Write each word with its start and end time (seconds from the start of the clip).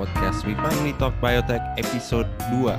podcast 0.00 0.48
We 0.48 0.56
Finally 0.56 0.96
Talk 0.96 1.12
Biotech 1.20 1.60
episode 1.76 2.24
2. 2.48 2.72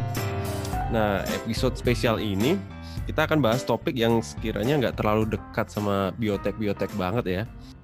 Nah, 0.90 1.22
episode 1.38 1.78
spesial 1.78 2.18
ini 2.18 2.58
kita 3.06 3.30
akan 3.30 3.38
bahas 3.46 3.62
topik 3.62 3.94
yang 3.94 4.26
sekiranya 4.26 4.82
nggak 4.82 4.98
terlalu 4.98 5.38
dekat 5.38 5.70
sama 5.70 6.10
biotek-biotek 6.18 6.90
banget 6.98 7.26
ya. 7.30 7.44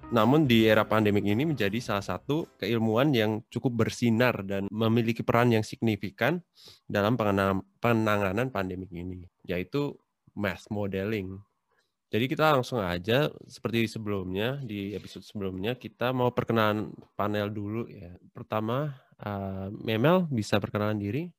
Namun 0.09 0.49
di 0.49 0.65
era 0.65 0.81
pandemik 0.89 1.21
ini 1.21 1.53
menjadi 1.53 1.77
salah 1.77 2.01
satu 2.01 2.49
keilmuan 2.57 3.13
yang 3.13 3.45
cukup 3.53 3.85
bersinar 3.85 4.41
dan 4.41 4.65
memiliki 4.73 5.21
peran 5.21 5.53
yang 5.53 5.61
signifikan 5.61 6.41
dalam 6.89 7.13
penanganan 7.77 8.49
pandemik 8.49 8.89
ini, 8.89 9.21
yaitu 9.45 9.93
mass 10.33 10.65
modeling. 10.73 11.37
Jadi 12.09 12.25
kita 12.25 12.57
langsung 12.57 12.81
aja 12.81 13.29
seperti 13.45 13.85
sebelumnya 13.85 14.57
di 14.65 14.97
episode 14.97 15.21
sebelumnya 15.21 15.77
kita 15.77 16.09
mau 16.09 16.33
perkenalan 16.33 16.89
panel 17.13 17.53
dulu 17.53 17.85
ya. 17.85 18.17
Pertama 18.33 18.97
uh, 19.23 19.71
Memel 19.81 20.29
bisa 20.29 20.61
perkenalan 20.61 20.99
diri. 20.99 21.29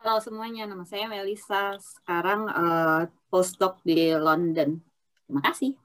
Halo 0.00 0.16
semuanya, 0.24 0.64
nama 0.64 0.88
saya 0.88 1.04
Melisa. 1.12 1.76
Sekarang 1.76 2.48
uh, 2.48 3.04
postdoc 3.28 3.84
di 3.84 4.16
London. 4.16 4.80
Terima 5.28 5.42
kasih. 5.44 5.76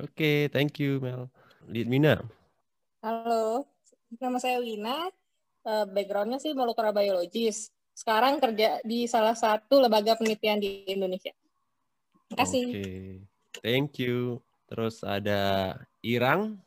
Oke, 0.00 0.12
okay, 0.12 0.38
thank 0.48 0.80
you 0.80 0.96
Mel. 0.98 1.28
Mina. 1.68 2.24
Halo, 3.04 3.68
nama 4.16 4.40
saya 4.40 4.64
Wina. 4.64 5.12
Uh, 5.66 5.84
backgroundnya 5.92 6.40
sih 6.40 6.56
molekular 6.56 6.94
biologis. 6.94 7.68
Sekarang 7.92 8.40
kerja 8.40 8.80
di 8.84 9.04
salah 9.08 9.36
satu 9.36 9.80
lembaga 9.80 10.16
penelitian 10.16 10.60
di 10.60 10.84
Indonesia. 10.88 11.32
Terima 12.28 12.36
kasih. 12.42 12.64
Oke, 12.64 12.80
okay. 12.80 13.04
thank 13.60 14.00
you. 14.00 14.40
Terus 14.66 15.04
ada 15.06 15.74
Irang. 16.02 16.58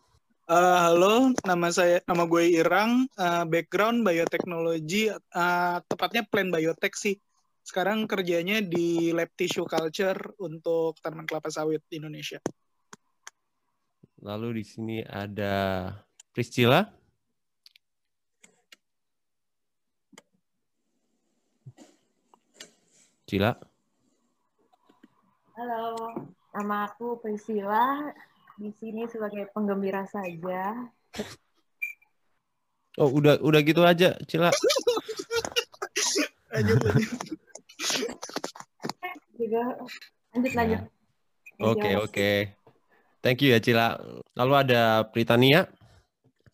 Uh, 0.50 0.82
halo, 0.82 1.30
nama 1.46 1.70
saya 1.70 2.02
nama 2.10 2.26
gue 2.26 2.58
Irang. 2.58 3.06
Uh, 3.14 3.46
background 3.46 4.02
bioteknologi, 4.02 5.14
uh, 5.14 5.78
tepatnya 5.86 6.26
plant 6.26 6.50
biotech 6.50 6.98
sih. 6.98 7.22
Sekarang 7.62 8.10
kerjanya 8.10 8.58
di 8.58 9.14
lab 9.14 9.30
tissue 9.38 9.70
culture 9.70 10.18
untuk 10.42 10.98
tanaman 11.06 11.30
kelapa 11.30 11.54
sawit 11.54 11.86
di 11.86 12.02
Indonesia. 12.02 12.42
Lalu 14.26 14.58
di 14.58 14.64
sini 14.66 14.98
ada 15.06 15.86
Priscilla. 16.34 16.82
Cila. 23.30 23.54
Halo, 25.54 25.94
nama 26.58 26.90
aku 26.90 27.22
Priscilla. 27.22 28.10
Di 28.60 28.76
sini 28.76 29.08
sebagai 29.08 29.48
penggembira 29.56 30.04
saja. 30.04 30.76
Oh, 33.00 33.08
udah 33.08 33.40
udah 33.40 33.62
gitu 33.64 33.88
aja, 33.88 34.20
Cila. 34.28 34.52
lanjut, 36.52 36.78
Juga 39.40 39.64
lanjut 40.36 40.54
lanjut. 40.60 40.82
Oke, 41.64 41.90
oke. 42.04 42.32
Thank 43.24 43.48
you 43.48 43.56
ya, 43.56 43.64
Cila. 43.64 43.96
Lalu 44.36 44.54
ada 44.60 45.08
Pritania. 45.08 45.72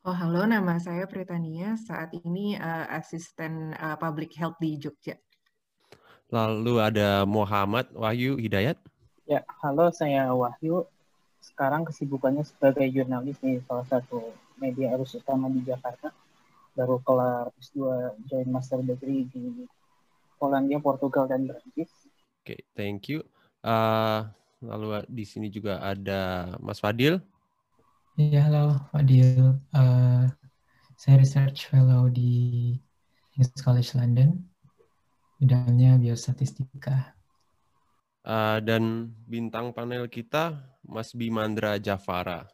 Oh, 0.05 0.13
halo, 0.13 0.45
nama 0.45 0.77
saya 0.77 1.09
Pritania. 1.09 1.73
Saat 1.73 2.13
ini 2.21 2.53
uh, 2.53 2.85
asisten 2.93 3.73
uh, 3.81 3.97
public 3.97 4.29
health 4.37 4.61
di 4.61 4.77
Jogja. 4.77 5.17
Lalu 6.29 6.77
ada 6.77 7.25
Muhammad 7.25 7.89
Wahyu 7.97 8.37
Hidayat. 8.37 8.77
Ya, 9.25 9.41
halo 9.65 9.89
saya 9.89 10.29
Wahyu. 10.29 10.85
Sekarang 11.55 11.87
kesibukannya 11.87 12.43
sebagai 12.43 12.83
jurnalis 12.91 13.39
di 13.39 13.63
salah 13.63 13.87
satu 13.87 14.35
media 14.59 14.91
arus 14.91 15.15
utama 15.15 15.47
di 15.47 15.63
Jakarta. 15.63 16.11
Baru 16.75 16.99
kelar 16.99 17.47
S2 17.63 18.11
join 18.27 18.51
master 18.51 18.83
degree 18.83 19.23
di 19.31 19.63
Polandia, 20.35 20.83
Portugal, 20.83 21.31
dan 21.31 21.47
Prancis. 21.47 21.87
Oke, 22.43 22.59
okay, 22.59 22.59
thank 22.75 23.07
you. 23.07 23.23
Uh, 23.63 24.27
lalu 24.59 25.07
di 25.07 25.23
sini 25.23 25.47
juga 25.47 25.79
ada 25.79 26.51
Mas 26.59 26.83
Fadil. 26.83 27.23
Iya, 28.19 28.51
halo 28.51 28.75
Fadil. 28.91 29.55
Uh, 29.71 30.27
saya 30.99 31.15
research 31.23 31.71
fellow 31.71 32.11
di 32.11 32.75
King's 33.31 33.55
College 33.63 33.95
London. 33.95 34.43
Bidangnya 35.39 35.95
biostatistika. 36.03 37.15
Uh, 38.27 38.59
dan 38.59 39.15
bintang 39.23 39.71
panel 39.71 40.11
kita 40.11 40.74
Mas 40.85 41.11
Bimandra 41.11 41.81
Jafara. 41.81 42.45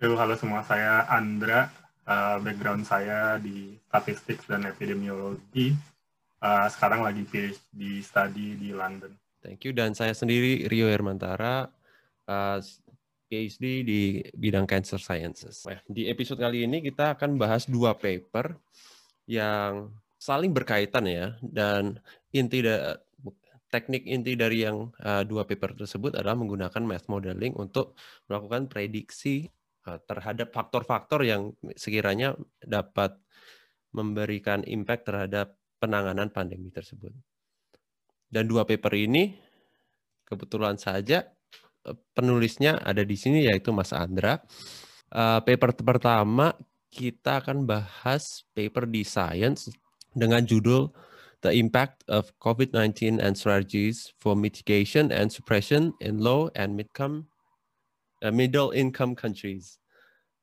Halo, 0.00 0.16
halo 0.16 0.34
semua, 0.38 0.62
saya 0.64 1.04
Andra. 1.10 1.68
Uh, 2.10 2.42
background 2.42 2.82
saya 2.88 3.38
di 3.38 3.78
statistik 3.86 4.42
dan 4.48 4.66
epidemiologi. 4.66 5.76
Uh, 6.40 6.66
sekarang 6.72 7.04
lagi 7.04 7.22
PhD 7.28 8.00
study 8.02 8.56
di 8.56 8.72
London. 8.72 9.12
Thank 9.44 9.68
you. 9.68 9.76
Dan 9.76 9.94
saya 9.94 10.16
sendiri 10.16 10.66
Rio 10.66 10.88
Hermantara, 10.88 11.68
uh, 12.26 12.58
PhD 13.30 13.86
di 13.86 14.00
bidang 14.34 14.66
Cancer 14.66 14.98
Sciences. 14.98 15.62
Nah, 15.68 15.78
di 15.86 16.10
episode 16.10 16.42
kali 16.42 16.66
ini 16.66 16.82
kita 16.82 17.14
akan 17.14 17.38
bahas 17.38 17.68
dua 17.70 17.94
paper 17.94 18.58
yang 19.30 19.94
saling 20.18 20.50
berkaitan 20.50 21.06
ya 21.06 21.38
dan 21.40 21.96
inti 22.34 22.60
da 22.66 22.98
teknik 23.70 24.02
inti 24.04 24.34
dari 24.34 24.66
yang 24.66 24.90
uh, 25.06 25.22
dua 25.22 25.46
paper 25.46 25.78
tersebut 25.78 26.18
adalah 26.18 26.34
menggunakan 26.34 26.82
math 26.82 27.06
modeling 27.06 27.54
untuk 27.54 27.94
melakukan 28.26 28.66
prediksi 28.66 29.46
uh, 29.86 29.98
terhadap 30.04 30.50
faktor-faktor 30.50 31.22
yang 31.22 31.54
sekiranya 31.78 32.34
dapat 32.58 33.14
memberikan 33.94 34.66
impact 34.66 35.06
terhadap 35.06 35.54
penanganan 35.78 36.28
pandemi 36.34 36.74
tersebut. 36.74 37.14
Dan 38.30 38.50
dua 38.50 38.66
paper 38.66 38.94
ini 38.94 39.34
kebetulan 40.26 40.74
saja 40.74 41.30
uh, 41.86 41.96
penulisnya 42.14 42.82
ada 42.82 43.06
di 43.06 43.14
sini 43.14 43.46
yaitu 43.46 43.70
Mas 43.70 43.94
Andra. 43.94 44.42
Uh, 45.10 45.42
paper 45.42 45.74
pertama 45.78 46.54
kita 46.90 47.38
akan 47.38 47.66
bahas 47.66 48.42
paper 48.50 48.90
di 48.90 49.06
Science 49.06 49.70
dengan 50.10 50.42
judul 50.42 50.90
the 51.40 51.52
impact 51.56 52.04
of 52.08 52.32
COVID-19 52.40 53.18
and 53.20 53.32
strategies 53.36 54.12
for 54.20 54.36
mitigation 54.36 55.08
and 55.08 55.32
suppression 55.32 55.96
in 56.00 56.20
low 56.20 56.52
and 56.52 56.76
mid-income 56.76 57.30
uh, 58.20 58.32
middle 58.32 58.70
income 58.76 59.16
countries. 59.16 59.80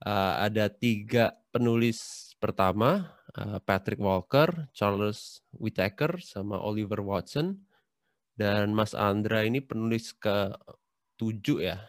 Uh, 0.01 0.37
ada 0.45 0.69
tiga 0.69 1.33
penulis 1.49 2.33
pertama, 2.37 3.09
uh, 3.37 3.57
Patrick 3.61 4.01
Walker, 4.01 4.69
Charles 4.73 5.41
Whitaker, 5.53 6.21
sama 6.21 6.57
Oliver 6.57 7.01
Watson. 7.01 7.57
Dan 8.37 8.69
Mas 8.77 8.93
Andra 8.93 9.41
ini 9.41 9.65
penulis 9.65 10.13
ke 10.13 10.53
tujuh 11.17 11.65
ya. 11.65 11.81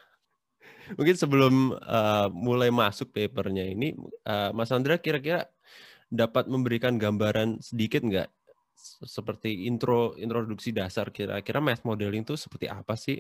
Mungkin 0.97 1.17
sebelum 1.17 1.77
uh, 1.77 2.33
mulai 2.33 2.73
masuk 2.73 3.13
papernya 3.13 3.69
ini, 3.69 3.93
uh, 4.25 4.57
Mas 4.57 4.73
Andra 4.73 4.97
kira-kira 4.97 5.45
dapat 6.09 6.49
memberikan 6.49 6.97
gambaran 6.97 7.61
sedikit 7.61 8.01
nggak 8.01 8.33
seperti 9.05 9.67
intro 9.67 10.15
introduksi 10.15 10.71
dasar 10.71 11.11
kira-kira 11.11 11.59
math 11.59 11.83
modeling 11.83 12.23
itu 12.23 12.39
seperti 12.39 12.71
apa 12.71 12.95
sih? 12.95 13.19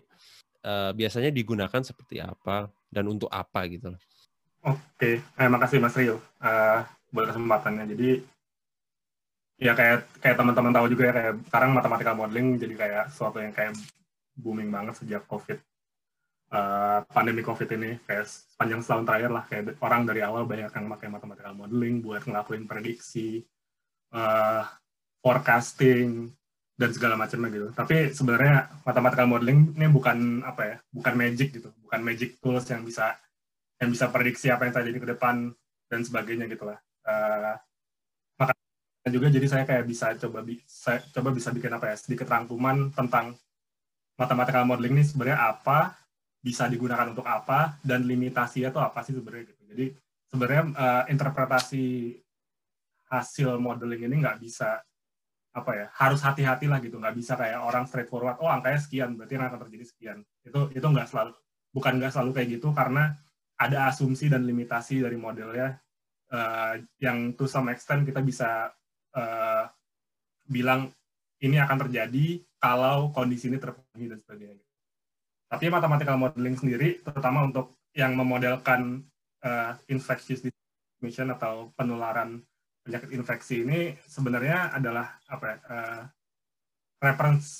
Uh, 0.58 0.90
biasanya 0.90 1.30
digunakan 1.30 1.82
seperti 1.82 2.18
apa 2.18 2.66
dan 2.90 3.06
untuk 3.06 3.30
apa 3.30 3.62
gitu. 3.70 3.94
Oke, 4.66 5.22
terima 5.38 5.58
kasih 5.62 5.78
Mas 5.78 5.94
Rio 5.94 6.18
uh, 6.42 6.82
buat 7.14 7.30
kesempatannya. 7.30 7.84
Jadi 7.94 8.10
ya 9.58 9.74
kayak 9.74 10.22
kayak 10.22 10.36
teman-teman 10.38 10.70
tahu 10.70 10.86
juga 10.94 11.10
ya 11.10 11.12
kayak 11.14 11.34
sekarang 11.50 11.70
matematika 11.74 12.12
modeling 12.14 12.48
jadi 12.62 12.74
kayak 12.78 13.04
sesuatu 13.10 13.42
yang 13.42 13.50
kayak 13.50 13.74
booming 14.38 14.70
banget 14.70 14.94
sejak 15.02 15.26
COVID 15.26 15.58
uh, 16.54 17.02
pandemi 17.10 17.42
COVID 17.42 17.68
ini 17.74 17.98
kayak 18.06 18.30
sepanjang 18.30 18.80
setahun 18.86 19.04
terakhir 19.04 19.30
lah 19.34 19.44
kayak 19.50 19.74
orang 19.82 20.06
dari 20.06 20.22
awal 20.22 20.46
banyak 20.46 20.70
yang 20.70 20.86
pakai 20.94 21.08
matematika 21.10 21.50
modeling 21.50 21.98
buat 21.98 22.22
ngelakuin 22.22 22.70
prediksi 22.70 23.42
uh, 24.14 24.62
forecasting 25.22 26.30
dan 26.78 26.90
segala 26.94 27.18
macamnya 27.18 27.50
gitu. 27.50 27.68
Tapi 27.74 28.14
sebenarnya 28.14 28.70
matematika 28.86 29.26
modeling 29.26 29.74
ini 29.74 29.86
bukan 29.90 30.46
apa 30.46 30.62
ya, 30.62 30.76
bukan 30.94 31.14
magic 31.18 31.48
gitu, 31.58 31.74
bukan 31.82 32.00
magic 32.06 32.38
tools 32.38 32.64
yang 32.70 32.86
bisa 32.86 33.18
yang 33.82 33.90
bisa 33.90 34.06
prediksi 34.10 34.50
apa 34.50 34.66
yang 34.66 34.74
terjadi 34.74 34.98
ke 35.02 35.08
depan 35.14 35.50
dan 35.90 36.00
sebagainya 36.06 36.46
gitu 36.46 36.70
lah. 36.70 36.78
Uh, 37.02 37.54
makanya 38.38 39.10
juga 39.10 39.26
jadi 39.30 39.46
saya 39.50 39.64
kayak 39.66 39.84
bisa 39.86 40.14
coba 40.18 40.46
saya 40.66 40.98
coba 41.14 41.30
bisa 41.34 41.50
bikin 41.50 41.72
apa 41.74 41.90
ya 41.90 41.96
sedikit 41.98 42.30
rangkuman 42.30 42.94
tentang 42.94 43.34
matematika 44.18 44.66
modeling 44.66 44.98
ini 44.98 45.04
sebenarnya 45.06 45.38
apa, 45.54 45.94
bisa 46.42 46.66
digunakan 46.70 47.10
untuk 47.10 47.26
apa 47.26 47.78
dan 47.82 48.06
limitasinya 48.06 48.70
itu 48.70 48.80
apa 48.82 48.98
sih 49.02 49.14
sebenarnya 49.14 49.50
gitu. 49.50 49.62
Jadi 49.74 49.86
sebenarnya 50.30 50.62
uh, 50.74 51.02
interpretasi 51.10 52.18
hasil 53.08 53.56
modeling 53.58 54.06
ini 54.06 54.22
nggak 54.22 54.38
bisa 54.42 54.82
apa 55.58 55.72
ya 55.74 55.86
harus 55.98 56.20
hati-hati 56.22 56.70
lah 56.70 56.78
gitu 56.78 57.02
nggak 57.02 57.16
bisa 57.18 57.34
kayak 57.34 57.58
orang 57.58 57.84
straightforward 57.90 58.38
oh 58.38 58.48
angkanya 58.48 58.78
sekian 58.78 59.18
berarti 59.18 59.34
akan 59.36 59.60
terjadi 59.66 59.84
sekian 59.84 60.18
itu 60.46 60.60
itu 60.72 60.86
nggak 60.86 61.08
selalu 61.10 61.34
bukan 61.74 61.92
nggak 61.98 62.12
selalu 62.14 62.30
kayak 62.34 62.48
gitu 62.58 62.68
karena 62.70 63.14
ada 63.58 63.90
asumsi 63.90 64.30
dan 64.30 64.46
limitasi 64.46 65.02
dari 65.02 65.18
modelnya 65.18 65.82
uh, 66.30 66.78
yang 67.02 67.34
to 67.34 67.50
some 67.50 67.66
extent 67.68 68.06
kita 68.06 68.22
bisa 68.22 68.70
uh, 69.18 69.64
bilang 70.48 70.90
ini 71.42 71.58
akan 71.58 71.86
terjadi 71.86 72.42
kalau 72.58 73.14
kondisi 73.14 73.46
ini 73.46 73.62
terpenuhi 73.62 74.10
dan 74.10 74.18
sebagainya. 74.18 74.66
Tapi 75.48 75.64
mathematical 75.70 76.16
modeling 76.18 76.58
sendiri, 76.58 77.00
terutama 77.00 77.46
untuk 77.46 77.78
yang 77.94 78.12
memodelkan 78.18 79.06
uh, 79.46 79.72
infectious 79.88 80.44
transmission 80.44 81.32
atau 81.32 81.72
penularan 81.78 82.42
penyakit 82.88 83.12
infeksi 83.12 83.68
ini 83.68 83.92
sebenarnya 84.08 84.72
adalah 84.72 85.20
apa 85.28 85.48
uh, 85.68 86.02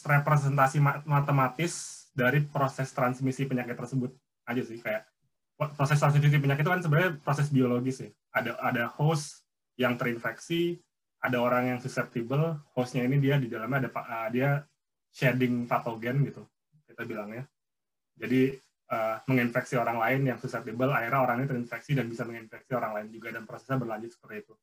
representasi 0.09 0.81
matematis 1.05 2.09
dari 2.17 2.41
proses 2.43 2.89
transmisi 2.97 3.45
penyakit 3.45 3.77
tersebut 3.77 4.17
aja 4.49 4.63
sih. 4.65 4.81
Kayak 4.81 5.05
proses 5.77 6.01
transmisi 6.01 6.41
penyakit 6.41 6.65
itu 6.65 6.73
kan 6.73 6.81
sebenarnya 6.81 7.11
proses 7.21 7.53
biologis 7.53 8.01
ya 8.01 8.11
ada 8.33 8.57
ada 8.65 8.89
host 8.89 9.45
yang 9.77 10.01
terinfeksi 10.01 10.81
ada 11.19 11.43
orang 11.43 11.77
yang 11.77 11.79
susceptible 11.83 12.63
hostnya 12.79 13.03
ini 13.03 13.19
dia 13.19 13.37
di 13.37 13.51
dalamnya 13.51 13.87
ada 13.87 13.91
uh, 13.93 14.29
dia 14.33 14.51
shedding 15.13 15.69
patogen 15.69 16.25
gitu 16.25 16.43
kita 16.89 17.05
bilangnya. 17.05 17.45
Jadi 18.17 18.57
uh, 18.91 19.21
menginfeksi 19.29 19.77
orang 19.77 20.01
lain 20.01 20.35
yang 20.35 20.39
susceptible 20.41 20.89
akhirnya 20.89 21.21
orang 21.21 21.37
ini 21.45 21.47
terinfeksi 21.53 21.93
dan 21.93 22.09
bisa 22.09 22.25
menginfeksi 22.25 22.73
orang 22.73 22.97
lain 22.97 23.09
juga 23.13 23.29
dan 23.37 23.45
prosesnya 23.45 23.77
berlanjut 23.77 24.17
seperti 24.17 24.49
itu 24.49 24.55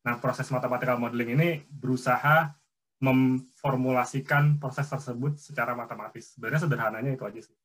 nah 0.00 0.16
proses 0.16 0.48
mathematical 0.48 0.96
modeling 0.96 1.36
ini 1.36 1.48
berusaha 1.68 2.52
memformulasikan 3.00 4.60
proses 4.60 4.84
tersebut 4.84 5.40
secara 5.40 5.72
matematis. 5.72 6.36
Sebenarnya 6.36 6.68
sederhananya 6.68 7.10
itu 7.16 7.24
aja 7.24 7.40
sih. 7.40 7.56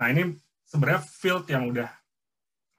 Nah 0.00 0.12
ini 0.12 0.36
sebenarnya 0.68 1.00
field 1.00 1.48
yang 1.48 1.72
udah 1.72 1.88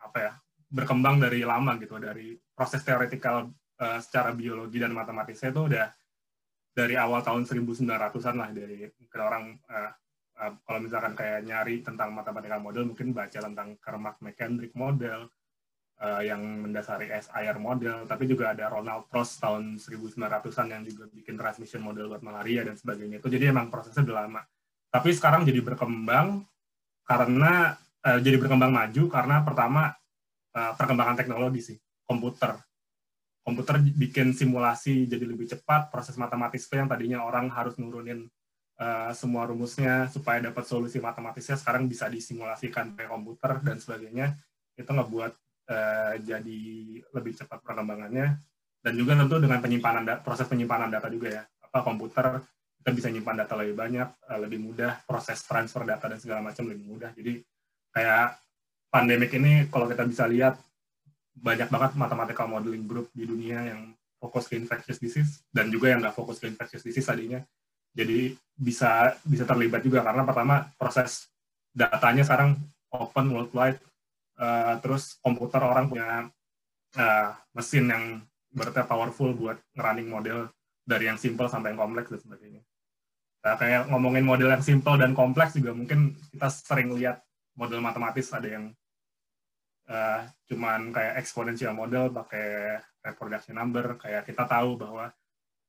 apa 0.01 0.17
ya 0.17 0.31
berkembang 0.69 1.17
dari 1.17 1.41
lama 1.41 1.75
gitu, 1.81 1.97
dari 1.97 2.37
proses 2.53 2.85
teoretikal 2.85 3.49
uh, 3.81 3.99
secara 3.99 4.31
biologi 4.31 4.77
dan 4.77 4.93
matematisnya 4.93 5.49
itu 5.49 5.61
udah 5.73 5.87
dari 6.71 6.95
awal 6.95 7.19
tahun 7.25 7.43
1900-an 7.43 8.35
lah 8.37 8.49
dari 8.55 8.87
orang 9.19 9.59
uh, 9.67 9.91
uh, 10.39 10.51
kalau 10.63 10.79
misalkan 10.79 11.13
kayak 11.17 11.43
nyari 11.43 11.83
tentang 11.83 12.15
mathematical 12.15 12.61
model 12.63 12.87
mungkin 12.93 13.11
baca 13.11 13.39
tentang 13.41 13.75
Kermack-Mekendrick 13.81 14.73
model, 14.77 15.27
uh, 16.01 16.21
yang 16.25 16.41
mendasari 16.41 17.07
SIR 17.13 17.57
model, 17.61 18.09
tapi 18.09 18.25
juga 18.25 18.51
ada 18.51 18.67
Ronald 18.67 19.05
Prost 19.07 19.37
tahun 19.37 19.77
1900-an 19.77 20.67
yang 20.67 20.83
juga 20.83 21.05
bikin 21.13 21.37
transmission 21.37 21.85
model 21.85 22.09
buat 22.09 22.25
malaria 22.25 22.65
dan 22.65 22.75
sebagainya. 22.75 23.21
Itu 23.21 23.29
jadi 23.29 23.53
emang 23.53 23.69
prosesnya 23.69 24.01
udah 24.01 24.17
lama. 24.25 24.41
Tapi 24.91 25.09
sekarang 25.13 25.45
jadi 25.45 25.61
berkembang 25.61 26.43
karena 27.05 27.77
uh, 28.03 28.19
jadi 28.19 28.35
berkembang 28.41 28.73
maju 28.73 29.03
karena 29.07 29.45
pertama 29.45 29.93
uh, 30.57 30.73
perkembangan 30.75 31.15
teknologi 31.21 31.61
sih, 31.61 31.77
komputer. 32.03 32.57
Komputer 33.41 33.81
bikin 33.81 34.37
simulasi 34.37 35.09
jadi 35.09 35.25
lebih 35.25 35.49
cepat, 35.49 35.89
proses 35.89 36.13
matematis 36.17 36.69
yang 36.69 36.85
tadinya 36.85 37.25
orang 37.25 37.49
harus 37.49 37.73
nurunin 37.81 38.29
uh, 38.77 39.09
semua 39.17 39.49
rumusnya 39.49 40.09
supaya 40.13 40.41
dapat 40.41 40.61
solusi 40.65 41.01
matematisnya 41.01 41.57
sekarang 41.57 41.89
bisa 41.89 42.05
disimulasikan 42.05 42.93
pakai 42.93 43.09
komputer 43.09 43.51
dan 43.65 43.81
sebagainya. 43.81 44.37
Itu 44.77 44.93
ngebuat 44.93 45.33
uh, 45.71 46.13
jadi 46.19 46.61
lebih 47.15 47.33
cepat 47.39 47.63
perkembangannya. 47.63 48.35
Dan 48.81 48.93
juga 48.97 49.13
tentu 49.13 49.37
dengan 49.37 49.61
penyimpanan 49.61 50.03
proses 50.25 50.49
penyimpanan 50.49 50.91
data 50.91 51.07
juga 51.07 51.29
ya. 51.31 51.43
Apa 51.63 51.85
komputer 51.85 52.43
kita 52.81 52.91
bisa 52.97 53.07
nyimpan 53.13 53.45
data 53.45 53.53
lebih 53.61 53.77
banyak 53.77 54.09
uh, 54.25 54.39
lebih 54.41 54.57
mudah 54.57 55.05
proses 55.05 55.37
transfer 55.45 55.85
data 55.85 56.09
dan 56.09 56.17
segala 56.17 56.41
macam 56.41 56.65
lebih 56.65 56.85
mudah. 56.89 57.13
Jadi 57.13 57.39
kayak 57.93 58.41
pandemik 58.89 59.31
ini 59.37 59.69
kalau 59.69 59.85
kita 59.85 60.03
bisa 60.03 60.25
lihat 60.25 60.57
banyak 61.37 61.69
banget 61.71 61.91
mathematical 61.95 62.49
modeling 62.49 62.89
group 62.89 63.07
di 63.15 63.23
dunia 63.23 63.63
yang 63.69 63.93
fokus 64.17 64.49
ke 64.49 64.57
infectious 64.57 64.97
disease 64.97 65.45
dan 65.53 65.69
juga 65.69 65.93
yang 65.93 66.01
nggak 66.01 66.17
fokus 66.17 66.41
ke 66.41 66.49
infectious 66.49 66.81
disease 66.81 67.05
tadinya. 67.05 67.39
Jadi 67.93 68.33
bisa 68.57 69.13
bisa 69.21 69.45
terlibat 69.45 69.85
juga 69.85 70.01
karena 70.01 70.25
pertama 70.25 70.65
proses 70.75 71.29
datanya 71.69 72.25
sekarang 72.25 72.57
open 72.91 73.29
worldwide 73.29 73.79
uh, 74.41 74.73
terus 74.81 75.21
komputer 75.21 75.61
orang 75.61 75.85
punya 75.87 76.27
uh, 76.97 77.29
mesin 77.53 77.85
yang 77.87 78.03
berarti 78.51 78.83
powerful 78.83 79.31
buat 79.37 79.61
running 79.77 80.09
model 80.11 80.49
dari 80.83 81.07
yang 81.07 81.21
simple 81.21 81.47
sampai 81.47 81.71
yang 81.71 81.79
kompleks 81.79 82.09
dan 82.11 82.19
sebagainya. 82.19 82.61
Nah, 83.41 83.55
kayak 83.57 83.89
ngomongin 83.89 84.25
model 84.25 84.49
yang 84.53 84.61
simple 84.65 84.97
dan 84.99 85.17
kompleks 85.17 85.57
juga 85.57 85.73
mungkin 85.73 86.13
kita 86.33 86.49
sering 86.51 86.93
lihat 86.93 87.23
model 87.57 87.81
matematis 87.81 88.29
ada 88.33 88.45
yang 88.45 88.69
uh, 89.89 90.27
cuman 90.45 90.93
kayak 90.93 91.17
exponential 91.21 91.73
model 91.73 92.13
pakai 92.13 92.77
reproduction 93.01 93.57
number 93.57 93.97
kayak 93.97 94.29
kita 94.29 94.45
tahu 94.45 94.77
bahwa 94.77 95.09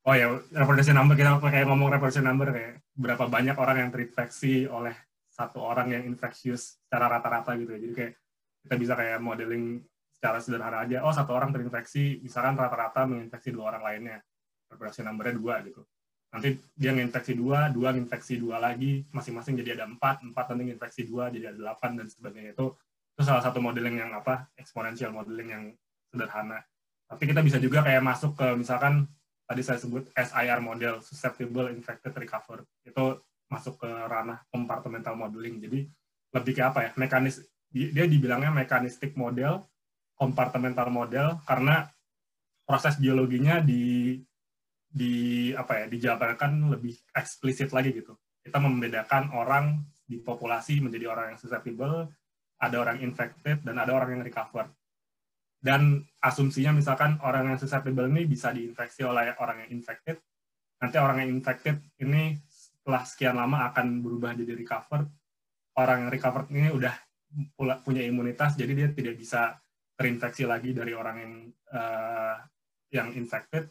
oh 0.05 0.13
ya 0.13 0.37
reproduction 0.53 0.93
number 0.93 1.17
kita 1.17 1.39
kayak 1.41 1.65
ngomong 1.65 1.89
reproduction 1.89 2.27
number 2.27 2.53
kayak 2.53 2.83
berapa 2.93 3.25
banyak 3.25 3.57
orang 3.57 3.77
yang 3.87 3.89
terinfeksi 3.89 4.69
oleh 4.69 4.93
satu 5.33 5.65
orang 5.65 5.89
yang 5.89 6.03
infectious 6.05 6.77
secara 6.85 7.09
rata-rata 7.09 7.57
gitu 7.57 7.73
ya. 7.73 7.79
Jadi 7.81 7.93
kayak 7.97 8.13
kita 8.63 8.75
bisa 8.79 8.93
kayak 8.95 9.19
modeling 9.19 9.83
secara 10.15 10.39
sederhana 10.39 10.87
aja, 10.87 11.03
oh 11.03 11.11
satu 11.11 11.35
orang 11.35 11.51
terinfeksi, 11.51 12.23
misalkan 12.23 12.55
rata-rata 12.55 13.03
menginfeksi 13.03 13.51
dua 13.51 13.75
orang 13.75 13.83
lainnya, 13.83 14.17
populasi 14.71 15.03
numbernya 15.03 15.35
dua 15.35 15.59
gitu. 15.67 15.83
Nanti 16.33 16.57
dia 16.73 16.95
nginfeksi 16.95 17.37
dua, 17.37 17.69
dua 17.69 17.93
nginfeksi 17.93 18.39
dua 18.39 18.57
lagi, 18.57 19.05
masing-masing 19.13 19.59
jadi 19.61 19.77
ada 19.77 19.85
empat, 19.85 20.25
empat 20.25 20.55
nanti 20.55 20.73
nginfeksi 20.73 21.05
dua, 21.05 21.29
jadi 21.29 21.53
ada 21.53 21.59
delapan, 21.59 21.99
dan 21.99 22.07
sebagainya. 22.09 22.57
Itu, 22.57 22.73
itu 23.13 23.21
salah 23.21 23.43
satu 23.43 23.61
modeling 23.61 24.01
yang 24.01 24.15
apa, 24.15 24.49
exponential 24.57 25.13
modeling 25.13 25.49
yang 25.51 25.63
sederhana. 26.09 26.63
Tapi 27.05 27.29
kita 27.29 27.45
bisa 27.45 27.61
juga 27.61 27.85
kayak 27.85 28.01
masuk 28.01 28.33
ke 28.33 28.47
misalkan 28.57 29.05
tadi 29.45 29.61
saya 29.61 29.77
sebut 29.77 30.09
SIR 30.17 30.59
model, 30.63 31.05
susceptible 31.05 31.69
infected 31.69 32.17
recover. 32.17 32.65
Itu 32.81 33.21
masuk 33.51 33.85
ke 33.85 33.89
ranah 33.91 34.41
compartmental 34.49 35.13
modeling. 35.13 35.61
Jadi 35.61 35.85
lebih 36.33 36.53
ke 36.57 36.63
apa 36.65 36.79
ya? 36.89 36.91
Mekanis 36.97 37.45
dia 37.73 38.05
dibilangnya 38.05 38.53
mekanistik 38.53 39.17
model, 39.17 39.65
kompartemental 40.13 40.93
model 40.93 41.41
karena 41.49 41.89
proses 42.63 43.01
biologinya 43.01 43.59
di 43.59 44.15
di 44.93 45.49
apa 45.57 45.83
ya 45.83 45.85
dijabarkan 45.89 46.69
lebih 46.69 46.93
eksplisit 47.17 47.73
lagi 47.73 47.97
gitu. 47.97 48.13
Kita 48.45 48.61
membedakan 48.61 49.33
orang 49.33 49.81
di 50.05 50.21
populasi 50.21 50.85
menjadi 50.85 51.09
orang 51.09 51.33
yang 51.33 51.39
susceptible, 51.41 52.13
ada 52.61 52.75
orang 52.77 53.01
infected 53.01 53.65
dan 53.65 53.75
ada 53.81 53.89
orang 53.89 54.19
yang 54.19 54.23
recover. 54.23 54.69
Dan 55.63 56.03
asumsinya 56.19 56.75
misalkan 56.75 57.17
orang 57.23 57.55
yang 57.55 57.57
susceptible 57.57 58.05
ini 58.05 58.29
bisa 58.29 58.53
diinfeksi 58.53 59.01
oleh 59.01 59.33
orang 59.41 59.65
yang 59.65 59.79
infected, 59.81 60.21
nanti 60.77 60.99
orang 60.99 61.25
yang 61.25 61.31
infected 61.39 61.79
ini 62.03 62.37
setelah 62.45 63.01
sekian 63.07 63.39
lama 63.39 63.71
akan 63.71 64.03
berubah 64.03 64.35
jadi 64.37 64.53
recover. 64.53 65.07
Orang 65.73 66.05
yang 66.05 66.11
recover 66.13 66.45
ini 66.53 66.69
udah 66.69 66.93
punya 67.57 68.03
imunitas, 68.05 68.55
jadi 68.55 68.71
dia 68.73 68.89
tidak 68.93 69.15
bisa 69.17 69.57
terinfeksi 69.93 70.43
lagi 70.49 70.73
dari 70.73 70.93
orang 70.93 71.15
yang 71.21 71.33
uh, 71.73 72.37
yang 72.93 73.07
infected 73.17 73.69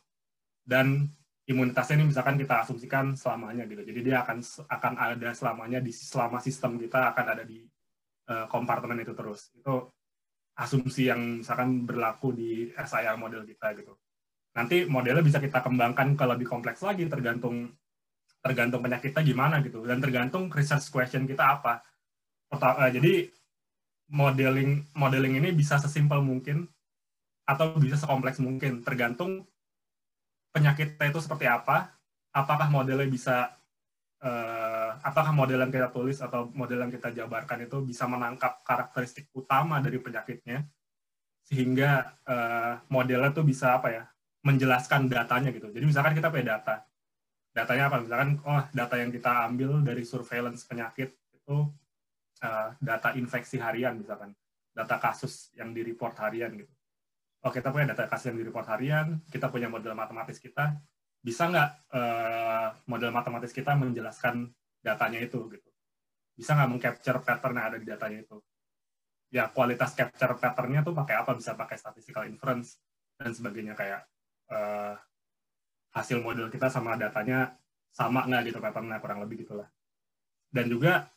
dan 0.63 1.11
imunitasnya 1.47 1.99
ini 1.99 2.07
misalkan 2.11 2.39
kita 2.39 2.63
asumsikan 2.63 3.19
selamanya 3.19 3.67
gitu. 3.67 3.83
Jadi 3.83 4.01
dia 4.03 4.23
akan 4.23 4.39
akan 4.71 4.93
ada 4.99 5.31
selamanya 5.35 5.79
di 5.83 5.91
selama 5.91 6.39
sistem 6.39 6.79
kita 6.79 7.11
akan 7.15 7.27
ada 7.35 7.43
di 7.43 7.63
uh, 8.31 8.47
kompartemen 8.47 9.03
itu 9.03 9.15
terus. 9.15 9.51
Itu 9.55 9.91
asumsi 10.55 11.11
yang 11.11 11.43
misalkan 11.43 11.83
berlaku 11.83 12.31
di 12.37 12.71
SIR 12.71 13.17
model 13.19 13.43
kita 13.43 13.75
gitu. 13.75 13.99
Nanti 14.53 14.85
modelnya 14.85 15.25
bisa 15.25 15.41
kita 15.41 15.65
kembangkan 15.65 16.15
ke 16.15 16.25
lebih 16.29 16.47
kompleks 16.47 16.85
lagi 16.85 17.09
tergantung 17.09 17.73
tergantung 18.43 18.83
penyakitnya 18.83 19.23
gimana 19.23 19.63
gitu 19.63 19.87
dan 19.87 20.03
tergantung 20.03 20.51
research 20.51 20.91
question 20.93 21.27
kita 21.27 21.59
apa. 21.59 21.83
Uh, 22.53 22.91
jadi 22.93 23.33
modeling 24.13 24.85
modeling 24.93 25.41
ini 25.41 25.57
bisa 25.57 25.81
sesimpel 25.81 26.21
mungkin 26.21 26.69
atau 27.49 27.73
bisa 27.81 27.97
sekompleks 27.97 28.39
mungkin. 28.39 28.85
Tergantung 28.85 29.49
penyakitnya 30.53 31.09
itu 31.09 31.21
seperti 31.25 31.49
apa 31.49 31.97
apakah 32.33 32.69
modelnya 32.69 33.09
bisa 33.09 33.57
uh, 34.21 34.91
apakah 35.01 35.33
model 35.33 35.65
yang 35.65 35.73
kita 35.73 35.89
tulis 35.89 36.21
atau 36.21 36.53
model 36.53 36.85
yang 36.85 36.93
kita 36.93 37.09
jabarkan 37.13 37.65
itu 37.65 37.81
bisa 37.81 38.05
menangkap 38.05 38.61
karakteristik 38.65 39.33
utama 39.33 39.81
dari 39.81 39.97
penyakitnya 39.97 40.65
sehingga 41.43 42.21
uh, 42.29 42.85
modelnya 42.89 43.33
tuh 43.35 43.45
bisa 43.45 43.81
apa 43.81 43.89
ya 43.91 44.05
menjelaskan 44.43 45.07
datanya 45.07 45.51
gitu. 45.55 45.71
Jadi 45.71 45.85
misalkan 45.87 46.15
kita 46.15 46.29
punya 46.31 46.59
data. 46.59 46.83
Datanya 47.53 47.93
apa? 47.93 47.97
Misalkan 48.01 48.41
oh 48.43 48.63
data 48.73 48.95
yang 48.97 49.11
kita 49.13 49.49
ambil 49.49 49.85
dari 49.85 50.03
surveillance 50.03 50.65
penyakit 50.65 51.13
itu 51.13 51.57
uh, 52.43 52.75
data 52.83 53.15
infeksi 53.15 53.57
harian 53.63 53.97
misalkan, 53.97 54.35
data 54.75 54.99
kasus 54.99 55.55
yang 55.55 55.71
di 55.71 55.87
report 55.87 56.19
harian 56.19 56.53
gitu. 56.59 56.73
Oh 57.43 57.51
kita 57.51 57.71
punya 57.75 57.95
data 57.95 58.07
kasus 58.11 58.31
yang 58.35 58.39
di 58.39 58.47
report 58.47 58.67
harian, 58.71 59.23
kita 59.31 59.51
punya 59.51 59.71
model 59.71 59.95
matematis 59.95 60.39
kita, 60.39 60.77
bisa 61.23 61.49
nggak 61.49 61.71
uh, 61.95 62.69
model 62.91 63.11
matematis 63.15 63.55
kita 63.55 63.75
menjelaskan 63.79 64.51
datanya 64.83 65.23
itu 65.23 65.39
gitu? 65.51 65.71
Bisa 66.35 66.59
nggak 66.59 66.71
mengcapture 66.71 67.19
pattern 67.23 67.59
yang 67.59 67.67
ada 67.71 67.79
di 67.79 67.87
datanya 67.87 68.19
itu? 68.23 68.39
Ya 69.33 69.49
kualitas 69.49 69.97
capture 69.97 70.37
patternnya 70.37 70.85
tuh 70.85 70.93
pakai 70.93 71.23
apa? 71.23 71.33
Bisa 71.33 71.57
pakai 71.57 71.81
statistical 71.81 72.29
inference, 72.29 72.79
dan 73.23 73.33
sebagainya 73.33 73.75
kayak 73.79 74.03
uh, 74.51 74.95
hasil 75.93 76.19
model 76.19 76.51
kita 76.51 76.73
sama 76.73 76.99
datanya 76.99 77.55
sama 77.93 78.25
nggak 78.25 78.51
gitu 78.51 78.59
patternnya 78.59 78.99
kurang 78.99 79.21
lebih 79.21 79.45
gitulah 79.45 79.69
dan 80.49 80.67
juga 80.69 81.13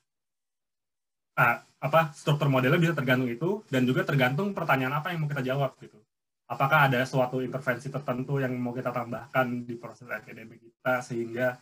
uh, 1.36 1.58
apa 1.86 2.10
struktur 2.16 2.50
modelnya 2.50 2.82
bisa 2.82 2.98
tergantung 2.98 3.30
itu 3.30 3.62
dan 3.70 3.86
juga 3.86 4.02
tergantung 4.02 4.56
pertanyaan 4.56 4.98
apa 5.00 5.14
yang 5.14 5.24
mau 5.24 5.30
kita 5.30 5.46
jawab 5.46 5.78
gitu. 5.78 6.00
Apakah 6.46 6.90
ada 6.90 7.02
suatu 7.06 7.42
intervensi 7.42 7.90
tertentu 7.90 8.38
yang 8.38 8.54
mau 8.58 8.74
kita 8.74 8.94
tambahkan 8.94 9.66
di 9.66 9.76
proses 9.78 10.10
akademik 10.10 10.62
kita 10.62 11.02
sehingga 11.02 11.58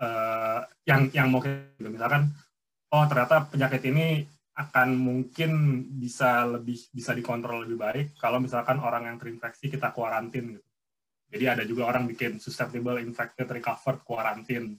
uh, 0.00 0.64
yang 0.88 1.08
yang 1.12 1.28
mau 1.28 1.40
kita 1.40 1.88
misalkan 1.88 2.32
oh 2.92 3.04
ternyata 3.08 3.48
penyakit 3.48 3.82
ini 3.88 4.24
akan 4.54 4.94
mungkin 4.94 5.82
bisa 5.98 6.46
lebih 6.46 6.78
bisa 6.94 7.10
dikontrol 7.10 7.66
lebih 7.66 7.78
baik 7.78 8.06
kalau 8.14 8.38
misalkan 8.38 8.78
orang 8.78 9.10
yang 9.10 9.16
terinfeksi 9.18 9.66
kita 9.66 9.90
kuarantin 9.90 10.56
gitu. 10.58 10.68
Jadi 11.34 11.44
ada 11.50 11.62
juga 11.66 11.90
orang 11.90 12.06
bikin 12.06 12.38
susceptible 12.38 13.02
infected 13.02 13.50
recovered 13.50 14.06
quarantine. 14.06 14.78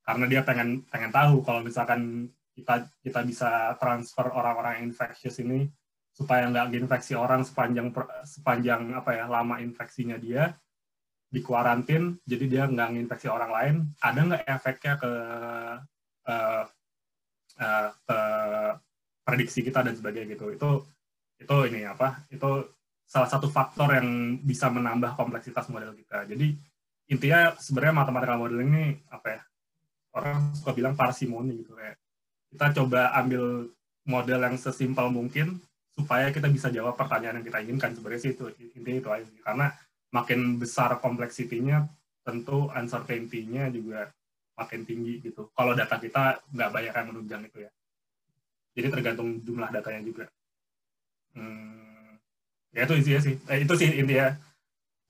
Karena 0.00 0.24
dia 0.24 0.40
pengen 0.40 0.88
pengen 0.88 1.12
tahu 1.12 1.44
kalau 1.44 1.60
misalkan 1.60 2.32
kita 2.54 2.90
kita 3.00 3.20
bisa 3.24 3.50
transfer 3.78 4.28
orang-orang 4.30 4.84
infectious 4.84 5.38
ini 5.40 5.70
supaya 6.10 6.50
nggak 6.50 6.74
infeksi 6.76 7.14
orang 7.14 7.46
sepanjang 7.46 7.94
sepanjang 8.26 8.92
apa 8.92 9.10
ya 9.16 9.24
lama 9.30 9.62
infeksinya 9.62 10.18
dia 10.18 10.52
di 11.30 11.40
kuarantin 11.46 12.18
jadi 12.26 12.44
dia 12.50 12.62
nggak 12.66 12.88
nginfeksi 12.98 13.30
orang 13.30 13.50
lain. 13.54 13.74
Ada 14.02 14.20
nggak 14.26 14.44
efeknya 14.50 14.94
ke 14.98 15.12
uh, 16.26 16.62
uh, 17.62 17.88
ke 17.94 18.18
prediksi 19.22 19.62
kita 19.62 19.86
dan 19.86 19.94
sebagainya 19.94 20.34
gitu. 20.34 20.50
Itu 20.50 20.70
itu 21.38 21.56
ini 21.70 21.86
apa 21.86 22.26
itu 22.34 22.66
salah 23.06 23.30
satu 23.30 23.46
faktor 23.46 23.94
yang 23.94 24.38
bisa 24.42 24.66
menambah 24.68 25.14
kompleksitas 25.14 25.70
model 25.70 25.94
kita. 25.94 26.26
Jadi 26.26 26.58
intinya 27.10 27.54
sebenarnya 27.58 27.94
matematika 27.94 28.34
modeling 28.34 28.70
ini 28.70 28.86
apa 29.10 29.26
ya 29.38 29.40
orang 30.18 30.54
suka 30.58 30.74
bilang 30.74 30.98
parsimoni 30.98 31.62
gitu 31.62 31.78
kayak 31.78 31.98
kita 32.50 32.66
coba 32.82 33.14
ambil 33.18 33.70
model 34.06 34.40
yang 34.42 34.56
sesimpel 34.58 35.08
mungkin 35.12 35.62
supaya 35.94 36.32
kita 36.34 36.50
bisa 36.50 36.70
jawab 36.72 36.98
pertanyaan 36.98 37.40
yang 37.40 37.46
kita 37.46 37.58
inginkan. 37.62 37.90
Sebenarnya 37.94 38.22
sih 38.22 38.32
itu 38.34 38.44
intinya 38.74 38.98
itu 38.98 39.10
aja 39.10 39.30
karena 39.46 39.66
makin 40.10 40.58
besar 40.58 40.98
kompleksitinya 40.98 41.86
tentu 42.26 42.68
uncertainty-nya 42.74 43.70
juga 43.70 44.10
makin 44.58 44.84
tinggi 44.84 45.22
gitu. 45.24 45.48
Kalau 45.54 45.72
data 45.72 45.96
kita 45.96 46.44
nggak 46.52 46.70
banyak 46.70 46.94
yang 46.94 47.08
menunjang 47.14 47.42
itu 47.48 47.58
ya. 47.64 47.70
Jadi 48.76 48.86
tergantung 48.92 49.40
jumlah 49.40 49.70
datanya 49.72 50.02
juga. 50.04 50.26
Hmm, 51.34 52.18
ya 52.74 52.84
itu 52.86 52.94
intinya 52.98 53.20
sih. 53.22 53.34
Eh, 53.48 53.58
itu 53.64 53.74
sih 53.78 53.88
intinya. 53.94 54.34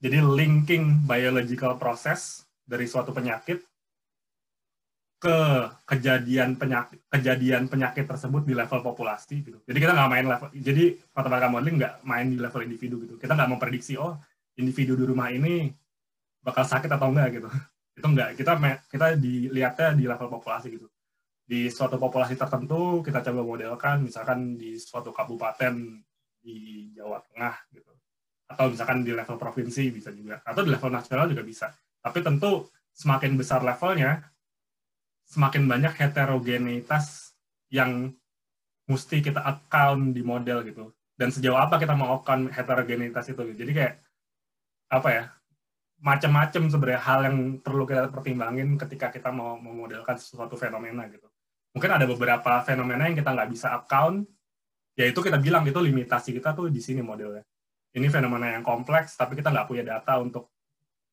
Jadi 0.01 0.17
linking 0.17 1.05
biological 1.05 1.77
process 1.77 2.45
dari 2.65 2.89
suatu 2.89 3.13
penyakit 3.13 3.61
ke 5.21 5.37
kejadian 5.85 6.57
penyakit 6.57 6.97
kejadian 7.05 7.69
penyakit 7.69 8.09
tersebut 8.09 8.41
di 8.41 8.57
level 8.57 8.81
populasi 8.81 9.45
gitu. 9.45 9.61
Jadi 9.69 9.77
kita 9.77 9.93
nggak 9.93 10.09
main 10.09 10.25
level. 10.25 10.49
Jadi 10.57 10.97
matematika 11.13 11.47
modeling 11.53 11.77
nggak 11.77 11.95
main 12.01 12.25
di 12.25 12.37
level 12.41 12.61
individu 12.65 12.95
gitu. 13.05 13.15
Kita 13.21 13.37
nggak 13.37 13.49
memprediksi 13.53 14.01
oh 14.01 14.17
individu 14.57 14.97
di 14.97 15.05
rumah 15.05 15.29
ini 15.29 15.69
bakal 16.41 16.65
sakit 16.65 16.89
atau 16.89 17.13
enggak 17.13 17.37
gitu. 17.37 17.49
Itu 18.01 18.07
enggak. 18.09 18.33
Kita 18.33 18.57
kita 18.89 19.05
dilihatnya 19.21 19.93
di 19.93 20.09
level 20.09 20.25
populasi 20.25 20.73
gitu 20.73 20.89
di 21.51 21.67
suatu 21.67 21.99
populasi 21.99 22.39
tertentu 22.39 23.03
kita 23.03 23.19
coba 23.27 23.43
modelkan 23.43 24.07
misalkan 24.07 24.55
di 24.55 24.79
suatu 24.79 25.11
kabupaten 25.11 25.99
di 26.39 26.87
Jawa 26.95 27.19
Tengah 27.27 27.55
gitu 27.75 27.91
atau 28.47 28.71
misalkan 28.71 29.03
di 29.03 29.11
level 29.11 29.35
provinsi 29.35 29.91
bisa 29.91 30.15
juga 30.15 30.39
atau 30.47 30.63
di 30.63 30.71
level 30.71 30.95
nasional 30.95 31.27
juga 31.27 31.43
bisa 31.43 31.67
tapi 31.99 32.23
tentu 32.23 32.71
semakin 32.95 33.35
besar 33.35 33.67
levelnya 33.67 34.23
semakin 35.31 35.63
banyak 35.63 35.95
heterogenitas 35.95 37.31
yang 37.71 38.11
mesti 38.83 39.23
kita 39.23 39.39
account 39.39 40.11
di 40.11 40.21
model 40.27 40.67
gitu. 40.67 40.91
Dan 41.15 41.31
sejauh 41.31 41.55
apa 41.55 41.79
kita 41.79 41.95
mau 41.95 42.19
account 42.19 42.51
heterogenitas 42.51 43.31
itu 43.31 43.39
jadi 43.55 43.71
kayak 43.71 43.95
apa 44.91 45.09
ya 45.09 45.23
macam-macam 46.01 46.67
sebenarnya 46.67 47.01
hal 47.05 47.19
yang 47.29 47.37
perlu 47.61 47.85
kita 47.85 48.09
pertimbangin 48.09 48.75
ketika 48.75 49.13
kita 49.13 49.29
mau 49.29 49.55
memodelkan 49.55 50.17
sesuatu 50.17 50.57
fenomena 50.59 51.07
gitu. 51.07 51.29
Mungkin 51.71 51.91
ada 51.93 52.03
beberapa 52.03 52.59
fenomena 52.67 53.07
yang 53.07 53.15
kita 53.15 53.31
nggak 53.31 53.49
bisa 53.53 53.71
account, 53.77 54.27
yaitu 54.99 55.21
kita 55.23 55.39
bilang 55.39 55.63
itu 55.63 55.77
limitasi 55.77 56.35
kita 56.35 56.51
tuh 56.51 56.67
di 56.67 56.83
sini 56.83 56.99
modelnya. 56.99 57.45
Ini 57.95 58.07
fenomena 58.11 58.51
yang 58.51 58.65
kompleks, 58.65 59.15
tapi 59.15 59.39
kita 59.39 59.53
nggak 59.53 59.67
punya 59.69 59.83
data 59.85 60.19
untuk 60.19 60.51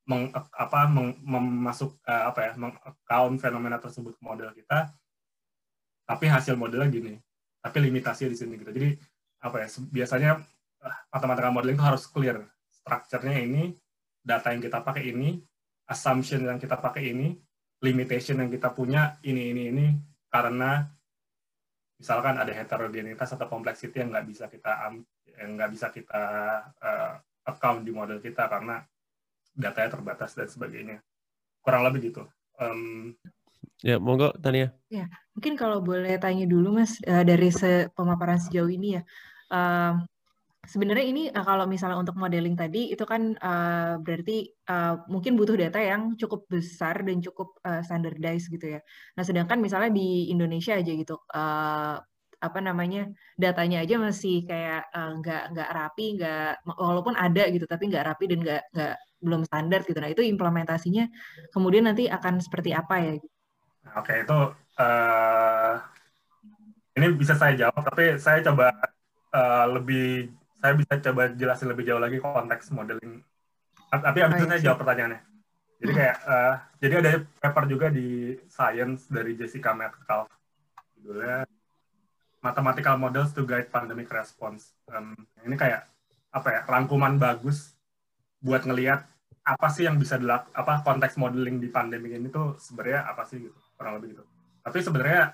meng, 0.09 0.33
apa, 0.33 0.89
meng, 0.89 1.15
memasuk 1.21 2.01
uh, 2.09 2.33
apa 2.33 2.41
ya, 2.49 2.53
meng-account 2.57 3.37
fenomena 3.39 3.77
tersebut 3.77 4.17
ke 4.17 4.23
model 4.25 4.51
kita. 4.57 4.89
Tapi 6.09 6.25
hasil 6.27 6.57
modelnya 6.57 6.89
gini. 6.89 7.15
Tapi 7.61 7.77
limitasinya 7.85 8.33
di 8.33 8.39
sini 8.41 8.57
gitu. 8.57 8.73
Jadi 8.73 8.97
apa 9.45 9.57
ya, 9.63 9.69
biasanya 9.93 10.31
uh, 10.81 10.99
matematika 11.13 11.53
modeling 11.53 11.77
itu 11.77 11.85
harus 11.85 12.09
clear. 12.09 12.41
Strukturnya 12.73 13.37
ini, 13.45 13.77
data 14.25 14.51
yang 14.57 14.65
kita 14.65 14.81
pakai 14.81 15.13
ini, 15.13 15.37
assumption 15.85 16.49
yang 16.49 16.57
kita 16.57 16.81
pakai 16.81 17.13
ini, 17.13 17.37
limitation 17.85 18.43
yang 18.43 18.51
kita 18.51 18.75
punya 18.75 19.21
ini 19.23 19.55
ini 19.55 19.63
ini 19.71 19.87
karena 20.27 20.83
misalkan 21.99 22.39
ada 22.39 22.51
heterogenitas 22.51 23.35
atau 23.35 23.47
kompleksiti 23.47 24.03
yang 24.03 24.11
nggak 24.11 24.27
bisa 24.27 24.45
kita 24.51 24.73
yang 25.39 25.51
nggak 25.55 25.71
bisa 25.71 25.87
kita 25.91 26.23
uh, 26.79 27.15
account 27.47 27.87
di 27.87 27.95
model 27.95 28.19
kita 28.19 28.51
karena 28.51 28.83
datanya 29.59 29.99
terbatas 29.99 30.39
dan 30.39 30.47
sebagainya. 30.47 31.03
Kurang 31.61 31.83
lebih 31.91 32.15
gitu. 32.15 32.23
Um, 32.63 33.19
ya 33.83 33.99
monggo 33.99 34.31
Tania. 34.39 34.71
Ya 34.87 35.11
mungkin 35.35 35.59
kalau 35.59 35.83
boleh 35.83 36.15
tanya 36.23 36.47
dulu 36.47 36.79
mas 36.79 37.03
uh, 37.05 37.27
dari 37.27 37.51
se 37.51 37.91
pemaparan 37.99 38.39
sejauh 38.39 38.71
ini 38.71 38.99
ya. 38.99 39.03
Uh, 39.51 39.99
sebenarnya 40.63 41.07
ini 41.09 41.23
uh, 41.33 41.45
kalau 41.45 41.67
misalnya 41.67 41.99
untuk 41.99 42.15
modeling 42.15 42.55
tadi 42.55 42.95
itu 42.95 43.03
kan 43.03 43.35
uh, 43.41 43.99
berarti 43.99 44.53
uh, 44.71 45.03
mungkin 45.11 45.35
butuh 45.35 45.59
data 45.59 45.83
yang 45.83 46.15
cukup 46.15 46.47
besar 46.47 47.03
dan 47.03 47.19
cukup 47.19 47.59
uh, 47.67 47.83
standardized 47.83 48.53
gitu 48.55 48.79
ya. 48.79 48.81
Nah, 49.19 49.25
sedangkan 49.27 49.59
misalnya 49.59 49.91
di 49.91 50.31
Indonesia 50.31 50.79
aja 50.79 50.93
gitu 50.93 51.19
uh, 51.35 51.99
apa 52.39 52.59
namanya 52.63 53.11
datanya 53.35 53.83
aja 53.83 53.99
masih 53.99 54.47
kayak 54.47 54.87
uh, 54.95 55.19
nggak 55.19 55.43
nggak 55.55 55.71
rapi, 55.75 56.07
nggak 56.19 56.63
walaupun 56.79 57.15
ada 57.19 57.51
gitu 57.51 57.67
tapi 57.67 57.91
nggak 57.91 58.07
rapi 58.15 58.25
dan 58.31 58.39
nggak 58.43 58.63
nggak 58.75 58.95
belum 59.19 59.43
standar 59.43 59.83
gitu. 59.83 59.99
Nah, 59.99 60.11
itu 60.15 60.23
implementasinya 60.23 61.11
kemudian 61.51 61.91
nanti 61.91 62.07
akan 62.07 62.39
seperti 62.39 62.71
apa 62.71 62.95
ya? 63.03 63.13
Oke, 63.99 64.23
itu 64.23 64.39
uh, 64.79 65.75
ini 66.95 67.07
bisa 67.19 67.35
saya 67.35 67.55
jawab 67.59 67.83
tapi 67.83 68.19
saya 68.23 68.39
coba 68.47 68.71
uh, 69.35 69.67
lebih 69.75 70.31
saya 70.59 70.75
bisa 70.75 70.95
coba 71.11 71.23
jelasin 71.35 71.71
lebih 71.71 71.87
jauh 71.87 72.03
lagi 72.03 72.19
konteks 72.19 72.71
modeling. 72.75 73.23
Tapi 73.89 74.19
abis 74.21 74.37
itu 74.43 74.47
saya 74.51 74.63
jawab 74.63 74.79
pertanyaannya. 74.85 75.21
Jadi 75.79 75.93
kayak, 75.95 76.17
uh, 76.27 76.55
jadi 76.83 76.95
ada 76.99 77.11
paper 77.39 77.65
juga 77.71 77.87
di 77.89 78.35
Science 78.51 79.07
dari 79.07 79.39
Jessica 79.39 79.71
Metcalf. 79.71 80.27
Judulnya 80.99 81.47
Mathematical 82.41 82.97
Models 83.01 83.35
to 83.35 83.43
Guide 83.43 83.71
Pandemic 83.71 84.09
Response. 84.11 84.75
Um, 84.91 85.15
ini 85.43 85.59
kayak 85.59 85.87
apa 86.31 86.49
ya 86.53 86.61
rangkuman 86.69 87.17
bagus 87.17 87.75
buat 88.39 88.63
ngelihat 88.63 89.03
apa 89.49 89.67
sih 89.73 89.89
yang 89.89 89.97
bisa 89.97 90.21
dilak 90.21 90.53
apa 90.53 90.85
konteks 90.85 91.17
modeling 91.17 91.57
di 91.57 91.73
pandemi 91.73 92.13
ini 92.13 92.29
tuh 92.29 92.61
sebenarnya 92.61 93.09
apa 93.09 93.25
sih 93.25 93.41
gitu 93.41 93.59
kurang 93.81 93.99
lebih 93.99 94.19
gitu. 94.19 94.25
Tapi 94.61 94.79
sebenarnya 94.85 95.33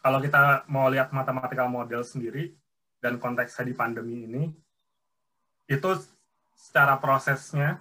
kalau 0.00 0.18
kita 0.24 0.64
mau 0.72 0.88
lihat 0.88 1.12
mathematical 1.12 1.68
model 1.68 2.00
sendiri 2.00 2.56
dan 2.98 3.20
konteksnya 3.20 3.68
di 3.68 3.74
pandemi 3.76 4.24
ini 4.24 4.48
itu 5.68 5.90
secara 6.56 6.96
prosesnya 6.96 7.78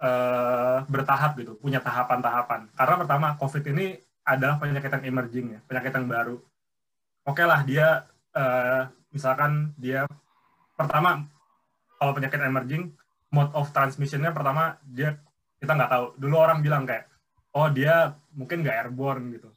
uh, 0.00 0.82
bertahap 0.88 1.36
gitu, 1.38 1.54
punya 1.60 1.78
tahapan-tahapan. 1.78 2.72
Karena 2.72 2.94
pertama 2.98 3.26
COVID 3.36 3.64
ini 3.76 4.00
adalah 4.24 4.56
penyakit 4.56 4.90
yang 4.90 5.04
emerging 5.04 5.46
ya, 5.58 5.60
penyakit 5.68 5.92
yang 5.92 6.08
baru. 6.08 6.36
Oke 7.28 7.44
okay 7.44 7.46
lah 7.46 7.60
dia 7.68 8.08
uh, 8.32 8.88
misalkan 9.12 9.76
dia 9.76 10.08
pertama 10.72 11.28
kalau 12.00 12.16
penyakit 12.16 12.40
emerging 12.40 12.96
mode 13.28 13.52
of 13.52 13.68
transmissionnya 13.68 14.32
pertama 14.32 14.80
dia 14.88 15.20
kita 15.60 15.76
nggak 15.76 15.92
tahu. 15.92 16.06
Dulu 16.16 16.34
orang 16.40 16.64
bilang 16.64 16.88
kayak 16.88 17.04
oh 17.52 17.68
dia 17.68 18.16
mungkin 18.32 18.64
nggak 18.64 18.88
airborne 18.88 19.36
gitu. 19.36 19.52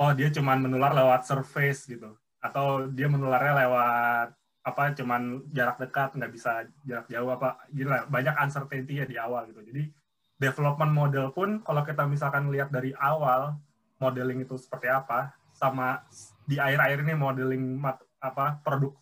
Oh 0.00 0.16
dia 0.16 0.32
cuman 0.32 0.64
menular 0.64 0.96
lewat 0.96 1.28
surface 1.28 1.84
gitu 1.84 2.16
atau 2.40 2.88
dia 2.88 3.06
menularnya 3.06 3.68
lewat 3.68 4.28
apa 4.62 4.94
cuman 4.96 5.44
jarak 5.52 5.76
dekat 5.76 6.14
nggak 6.16 6.32
bisa 6.32 6.64
jarak 6.86 7.06
jauh 7.10 7.30
apa 7.34 7.68
gila 7.70 8.06
banyak 8.06 8.34
uncertainty 8.46 9.02
ya 9.02 9.06
di 9.06 9.18
awal 9.18 9.46
gitu 9.50 9.62
jadi 9.62 9.90
development 10.38 10.90
model 10.94 11.34
pun 11.34 11.62
kalau 11.66 11.82
kita 11.84 12.06
misalkan 12.06 12.50
lihat 12.50 12.70
dari 12.70 12.94
awal 12.98 13.58
modeling 13.98 14.42
itu 14.42 14.54
seperti 14.58 14.86
apa 14.86 15.34
sama 15.52 16.02
di 16.48 16.58
akhir-akhir 16.58 17.06
ini 17.06 17.14
modeling 17.14 17.64
mat, 17.78 18.00
apa 18.18 18.58
produk 18.64 18.92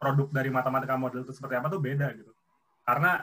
produk 0.00 0.28
dari 0.32 0.48
matematika 0.48 0.96
model 0.96 1.22
itu 1.22 1.36
seperti 1.36 1.60
apa 1.60 1.68
tuh 1.68 1.80
beda 1.80 2.08
gitu 2.16 2.32
Karena 2.80 3.20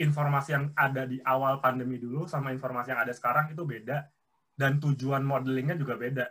informasi 0.00 0.50
yang 0.56 0.64
ada 0.76 1.04
di 1.04 1.20
awal 1.24 1.60
pandemi 1.60 2.00
dulu 2.00 2.24
sama 2.24 2.52
informasi 2.52 2.92
yang 2.92 3.02
ada 3.04 3.12
sekarang 3.12 3.52
itu 3.52 3.64
beda 3.64 4.08
dan 4.56 4.76
tujuan 4.80 5.24
modelingnya 5.24 5.76
juga 5.76 5.96
beda. 5.96 6.28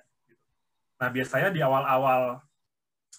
Nah 1.01 1.09
biasanya 1.09 1.49
di 1.53 1.61
awal-awal 1.61 2.41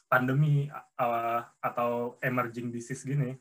pandemi 0.07 0.67
uh, 0.71 1.41
atau 1.63 2.19
emerging 2.23 2.71
disease 2.71 3.03
gini, 3.07 3.35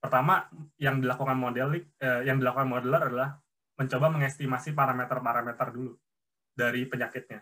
pertama 0.00 0.48
yang 0.80 1.00
dilakukan 1.00 1.36
modeling, 1.36 1.84
uh, 2.00 2.24
yang 2.24 2.40
dilakukan 2.40 2.68
modeler 2.68 3.02
adalah 3.08 3.36
mencoba 3.76 4.12
mengestimasi 4.12 4.76
parameter-parameter 4.76 5.68
dulu 5.72 5.96
dari 6.52 6.84
penyakitnya. 6.84 7.40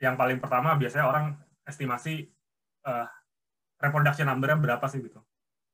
Yang 0.00 0.14
paling 0.16 0.38
pertama 0.40 0.74
biasanya 0.74 1.06
orang 1.06 1.36
estimasi 1.68 2.26
uh, 2.88 3.06
reproduction 3.78 4.26
number-nya 4.26 4.56
berapa 4.56 4.84
sih 4.88 5.04
gitu. 5.04 5.20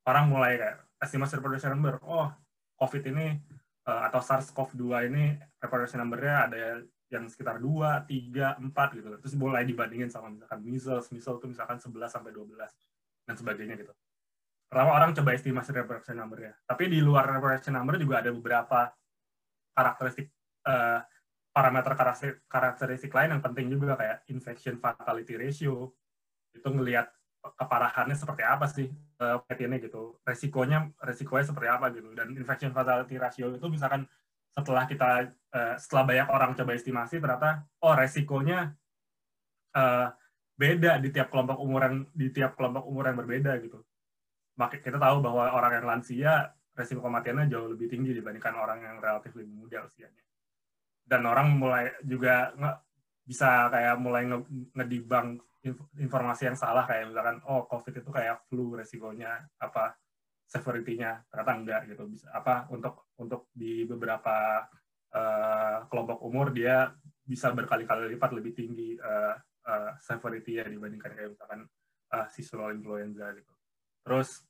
Orang 0.06 0.30
mulai 0.30 0.59
kayak 0.59 0.76
estimasi 1.02 1.38
reproduction 1.38 1.75
number, 1.75 2.02
oh 2.02 2.30
COVID 2.76 3.02
ini 3.11 3.38
uh, 3.88 4.02
atau 4.11 4.21
SARS-CoV-2 4.21 4.85
ini 5.09 5.25
reproduction 5.62 6.02
number-nya 6.02 6.50
ada 6.50 6.59
yang 7.06 7.30
sekitar 7.30 7.62
2, 7.62 8.11
3, 8.11 8.59
4 8.62 8.99
gitu. 8.99 9.09
Terus 9.23 9.35
mulai 9.38 9.62
dibandingin 9.62 10.11
sama 10.11 10.30
misalkan 10.30 10.61
measles, 10.66 11.09
measles 11.14 11.38
itu 11.38 11.47
misalkan 11.47 11.78
11 11.78 12.11
sampai 12.11 12.30
12 12.35 12.59
dan 13.26 13.35
sebagainya 13.38 13.75
gitu. 13.78 13.95
Pertama 14.66 14.99
orang 14.99 15.14
coba 15.14 15.30
estimasi 15.35 15.71
reproduction 15.71 16.18
number-nya. 16.18 16.59
Tapi 16.66 16.90
di 16.90 16.99
luar 16.99 17.30
reproduction 17.30 17.78
number 17.78 17.95
juga 18.02 18.18
ada 18.18 18.30
beberapa 18.35 18.90
karakteristik 19.76 20.35
uh, 20.66 20.99
parameter 21.57 21.97
karakteristik 22.53 23.09
lain 23.17 23.33
yang 23.33 23.41
penting 23.41 23.73
juga 23.73 23.97
kayak 23.97 24.29
infection 24.29 24.77
fatality 24.77 25.41
ratio. 25.41 25.89
Itu 26.53 26.69
ngelihat 26.69 27.09
keparahannya 27.57 28.13
seperti 28.13 28.45
apa 28.45 28.69
sih 28.69 28.93
uh, 29.25 29.41
ini 29.41 29.81
gitu. 29.81 30.21
Resikonya 30.21 30.93
resikonya 31.01 31.49
seperti 31.49 31.69
apa 31.73 31.89
gitu. 31.97 32.13
Dan 32.13 32.37
infection 32.37 32.77
fatality 32.77 33.17
ratio 33.17 33.57
itu 33.57 33.67
misalkan 33.73 34.05
setelah 34.53 34.85
kita 34.85 35.33
uh, 35.57 35.75
setelah 35.81 36.05
banyak 36.05 36.29
orang 36.29 36.51
coba 36.53 36.77
estimasi 36.77 37.17
ternyata 37.25 37.65
oh 37.81 37.97
resikonya 37.97 38.77
uh, 39.73 40.13
beda 40.61 41.01
di 41.01 41.09
tiap 41.09 41.33
kelompok 41.33 41.57
umur 41.57 41.81
yang 41.89 41.97
di 42.13 42.29
tiap 42.37 42.53
kelompok 42.53 42.85
umur 42.85 43.09
yang 43.09 43.17
berbeda 43.17 43.57
gitu. 43.65 43.81
Maka 44.61 44.77
kita 44.77 45.01
tahu 45.01 45.25
bahwa 45.25 45.49
orang 45.57 45.81
yang 45.81 45.89
lansia 45.89 46.53
resiko 46.77 47.01
kematiannya 47.01 47.49
jauh 47.49 47.73
lebih 47.73 47.89
tinggi 47.89 48.13
dibandingkan 48.13 48.53
orang 48.61 48.85
yang 48.85 48.97
relatif 49.01 49.33
lebih 49.33 49.57
muda 49.57 49.81
usianya 49.89 50.25
dan 51.07 51.23
orang 51.23 51.55
mulai 51.55 51.95
juga 52.03 52.51
nggak 52.59 52.77
bisa 53.27 53.71
kayak 53.71 53.97
mulai 54.03 54.27
ngedibang 54.75 55.39
informasi 55.99 56.51
yang 56.51 56.59
salah 56.59 56.87
kayak 56.87 57.11
misalkan 57.11 57.43
oh 57.47 57.67
covid 57.67 57.95
itu 57.99 58.11
kayak 58.11 58.43
flu 58.47 58.75
resikonya 58.79 59.47
apa 59.59 59.99
severity-nya 60.47 61.27
ternyata 61.27 61.53
enggak 61.59 61.81
gitu. 61.91 62.07
Bisa 62.07 62.31
apa 62.31 62.71
untuk 62.71 63.11
untuk 63.19 63.51
di 63.51 63.83
beberapa 63.83 64.63
uh, 65.15 65.79
kelompok 65.91 66.23
umur 66.23 66.55
dia 66.55 66.91
bisa 67.27 67.51
berkali-kali 67.51 68.15
lipat 68.15 68.31
lebih 68.31 68.55
tinggi 68.55 68.95
uh, 68.99 69.35
uh, 69.67 69.91
severity 69.99 70.63
ya 70.63 70.67
dibandingkan 70.71 71.11
kayak 71.19 71.35
misalkan 71.35 71.67
uh, 72.15 72.27
seasonal 72.31 72.71
influenza 72.71 73.35
gitu. 73.35 73.51
Terus 74.07 74.47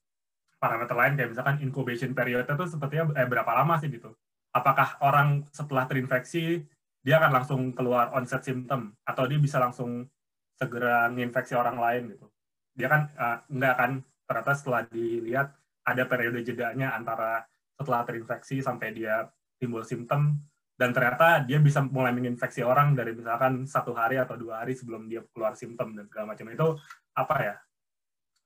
parameter 0.60 0.96
lain 0.96 1.16
kayak 1.16 1.30
misalkan 1.32 1.56
incubation 1.64 2.12
period 2.12 2.44
itu 2.44 2.64
sepertinya 2.68 3.12
eh, 3.16 3.28
berapa 3.28 3.48
lama 3.52 3.76
sih 3.80 3.88
gitu 3.92 4.12
apakah 4.56 4.96
orang 5.04 5.44
setelah 5.52 5.84
terinfeksi 5.84 6.64
dia 7.04 7.20
akan 7.20 7.32
langsung 7.38 7.60
keluar 7.76 8.10
onset 8.16 8.42
symptom 8.42 8.96
atau 9.04 9.28
dia 9.28 9.38
bisa 9.38 9.60
langsung 9.60 10.08
segera 10.56 11.06
menginfeksi 11.12 11.54
orang 11.54 11.76
lain 11.76 12.02
gitu. 12.16 12.26
Dia 12.72 12.88
kan 12.88 13.02
uh, 13.14 13.38
enggak 13.52 13.74
kan? 13.76 13.92
Ternyata 14.26 14.52
setelah 14.58 14.82
dilihat 14.90 15.48
ada 15.86 16.02
periode 16.08 16.42
jedanya 16.42 16.96
antara 16.98 17.46
setelah 17.78 18.02
terinfeksi 18.02 18.58
sampai 18.64 18.90
dia 18.96 19.28
timbul 19.60 19.86
simptom 19.86 20.40
dan 20.76 20.90
ternyata 20.92 21.46
dia 21.46 21.62
bisa 21.62 21.80
mulai 21.84 22.10
menginfeksi 22.10 22.66
orang 22.66 22.92
dari 22.98 23.14
misalkan 23.14 23.64
satu 23.64 23.94
hari 23.94 24.18
atau 24.18 24.34
dua 24.34 24.64
hari 24.64 24.74
sebelum 24.74 25.06
dia 25.06 25.22
keluar 25.30 25.54
simptom 25.54 25.94
dan 25.94 26.10
segala 26.10 26.34
macam. 26.34 26.46
Itu 26.50 26.68
apa 27.14 27.36
ya? 27.38 27.54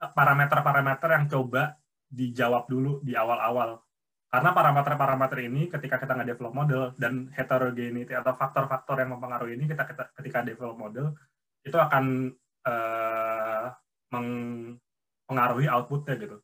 Parameter-parameter 0.00 1.08
yang 1.16 1.26
coba 1.32 1.80
dijawab 2.10 2.66
dulu 2.68 3.00
di 3.00 3.14
awal-awal 3.16 3.78
karena 4.30 4.50
parameter-parameter 4.54 5.38
ini 5.42 5.66
ketika 5.66 5.98
kita 5.98 6.14
nggak 6.14 6.38
develop 6.38 6.54
model 6.54 6.82
dan 6.94 7.34
heterogeneity 7.34 8.14
atau 8.14 8.38
faktor-faktor 8.38 9.02
yang 9.02 9.10
mempengaruhi 9.18 9.58
ini 9.58 9.66
kita 9.66 9.82
ketika 9.90 10.46
develop 10.46 10.78
model 10.78 11.18
itu 11.66 11.74
akan 11.74 12.30
uh, 12.62 13.66
mempengaruhi 14.14 15.66
outputnya 15.66 16.14
gitu. 16.14 16.38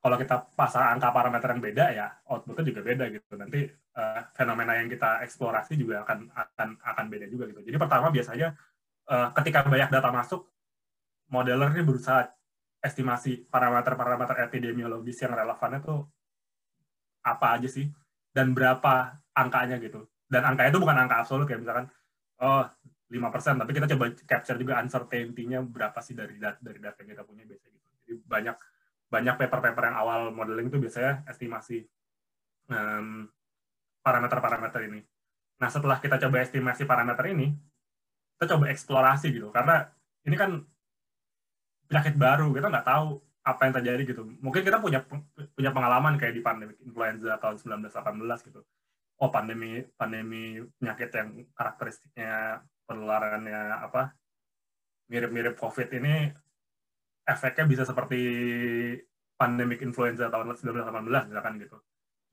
Kalau 0.00 0.16
kita 0.16 0.48
pasang 0.56 0.96
angka 0.96 1.12
parameter 1.12 1.52
yang 1.52 1.60
beda 1.60 1.84
ya 1.92 2.06
outputnya 2.32 2.64
juga 2.64 2.80
beda 2.80 3.04
gitu. 3.12 3.32
Nanti 3.36 3.68
uh, 3.68 4.20
fenomena 4.32 4.80
yang 4.80 4.88
kita 4.88 5.20
eksplorasi 5.28 5.76
juga 5.76 6.00
akan 6.00 6.32
akan 6.32 6.68
akan 6.80 7.04
beda 7.12 7.28
juga 7.28 7.44
gitu. 7.52 7.60
Jadi 7.60 7.76
pertama 7.76 8.08
biasanya 8.08 8.56
uh, 9.12 9.28
ketika 9.36 9.68
banyak 9.68 9.92
data 9.92 10.08
masuk, 10.08 10.48
modeler 11.28 11.76
ini 11.76 11.84
berusaha 11.84 12.24
estimasi 12.80 13.44
parameter-parameter 13.52 14.48
epidemiologis 14.48 15.20
yang 15.20 15.36
relevan 15.36 15.76
itu 15.76 15.94
apa 17.26 17.58
aja 17.58 17.66
sih 17.66 17.90
dan 18.30 18.54
berapa 18.54 19.18
angkanya 19.34 19.82
gitu. 19.82 20.06
Dan 20.30 20.46
angkanya 20.46 20.70
itu 20.70 20.78
bukan 20.78 20.96
angka 20.96 21.26
absolut 21.26 21.50
kayak 21.50 21.66
misalkan 21.66 21.86
oh 22.38 22.62
5%, 23.06 23.62
tapi 23.62 23.70
kita 23.70 23.86
coba 23.94 24.04
capture 24.26 24.58
juga 24.58 24.82
uncertainty-nya 24.82 25.62
berapa 25.62 25.98
sih 26.02 26.18
dari 26.18 26.42
dari 26.42 26.78
data 26.82 26.98
yang 27.06 27.10
kita 27.14 27.22
punya 27.22 27.46
biasanya 27.46 27.78
gitu. 27.78 27.88
Jadi 28.02 28.12
banyak 28.26 28.56
banyak 29.06 29.34
paper-paper 29.38 29.84
yang 29.86 29.96
awal 30.02 30.20
modeling 30.34 30.66
itu 30.66 30.82
biasanya 30.82 31.22
estimasi 31.30 31.86
um, 32.66 33.30
parameter-parameter 34.02 34.90
ini. 34.90 35.00
Nah, 35.62 35.70
setelah 35.70 36.02
kita 36.02 36.18
coba 36.18 36.42
estimasi 36.42 36.82
parameter 36.82 37.30
ini, 37.30 37.54
kita 38.36 38.58
coba 38.58 38.74
eksplorasi 38.74 39.30
gitu. 39.30 39.54
Karena 39.54 39.86
ini 40.26 40.34
kan 40.34 40.50
penyakit 41.86 42.14
baru, 42.18 42.50
kita 42.50 42.66
nggak 42.66 42.86
tahu 42.86 43.22
apa 43.46 43.60
yang 43.70 43.74
terjadi 43.78 44.02
gitu. 44.02 44.22
Mungkin 44.42 44.66
kita 44.66 44.82
punya 44.82 45.06
punya 45.54 45.70
pengalaman 45.70 46.18
kayak 46.18 46.34
di 46.34 46.42
pandemi 46.42 46.74
influenza 46.82 47.38
tahun 47.38 47.62
1918 47.86 48.48
gitu. 48.50 48.60
Oh, 49.22 49.30
pandemi 49.30 49.86
pandemi 49.94 50.58
penyakit 50.82 51.10
yang 51.14 51.28
karakteristiknya 51.54 52.60
penularannya 52.90 53.86
apa 53.86 54.18
mirip-mirip 55.06 55.54
COVID 55.54 55.88
ini 55.94 56.34
efeknya 57.22 57.64
bisa 57.70 57.82
seperti 57.86 58.20
pandemic 59.38 59.78
influenza 59.86 60.26
tahun 60.26 60.58
1918 60.58 61.30
misalkan 61.30 61.54
gitu. 61.62 61.78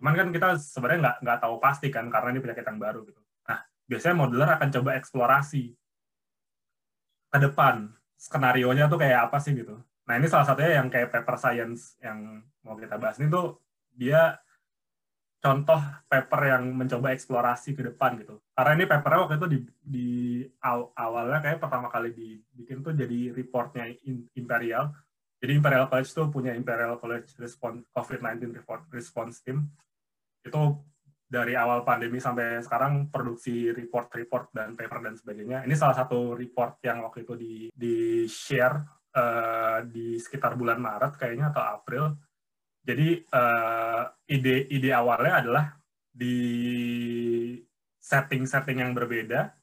Cuman 0.01 0.13
kan 0.17 0.27
kita 0.33 0.47
sebenarnya 0.57 0.99
nggak 0.99 1.17
nggak 1.29 1.39
tahu 1.45 1.55
pasti 1.61 1.93
kan 1.93 2.09
karena 2.09 2.33
ini 2.33 2.41
penyakit 2.41 2.65
yang 2.65 2.81
baru 2.81 3.05
gitu. 3.05 3.21
Nah 3.45 3.61
biasanya 3.85 4.15
modeler 4.17 4.49
akan 4.57 4.69
coba 4.81 4.97
eksplorasi 4.97 5.63
ke 7.29 7.37
depan 7.37 7.93
skenario 8.17 8.73
nya 8.73 8.89
tuh 8.89 8.97
kayak 8.97 9.29
apa 9.29 9.37
sih 9.37 9.53
gitu. 9.53 9.77
Nah 10.03 10.13
ini 10.19 10.27
salah 10.27 10.47
satunya 10.47 10.79
yang 10.81 10.91
kayak 10.91 11.11
paper 11.11 11.35
science 11.39 11.95
yang 12.03 12.43
mau 12.63 12.75
kita 12.75 12.99
bahas 12.99 13.19
ini 13.19 13.31
tuh 13.31 13.59
dia 13.93 14.35
contoh 15.43 15.79
paper 16.07 16.41
yang 16.55 16.63
mencoba 16.71 17.11
eksplorasi 17.11 17.75
ke 17.75 17.83
depan 17.91 18.15
gitu. 18.23 18.39
Karena 18.55 18.71
ini 18.79 18.85
papernya 18.87 19.19
waktu 19.27 19.35
itu 19.35 19.47
di, 19.51 19.59
di 19.83 20.09
awalnya 20.95 21.43
kayak 21.43 21.59
pertama 21.59 21.91
kali 21.91 22.15
dibikin 22.15 22.79
tuh 22.79 22.95
jadi 22.95 23.35
reportnya 23.35 23.91
Imperial. 24.39 24.95
Jadi 25.43 25.51
Imperial 25.59 25.91
College 25.91 26.11
tuh 26.15 26.31
punya 26.31 26.55
Imperial 26.55 26.95
College 26.95 27.35
Response 27.35 27.83
COVID-19 27.91 28.63
Response 28.87 29.43
Team. 29.43 29.67
Itu 30.39 30.79
dari 31.27 31.59
awal 31.59 31.83
pandemi 31.83 32.23
sampai 32.23 32.63
sekarang 32.63 33.11
produksi 33.11 33.67
report-report 33.75 34.55
dan 34.55 34.79
paper 34.79 34.99
dan 35.03 35.19
sebagainya. 35.19 35.67
Ini 35.67 35.75
salah 35.75 35.99
satu 35.99 36.39
report 36.39 36.79
yang 36.87 37.03
waktu 37.03 37.27
itu 37.27 37.33
di, 37.35 37.53
di 37.75 37.95
share 38.31 38.79
uh, 39.15 39.79
di 39.87 40.17
sekitar 40.19 40.57
bulan 40.57 40.81
Maret 40.81 41.17
kayaknya 41.17 41.53
atau 41.53 41.63
April 41.63 42.13
jadi 42.83 43.23
uh, 43.31 44.11
ide 44.27 44.67
ide 44.67 44.91
awalnya 44.91 45.39
adalah 45.39 45.65
di 46.11 46.35
setting-setting 48.03 48.83
yang 48.83 48.91
berbeda, 48.91 49.55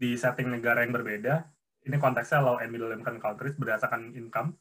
di 0.00 0.16
setting 0.16 0.48
negara 0.48 0.80
yang 0.80 0.96
berbeda. 0.96 1.44
Ini 1.84 2.00
konteksnya 2.00 2.40
low 2.40 2.56
and 2.56 2.72
middle 2.72 2.88
income 2.96 3.20
countries 3.20 3.52
berdasarkan 3.60 4.16
income. 4.16 4.56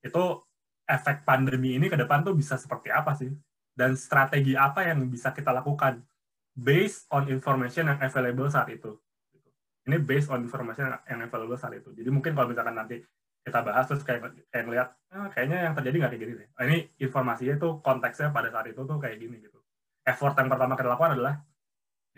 Itu 0.00 0.48
efek 0.88 1.28
pandemi 1.28 1.76
ini 1.76 1.92
ke 1.92 2.00
depan 2.00 2.24
tuh 2.24 2.32
bisa 2.32 2.56
seperti 2.56 2.88
apa 2.88 3.12
sih? 3.12 3.28
Dan 3.76 3.92
strategi 4.00 4.56
apa 4.56 4.88
yang 4.88 5.04
bisa 5.12 5.36
kita 5.36 5.52
lakukan 5.52 6.00
based 6.56 7.04
on 7.12 7.28
information 7.28 7.92
yang 7.92 8.00
available 8.00 8.48
saat 8.48 8.72
itu. 8.72 8.96
Ini 9.84 10.00
based 10.00 10.32
on 10.32 10.48
information 10.48 10.88
yang 11.04 11.20
available 11.20 11.60
saat 11.60 11.76
itu. 11.76 11.92
Jadi 11.92 12.08
mungkin 12.08 12.32
kalau 12.32 12.48
misalkan 12.48 12.80
nanti 12.80 12.96
kita 13.46 13.62
bahas 13.62 13.86
terus 13.86 14.02
kayak 14.02 14.34
kayak 14.50 14.64
ngeliat 14.66 14.88
ah, 15.14 15.30
kayaknya 15.30 15.70
yang 15.70 15.74
terjadi 15.78 15.96
nggak 16.02 16.10
kayak 16.10 16.22
gini 16.26 16.32
deh. 16.34 16.48
Ini 16.66 16.78
informasinya 17.06 17.54
tuh 17.62 17.72
konteksnya 17.78 18.34
pada 18.34 18.50
saat 18.50 18.66
itu 18.66 18.82
tuh 18.82 18.98
kayak 18.98 19.16
gini 19.22 19.38
gitu. 19.38 19.62
Effort 20.02 20.34
yang 20.34 20.50
pertama 20.50 20.74
kita 20.74 20.90
lakukan 20.90 21.14
adalah 21.14 21.34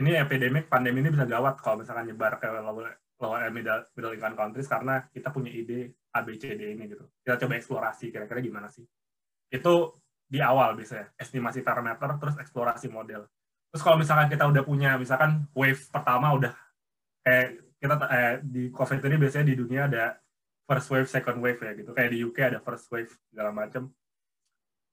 ini 0.00 0.16
epidemic 0.16 0.72
pandemi 0.72 1.04
ini 1.04 1.12
bisa 1.12 1.28
gawat 1.28 1.60
kalau 1.60 1.84
misalkan 1.84 2.08
nyebar 2.08 2.40
ke 2.40 2.48
lower, 2.48 2.96
lower 3.20 3.50
middle, 3.52 3.84
middle 3.92 4.14
income 4.16 4.36
countries 4.38 4.68
karena 4.70 5.04
kita 5.12 5.28
punya 5.28 5.52
ide 5.52 6.00
ABCD 6.16 6.72
ini 6.72 6.88
gitu. 6.88 7.04
Kita 7.20 7.36
coba 7.44 7.52
eksplorasi 7.60 8.08
kira-kira 8.08 8.40
gimana 8.40 8.72
sih. 8.72 8.88
Itu 9.52 10.00
di 10.28 10.40
awal 10.40 10.76
biasanya 10.76 11.12
estimasi 11.16 11.64
parameter 11.64 12.08
terus 12.20 12.36
eksplorasi 12.36 12.92
model 12.92 13.24
terus 13.72 13.82
kalau 13.84 13.96
misalkan 13.96 14.28
kita 14.28 14.44
udah 14.44 14.62
punya 14.64 14.96
misalkan 15.00 15.48
wave 15.56 15.80
pertama 15.88 16.36
udah 16.36 16.52
kayak 17.24 17.64
kita 17.80 17.94
eh, 18.12 18.34
di 18.44 18.62
covid 18.68 19.00
ini 19.08 19.16
biasanya 19.16 19.46
di 19.48 19.56
dunia 19.56 19.88
ada 19.88 20.04
first 20.68 20.92
wave 20.92 21.08
second 21.08 21.40
wave 21.40 21.56
ya 21.56 21.72
gitu 21.72 21.90
kayak 21.96 22.12
di 22.12 22.20
UK 22.20 22.38
ada 22.52 22.60
first 22.60 22.92
wave 22.92 23.08
segala 23.32 23.50
macam 23.50 23.88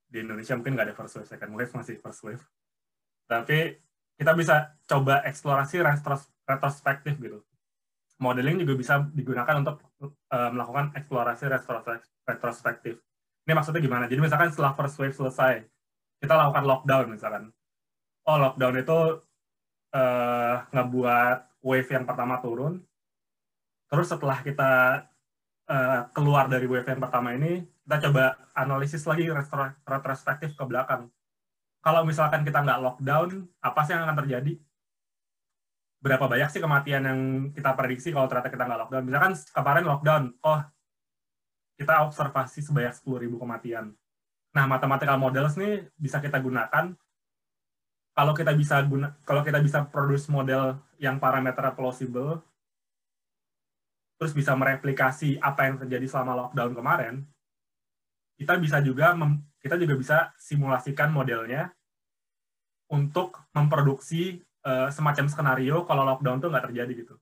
di 0.07 0.23
Indonesia 0.23 0.55
mungkin 0.55 0.79
nggak 0.79 0.87
ada 0.87 0.95
first 0.95 1.19
wave 1.19 1.27
second 1.27 1.51
wave 1.51 1.71
masih 1.75 1.99
first 1.99 2.23
wave 2.23 2.43
tapi 3.27 3.75
kita 4.15 4.31
bisa 4.31 4.79
coba 4.87 5.27
eksplorasi 5.27 5.83
retros 5.83 6.31
retrospektif 6.47 7.19
gitu 7.19 7.43
modeling 8.23 8.63
juga 8.63 8.79
bisa 8.79 9.03
digunakan 9.11 9.59
untuk 9.59 9.83
uh, 9.99 10.49
melakukan 10.55 10.95
eksplorasi 10.95 11.51
retrospektif 12.23 13.03
ini 13.45 13.53
maksudnya 13.53 13.81
gimana? 13.81 14.09
Jadi 14.09 14.21
misalkan 14.25 14.49
setelah 14.49 14.73
first 14.73 14.97
wave 14.97 15.13
selesai, 15.13 15.61
kita 16.17 16.33
lakukan 16.33 16.65
lockdown 16.65 17.05
misalkan. 17.13 17.53
Oh, 18.25 18.41
lockdown 18.41 18.81
itu 18.81 18.99
uh, 19.93 20.55
ngebuat 20.73 21.61
wave 21.61 21.89
yang 21.93 22.09
pertama 22.09 22.41
turun. 22.41 22.81
Terus 23.85 24.09
setelah 24.09 24.41
kita 24.41 25.05
uh, 25.69 26.09
keluar 26.13 26.49
dari 26.49 26.65
wave 26.69 26.87
yang 26.87 27.01
pertama 27.01 27.33
ini, 27.33 27.65
kita 27.85 28.09
coba 28.09 28.37
analisis 28.57 29.05
lagi 29.05 29.29
retrospektif 29.85 30.57
ke 30.57 30.63
belakang. 30.65 31.09
Kalau 31.85 32.01
misalkan 32.01 32.41
kita 32.41 32.65
nggak 32.65 32.81
lockdown, 32.81 33.45
apa 33.61 33.79
sih 33.85 33.93
yang 33.93 34.09
akan 34.09 34.17
terjadi? 34.25 34.53
Berapa 36.01 36.25
banyak 36.25 36.49
sih 36.49 36.61
kematian 36.61 37.03
yang 37.05 37.19
kita 37.53 37.73
prediksi 37.77 38.09
kalau 38.09 38.25
ternyata 38.25 38.49
kita 38.49 38.65
nggak 38.65 38.79
lockdown? 38.85 39.03
Misalkan 39.05 39.33
kemarin 39.53 39.85
lockdown, 39.85 40.23
oh 40.41 40.61
kita 41.77 42.07
observasi 42.07 42.65
sebanyak 42.65 42.95
10.000 42.95 43.41
kematian. 43.41 43.85
Nah, 44.55 44.65
mathematical 44.65 45.19
models 45.19 45.59
ini 45.59 45.83
bisa 45.99 46.23
kita 46.23 46.39
gunakan 46.39 46.95
kalau 48.15 48.31
kita 48.31 48.55
bisa 48.55 48.79
guna 48.87 49.11
kalau 49.27 49.43
kita 49.43 49.59
bisa 49.59 49.83
produce 49.83 50.31
model 50.31 50.79
yang 51.03 51.19
parameter 51.19 51.67
plausible 51.75 52.39
terus 54.15 54.31
bisa 54.31 54.55
mereplikasi 54.55 55.39
apa 55.43 55.67
yang 55.67 55.75
terjadi 55.81 56.07
selama 56.07 56.47
lockdown 56.47 56.71
kemarin, 56.71 57.15
kita 58.39 58.59
bisa 58.59 58.79
juga 58.83 59.15
mem, 59.15 59.43
kita 59.59 59.75
juga 59.79 59.95
bisa 59.95 60.17
simulasikan 60.39 61.11
modelnya 61.11 61.71
untuk 62.91 63.43
memproduksi 63.55 64.43
uh, 64.63 64.91
semacam 64.91 65.25
skenario 65.27 65.77
kalau 65.87 66.03
lockdown 66.05 66.39
tuh 66.39 66.51
nggak 66.51 66.71
terjadi 66.71 66.93
gitu. 66.93 67.15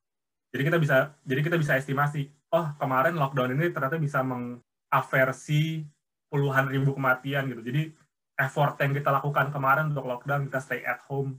Jadi 0.53 0.63
kita 0.69 0.77
bisa 0.77 0.97
jadi 1.25 1.41
kita 1.41 1.57
bisa 1.57 1.73
estimasi 1.79 2.29
oh 2.53 2.67
kemarin 2.77 3.17
lockdown 3.17 3.57
ini 3.57 3.73
ternyata 3.73 3.97
bisa 3.97 4.21
mengaversi 4.21 5.81
puluhan 6.29 6.69
ribu 6.69 6.93
kematian 6.93 7.49
gitu. 7.49 7.61
Jadi 7.61 7.93
effort 8.37 8.77
yang 8.81 8.93
kita 8.93 9.09
lakukan 9.13 9.53
kemarin 9.53 9.93
untuk 9.93 10.05
lockdown, 10.09 10.49
kita 10.49 10.59
stay 10.61 10.81
at 10.81 11.01
home, 11.05 11.37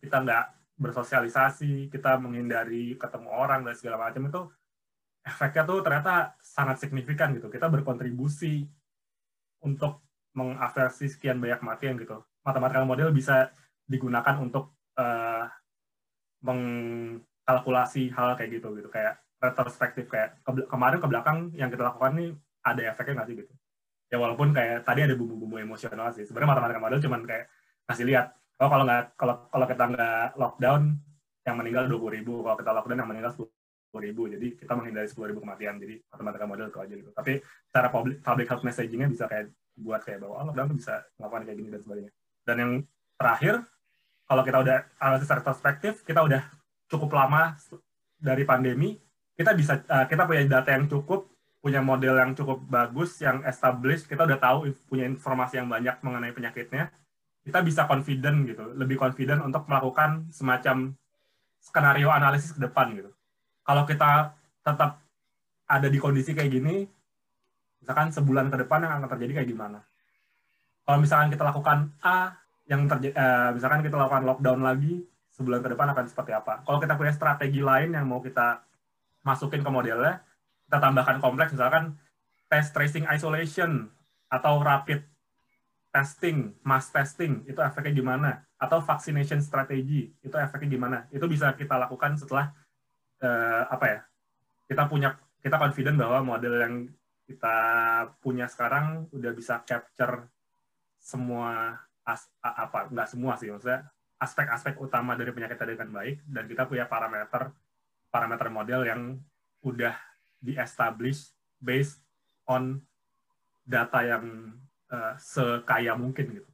kita 0.00 0.20
nggak 0.20 0.44
bersosialisasi, 0.80 1.92
kita 1.92 2.16
menghindari 2.20 2.96
ketemu 2.96 3.28
orang 3.28 3.64
dan 3.64 3.76
segala 3.76 4.08
macam 4.08 4.28
itu 4.28 4.40
efeknya 5.24 5.62
tuh 5.68 5.84
ternyata 5.84 6.34
sangat 6.40 6.80
signifikan 6.80 7.32
gitu. 7.36 7.52
Kita 7.52 7.68
berkontribusi 7.68 8.64
untuk 9.64 10.04
mengaversi 10.36 11.10
sekian 11.10 11.42
banyak 11.42 11.60
kematian 11.60 11.98
gitu. 12.00 12.24
Mathematical 12.40 12.88
model 12.88 13.10
bisa 13.12 13.52
digunakan 13.84 14.38
untuk 14.38 14.78
uh, 14.96 15.44
mengkalkulasi 16.40 18.14
hal 18.16 18.38
kayak 18.38 18.62
gitu 18.62 18.72
gitu 18.78 18.88
kayak 18.88 19.20
retrospektif 19.40 20.08
kayak 20.08 20.40
ke, 20.44 20.64
kemarin 20.68 20.98
ke 21.00 21.08
belakang 21.08 21.38
yang 21.56 21.68
kita 21.68 21.84
lakukan 21.84 22.12
nih 22.16 22.30
ada 22.64 22.82
efeknya 22.92 23.20
nggak 23.20 23.28
sih 23.28 23.36
gitu 23.44 23.52
ya 24.10 24.16
walaupun 24.20 24.52
kayak 24.52 24.84
tadi 24.84 25.04
ada 25.04 25.14
bumbu-bumbu 25.16 25.60
emosional 25.60 26.12
sih 26.12 26.24
sebenarnya 26.24 26.56
matematika 26.56 26.80
model 26.80 27.00
cuman 27.00 27.20
kayak 27.28 27.44
ngasih 27.88 28.06
lihat 28.08 28.26
oh 28.60 28.68
kalau 28.68 28.84
nggak 28.84 29.04
kalau 29.16 29.34
kalau 29.48 29.66
kita 29.68 29.84
nggak 29.90 30.26
lockdown 30.36 30.82
yang 31.44 31.56
meninggal 31.56 31.84
dua 31.88 32.10
ribu 32.12 32.32
kalau 32.44 32.56
kita 32.56 32.70
lockdown 32.72 32.98
yang 33.00 33.10
meninggal 33.10 33.32
sepuluh 33.32 33.52
ribu. 33.98 34.30
Jadi 34.30 34.54
kita 34.54 34.78
menghindari 34.78 35.10
sepuluh 35.10 35.34
ribu 35.34 35.42
kematian. 35.42 35.82
Jadi 35.82 35.98
matematika 36.14 36.46
model 36.46 36.70
itu 36.70 36.78
aja 36.78 36.94
gitu. 36.94 37.10
Tapi 37.10 37.32
cara 37.74 37.88
public 37.90 38.22
public 38.22 38.46
health 38.46 38.62
messagingnya 38.62 39.10
bisa 39.10 39.26
kayak 39.26 39.50
buat 39.74 40.06
kayak 40.06 40.22
bahwa 40.22 40.46
oh, 40.46 40.70
bisa 40.70 41.02
melakukan 41.18 41.42
kayak 41.50 41.58
gini 41.58 41.68
dan 41.74 41.80
sebagainya. 41.82 42.12
Dan 42.46 42.56
yang 42.60 42.72
terakhir 43.20 43.54
kalau 44.30 44.42
kita 44.46 44.58
udah 44.62 44.78
analisis 45.02 45.28
retrospektif 45.28 45.92
kita 46.06 46.22
udah 46.22 46.46
cukup 46.86 47.10
lama 47.18 47.58
dari 48.16 48.46
pandemi 48.46 48.94
kita 49.34 49.52
bisa 49.58 49.82
uh, 49.90 50.06
kita 50.06 50.22
punya 50.24 50.46
data 50.46 50.70
yang 50.70 50.86
cukup 50.86 51.26
punya 51.60 51.84
model 51.84 52.16
yang 52.16 52.32
cukup 52.32 52.62
bagus 52.64 53.20
yang 53.20 53.44
established 53.44 54.08
kita 54.08 54.24
udah 54.24 54.38
tahu 54.40 54.72
punya 54.86 55.04
informasi 55.04 55.60
yang 55.60 55.68
banyak 55.68 55.98
mengenai 56.00 56.32
penyakitnya 56.32 56.88
kita 57.44 57.60
bisa 57.60 57.84
confident 57.84 58.48
gitu 58.48 58.64
lebih 58.72 58.96
confident 58.96 59.44
untuk 59.44 59.68
melakukan 59.68 60.30
semacam 60.32 60.96
skenario 61.60 62.08
analisis 62.08 62.56
ke 62.56 62.60
depan 62.64 62.96
gitu 62.96 63.10
kalau 63.70 63.86
kita 63.86 64.34
tetap 64.66 64.98
ada 65.70 65.86
di 65.86 66.02
kondisi 66.02 66.34
kayak 66.34 66.50
gini 66.50 66.82
misalkan 67.78 68.10
sebulan 68.10 68.50
ke 68.50 68.66
depan 68.66 68.82
yang 68.82 68.98
akan 68.98 69.08
terjadi 69.14 69.42
kayak 69.42 69.48
gimana 69.54 69.86
kalau 70.82 70.98
misalkan 70.98 71.30
kita 71.30 71.46
lakukan 71.46 71.94
A 72.02 72.34
yang 72.66 72.90
terjadi 72.90 73.14
uh, 73.14 73.50
misalkan 73.54 73.86
kita 73.86 73.94
lakukan 73.94 74.26
lockdown 74.26 74.66
lagi 74.66 75.06
sebulan 75.38 75.62
ke 75.62 75.70
depan 75.78 75.94
akan 75.94 76.04
seperti 76.10 76.34
apa 76.34 76.66
kalau 76.66 76.82
kita 76.82 76.98
punya 76.98 77.14
strategi 77.14 77.62
lain 77.62 77.94
yang 77.94 78.10
mau 78.10 78.18
kita 78.18 78.66
masukin 79.24 79.60
ke 79.60 79.70
modelnya, 79.70 80.24
kita 80.68 80.78
tambahkan 80.80 81.18
kompleks 81.20 81.52
misalkan 81.52 81.96
test 82.48 82.72
tracing 82.72 83.04
isolation 83.08 83.92
atau 84.30 84.62
rapid 84.62 85.04
testing, 85.90 86.54
mass 86.62 86.94
testing, 86.94 87.42
itu 87.50 87.58
efeknya 87.58 87.92
gimana? 87.94 88.30
Atau 88.60 88.78
vaccination 88.78 89.42
strategy, 89.42 90.14
itu 90.22 90.36
efeknya 90.38 90.68
gimana? 90.70 90.98
Itu 91.10 91.26
bisa 91.26 91.50
kita 91.58 91.74
lakukan 91.74 92.14
setelah 92.14 92.54
uh, 93.22 93.62
apa 93.68 93.86
ya? 93.86 94.00
Kita 94.70 94.86
punya 94.86 95.16
kita 95.40 95.56
confident 95.56 95.96
bahwa 95.96 96.36
model 96.36 96.54
yang 96.60 96.74
kita 97.24 97.58
punya 98.18 98.50
sekarang 98.50 99.06
udah 99.14 99.32
bisa 99.32 99.62
capture 99.62 100.26
semua 101.00 101.78
as, 102.04 102.26
apa 102.42 102.90
nggak 102.90 103.08
semua 103.08 103.38
sih 103.38 103.48
maksudnya 103.48 103.88
aspek-aspek 104.20 104.76
utama 104.82 105.16
dari 105.16 105.32
penyakit 105.32 105.56
tadi 105.56 105.78
dengan 105.78 105.96
baik 105.96 106.26
dan 106.28 106.44
kita 106.44 106.68
punya 106.68 106.84
parameter 106.84 107.54
parameter 108.12 108.48
model 108.52 108.82
yang 108.84 109.16
udah 109.64 109.96
di-establish 110.42 111.32
based 111.62 112.02
on 112.44 112.82
data 113.64 114.02
yang 114.02 114.56
uh, 114.90 115.14
sekaya 115.16 115.94
mungkin 115.94 116.42
gitu. 116.42 116.50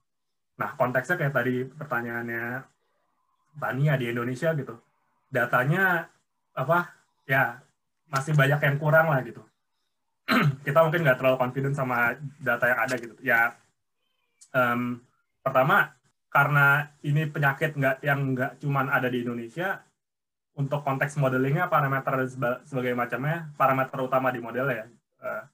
Nah, 0.60 0.76
konteksnya 0.76 1.16
kayak 1.16 1.34
tadi 1.34 1.64
pertanyaannya 1.64 2.44
Tania 3.56 3.94
di 3.96 4.06
Indonesia 4.12 4.52
gitu. 4.52 4.76
Datanya 5.32 6.12
apa? 6.56 6.90
Ya, 7.28 7.60
masih 8.08 8.32
banyak 8.32 8.58
yang 8.58 8.76
kurang 8.80 9.12
lah 9.12 9.20
gitu. 9.22 9.44
Kita 10.66 10.82
mungkin 10.82 11.04
nggak 11.04 11.20
terlalu 11.20 11.36
confident 11.38 11.76
sama 11.76 12.16
data 12.40 12.64
yang 12.66 12.80
ada 12.80 12.94
gitu. 12.96 13.14
Ya, 13.20 13.54
um, 14.56 15.04
pertama 15.44 15.92
karena 16.32 16.90
ini 17.04 17.28
penyakit 17.28 17.76
nggak 17.76 18.02
yang 18.02 18.34
nggak 18.34 18.58
cuman 18.64 18.90
ada 18.90 19.06
di 19.12 19.22
Indonesia, 19.22 19.86
untuk 20.56 20.80
konteks 20.82 21.20
modelingnya 21.20 21.68
parameter 21.68 22.24
sebagai 22.64 22.96
macamnya 22.96 23.52
parameter 23.60 24.00
utama 24.00 24.32
di 24.32 24.40
model 24.40 24.72
ya 24.72 24.84
uh, 25.20 25.44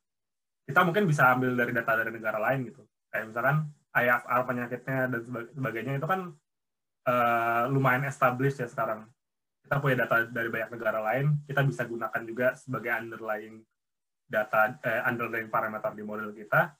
kita 0.62 0.86
mungkin 0.86 1.10
bisa 1.10 1.34
ambil 1.34 1.58
dari 1.58 1.74
data 1.74 1.98
dari 1.98 2.14
negara 2.14 2.38
lain 2.38 2.70
gitu 2.70 2.86
kayak 3.10 3.34
misalkan 3.34 3.66
IFR 3.92 4.40
penyakitnya 4.46 4.98
dan 5.10 5.20
sebagainya 5.52 5.92
itu 5.98 6.06
kan 6.06 6.30
uh, 7.04 7.62
lumayan 7.68 8.06
established 8.06 8.62
ya 8.62 8.70
sekarang 8.70 9.10
kita 9.72 9.80
punya 9.80 9.96
data 10.04 10.28
dari 10.28 10.52
banyak 10.52 10.70
negara 10.76 11.00
lain 11.00 11.40
kita 11.48 11.64
bisa 11.64 11.88
gunakan 11.88 12.22
juga 12.28 12.52
sebagai 12.52 12.92
underlying 12.92 13.64
data 14.28 14.76
eh, 14.85 15.00
underlying 15.08 15.48
parameter 15.48 15.96
di 15.96 16.04
model 16.04 16.37
kita 16.37 16.76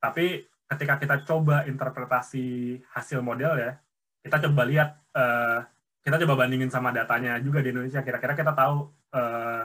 tapi 0.00 0.40
ketika 0.72 0.96
kita 0.96 1.16
coba 1.28 1.68
interpretasi 1.68 2.80
hasil 2.96 3.20
model 3.20 3.60
ya 3.60 3.76
kita 4.24 4.48
coba 4.48 4.62
lihat 4.64 4.90
uh, 5.12 5.60
kita 6.02 6.24
coba 6.24 6.44
bandingin 6.44 6.72
sama 6.72 6.88
datanya 6.88 7.36
juga 7.42 7.60
di 7.60 7.68
Indonesia. 7.68 8.00
Kira-kira 8.00 8.32
kita 8.32 8.52
tahu 8.56 8.88
uh, 9.12 9.62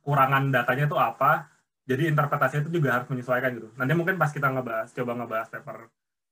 kekurangan 0.00 0.52
datanya 0.52 0.84
itu 0.84 0.96
apa. 1.00 1.48
Jadi 1.88 2.12
interpretasi 2.12 2.60
itu 2.60 2.68
juga 2.68 3.00
harus 3.00 3.08
menyesuaikan 3.08 3.50
gitu. 3.56 3.68
Nanti 3.80 3.92
mungkin 3.96 4.20
pas 4.20 4.28
kita 4.28 4.52
ngebahas, 4.52 4.92
coba 4.92 5.12
ngebahas 5.16 5.48
paper 5.48 5.78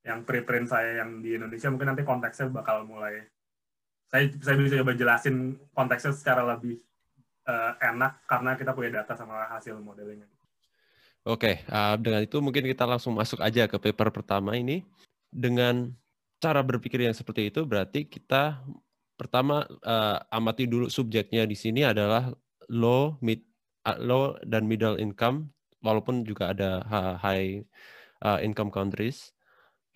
yang 0.05 0.21
preprint 0.29 0.69
saya 0.69 1.01
yang 1.01 1.25
di 1.25 1.40
Indonesia, 1.40 1.73
mungkin 1.73 1.88
nanti 1.97 2.05
konteksnya 2.05 2.53
bakal 2.53 2.85
mulai. 2.85 3.25
Saya, 4.07 4.31
saya 4.38 4.55
bisa 4.59 4.79
coba 4.79 4.95
jelasin 4.95 5.59
konteksnya 5.75 6.14
secara 6.14 6.47
lebih 6.47 6.79
uh, 7.47 7.75
enak 7.83 8.23
karena 8.27 8.55
kita 8.55 8.71
punya 8.71 9.03
data 9.03 9.19
sama 9.19 9.51
hasil 9.51 9.79
modelingnya. 9.83 10.31
Oke, 11.27 11.66
uh, 11.66 11.99
dengan 11.99 12.23
itu 12.23 12.38
mungkin 12.38 12.62
kita 12.71 12.87
langsung 12.87 13.19
masuk 13.19 13.42
aja 13.42 13.66
ke 13.66 13.77
paper 13.83 14.14
pertama 14.14 14.55
ini. 14.55 14.87
Dengan 15.27 15.90
cara 16.38 16.62
berpikir 16.62 17.03
yang 17.03 17.16
seperti 17.19 17.51
itu, 17.51 17.66
berarti 17.66 18.07
kita 18.07 18.62
pertama 19.19 19.66
uh, 19.83 20.23
amati 20.31 20.71
dulu 20.71 20.87
subjeknya 20.87 21.42
di 21.42 21.59
sini 21.59 21.83
adalah 21.83 22.31
low, 22.71 23.19
mid, 23.19 23.42
uh, 23.83 23.99
low 23.99 24.38
dan 24.47 24.71
middle 24.71 25.03
income, 25.03 25.51
walaupun 25.83 26.23
juga 26.23 26.55
ada 26.55 26.87
high 27.19 27.66
income 28.42 28.71
countries. 28.71 29.35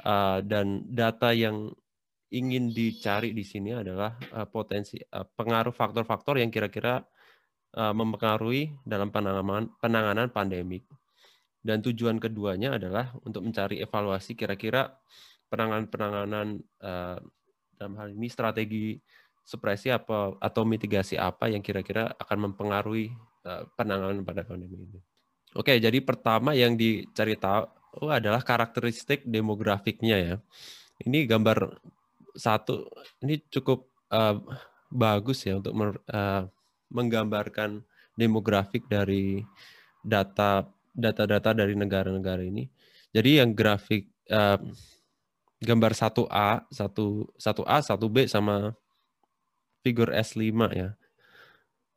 Uh, 0.00 0.40
dan 0.40 0.80
data 0.88 1.28
yang 1.36 1.76
ingin 2.30 2.70
dicari 2.70 3.34
di 3.34 3.42
sini 3.42 3.74
adalah 3.74 4.14
uh, 4.34 4.46
potensi 4.46 4.98
uh, 4.98 5.26
pengaruh 5.26 5.74
faktor-faktor 5.74 6.38
yang 6.38 6.50
kira-kira 6.50 7.02
uh, 7.74 7.94
mempengaruhi 7.94 8.70
dalam 8.86 9.10
penanganan 9.10 9.70
penanganan 9.82 10.30
pandemik. 10.30 10.86
Dan 11.60 11.84
tujuan 11.84 12.16
keduanya 12.16 12.80
adalah 12.80 13.12
untuk 13.20 13.44
mencari 13.44 13.84
evaluasi 13.84 14.32
kira-kira 14.32 14.96
penanganan-penanganan 15.52 16.56
uh, 16.80 17.18
dalam 17.76 17.94
hal 18.00 18.08
ini 18.14 18.32
strategi 18.32 18.96
supresi 19.44 19.90
apa 19.90 20.38
atau 20.38 20.62
mitigasi 20.62 21.18
apa 21.18 21.50
yang 21.50 21.60
kira-kira 21.60 22.14
akan 22.16 22.48
mempengaruhi 22.48 23.12
uh, 23.44 23.66
penanganan 23.74 24.22
pada 24.22 24.46
pandemi 24.46 24.86
ini. 24.88 25.00
Oke, 25.58 25.74
jadi 25.82 25.98
pertama 25.98 26.54
yang 26.54 26.78
dicari 26.78 27.34
tahu 27.34 28.06
adalah 28.06 28.38
karakteristik 28.46 29.26
demografiknya 29.26 30.16
ya. 30.16 30.36
Ini 31.02 31.26
gambar 31.26 31.80
satu, 32.36 32.86
ini 33.22 33.40
cukup 33.50 33.88
uh, 34.12 34.38
bagus 34.90 35.46
ya 35.46 35.58
untuk 35.58 35.74
uh, 35.76 36.44
menggambarkan 36.90 37.82
demografik 38.18 38.90
dari 38.90 39.40
data 40.02 40.66
data-data 40.90 41.54
dari 41.54 41.78
negara-negara 41.78 42.42
ini. 42.42 42.66
Jadi 43.14 43.40
yang 43.42 43.54
grafik 43.54 44.10
uh, 44.30 44.58
gambar 45.62 45.92
1A, 45.92 46.50
1 46.72 47.38
1A, 47.38 47.76
1B 47.84 48.16
sama 48.26 48.74
figur 49.84 50.10
S5 50.10 50.50
ya. 50.72 50.90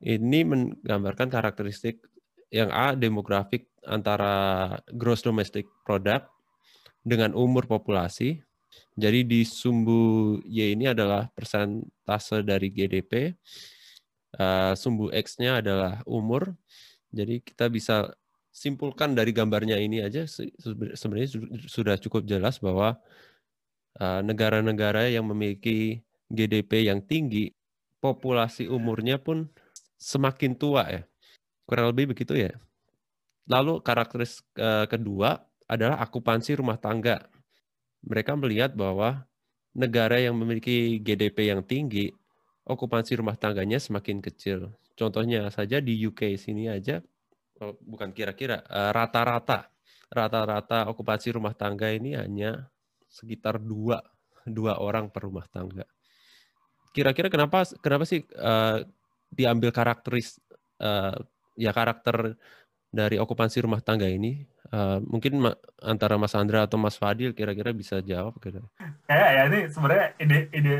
Ini 0.03 0.39
menggambarkan 0.43 1.31
karakteristik 1.31 2.03
yang 2.51 2.69
A 2.69 2.93
demografik 2.93 3.71
antara 3.87 4.67
gross 4.91 5.23
domestic 5.23 5.65
product 5.87 6.27
dengan 7.03 7.31
umur 7.35 7.67
populasi. 7.67 8.43
Jadi 8.93 9.25
di 9.25 9.41
sumbu 9.41 10.37
Y 10.45 10.77
ini 10.77 10.85
adalah 10.85 11.29
persentase 11.33 12.45
dari 12.45 12.69
GDP. 12.69 13.33
Uh, 14.33 14.73
sumbu 14.73 15.09
X-nya 15.09 15.61
adalah 15.61 16.01
umur. 16.05 16.53
Jadi 17.13 17.41
kita 17.41 17.69
bisa 17.69 18.13
simpulkan 18.53 19.17
dari 19.17 19.33
gambarnya 19.33 19.81
ini 19.81 20.05
aja 20.05 20.29
sebenarnya 20.93 21.41
sudah 21.65 21.97
cukup 21.97 22.21
jelas 22.29 22.61
bahwa 22.61 23.01
eh, 23.97 24.21
negara-negara 24.21 25.09
yang 25.09 25.25
memiliki 25.25 26.05
GDP 26.29 26.89
yang 26.89 27.01
tinggi, 27.01 27.49
populasi 27.97 28.69
umurnya 28.69 29.17
pun 29.17 29.49
semakin 29.97 30.53
tua 30.53 30.85
ya. 30.85 31.01
Kurang 31.65 31.93
lebih 31.93 32.13
begitu 32.13 32.37
ya. 32.37 32.53
Lalu 33.47 33.83
karakteris 33.83 34.39
uh, 34.55 34.87
kedua 34.87 35.43
adalah 35.67 35.99
akupansi 35.99 36.59
rumah 36.59 36.79
tangga. 36.79 37.23
Mereka 38.03 38.35
melihat 38.35 38.75
bahwa 38.75 39.23
negara 39.73 40.19
yang 40.19 40.35
memiliki 40.35 40.99
GDP 40.99 41.49
yang 41.49 41.63
tinggi, 41.63 42.11
okupansi 42.67 43.19
rumah 43.19 43.39
tangganya 43.39 43.79
semakin 43.79 44.19
kecil. 44.19 44.75
Contohnya 44.93 45.49
saja 45.49 45.81
di 45.81 45.97
UK 46.05 46.37
sini 46.37 46.69
aja 46.69 47.01
Oh, 47.61 47.77
bukan 47.79 48.09
kira-kira 48.11 48.65
eh, 48.65 48.91
rata-rata 48.91 49.69
rata-rata 50.09 50.89
okupansi 50.89 51.33
rumah 51.33 51.55
tangga 51.57 51.89
ini 51.89 52.13
hanya 52.13 52.69
sekitar 53.09 53.57
dua 53.57 54.01
dua 54.45 54.77
orang 54.81 55.09
per 55.09 55.25
rumah 55.25 55.45
tangga. 55.49 55.85
Kira-kira 56.93 57.31
kenapa 57.33 57.65
kenapa 57.81 58.05
sih 58.05 58.21
uh, 58.37 58.85
diambil 59.33 59.73
karakteris 59.73 60.37
uh, 60.77 61.17
ya 61.57 61.73
karakter 61.73 62.37
dari 62.93 63.17
okupansi 63.17 63.65
rumah 63.65 63.81
tangga 63.81 64.05
ini? 64.05 64.45
Uh, 64.69 65.01
mungkin 65.05 65.41
ma 65.41 65.51
antara 65.81 66.17
Mas 66.17 66.33
Andra 66.37 66.65
atau 66.65 66.77
Mas 66.77 66.97
Fadil 66.97 67.33
kira-kira 67.33 67.73
bisa 67.73 68.01
jawab 68.05 68.37
gitu. 68.41 68.61
Kayak 69.09 69.29
ya 69.33 69.41
ini 69.49 69.59
sebenarnya 69.69 70.07
ide 70.21 70.39
ide 70.53 70.75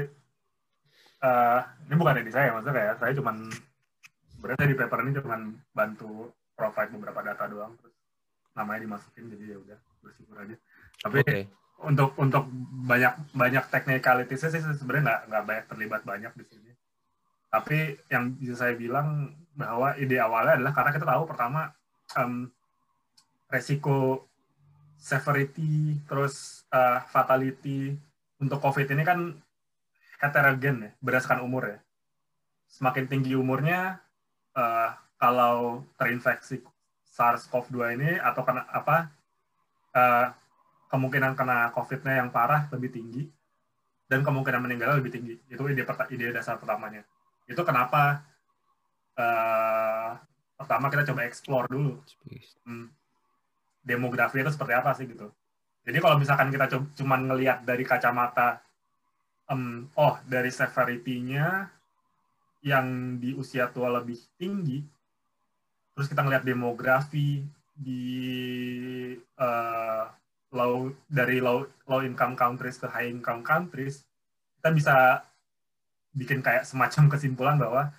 uh, 1.26 1.60
ini 1.90 1.96
bukan 1.98 2.22
ide 2.22 2.32
saya 2.34 2.54
maksudnya 2.54 2.76
kayak 2.78 2.96
saya 3.02 3.12
cuman 3.18 3.36
sebenarnya 4.34 4.66
di 4.70 4.76
paper 4.78 5.00
ini 5.06 5.12
cuman 5.22 5.42
bantu 5.72 6.12
provide 6.54 6.92
beberapa 6.94 7.20
data 7.24 7.44
doang 7.50 7.74
terus 7.80 7.96
namanya 8.54 8.80
dimasukin 8.86 9.32
jadi 9.34 9.46
ya 9.54 9.58
udah 9.58 9.80
bersyukur 10.04 10.36
aja 10.38 10.56
tapi 11.02 11.18
okay. 11.26 11.44
untuk 11.82 12.14
untuk 12.20 12.46
banyak 12.86 13.14
banyak 13.34 13.64
technicalities 13.72 14.46
sih 14.46 14.62
sebenarnya 14.62 15.04
nggak 15.04 15.22
nggak 15.32 15.44
banyak 15.48 15.66
terlibat 15.72 16.02
banyak 16.06 16.34
di 16.38 16.46
sini 16.46 16.72
tapi 17.50 17.98
yang 18.10 18.34
bisa 18.38 18.68
saya 18.68 18.74
bilang 18.74 19.34
bahwa 19.54 19.94
ide 20.02 20.18
awalnya 20.18 20.58
adalah 20.58 20.74
karena 20.74 20.92
kita 20.92 21.06
tahu 21.06 21.24
pertama 21.30 21.70
um, 22.18 22.50
resiko 23.52 24.26
severity 24.98 26.00
terus 26.08 26.66
uh, 26.72 27.04
fatality 27.12 27.94
untuk 28.40 28.60
covid 28.64 28.88
ini 28.90 29.04
kan 29.04 29.36
heterogen 30.24 30.88
ya 30.88 30.92
berdasarkan 31.04 31.44
umur 31.44 31.76
ya 31.76 31.80
semakin 32.72 33.06
tinggi 33.06 33.36
umurnya 33.38 34.02
uh, 34.58 34.96
kalau 35.20 35.86
terinfeksi 36.00 36.64
SARS-CoV-2 37.14 37.78
ini 37.94 38.10
atau 38.18 38.42
kena 38.42 38.66
apa 38.74 39.14
uh, 39.94 40.28
kemungkinan 40.90 41.38
kena 41.38 41.70
COVID-nya 41.78 42.26
yang 42.26 42.30
parah 42.34 42.66
lebih 42.74 42.90
tinggi 42.90 43.30
dan 44.10 44.26
kemungkinan 44.26 44.62
meninggal 44.62 44.98
lebih 44.98 45.14
tinggi. 45.14 45.38
Itu 45.50 45.66
ide 45.70 45.86
ide 45.86 46.26
dasar 46.34 46.58
pertamanya. 46.58 47.06
Itu 47.46 47.62
kenapa 47.62 48.26
uh, 49.18 50.18
pertama 50.56 50.88
kita 50.90 51.04
coba 51.12 51.26
explore 51.26 51.68
dulu. 51.68 52.00
Hmm, 52.64 52.88
demografi 53.84 54.40
itu 54.40 54.52
seperti 54.54 54.74
apa 54.74 54.92
sih 54.96 55.06
gitu. 55.10 55.28
Jadi 55.84 55.98
kalau 56.00 56.16
misalkan 56.16 56.48
kita 56.48 56.66
cuma 56.96 57.20
ngelihat 57.20 57.68
dari 57.68 57.84
kacamata 57.84 58.64
um, 59.52 59.90
oh 60.00 60.16
dari 60.24 60.50
severity-nya 60.50 61.68
yang 62.64 63.20
di 63.20 63.36
usia 63.36 63.68
tua 63.68 63.92
lebih 63.92 64.16
tinggi 64.40 64.80
terus 65.94 66.08
kita 66.10 66.24
ngelihat 66.24 66.48
demografi 66.48 67.44
di 67.76 68.06
uh, 69.38 70.08
low 70.56 70.90
dari 71.12 71.44
low 71.44 71.68
low 71.86 72.02
income 72.02 72.40
countries 72.40 72.80
ke 72.80 72.88
high 72.88 73.12
income 73.12 73.44
countries 73.44 74.08
kita 74.58 74.70
bisa 74.72 74.96
bikin 76.16 76.40
kayak 76.40 76.64
semacam 76.64 77.12
kesimpulan 77.12 77.58
bahwa 77.60 77.92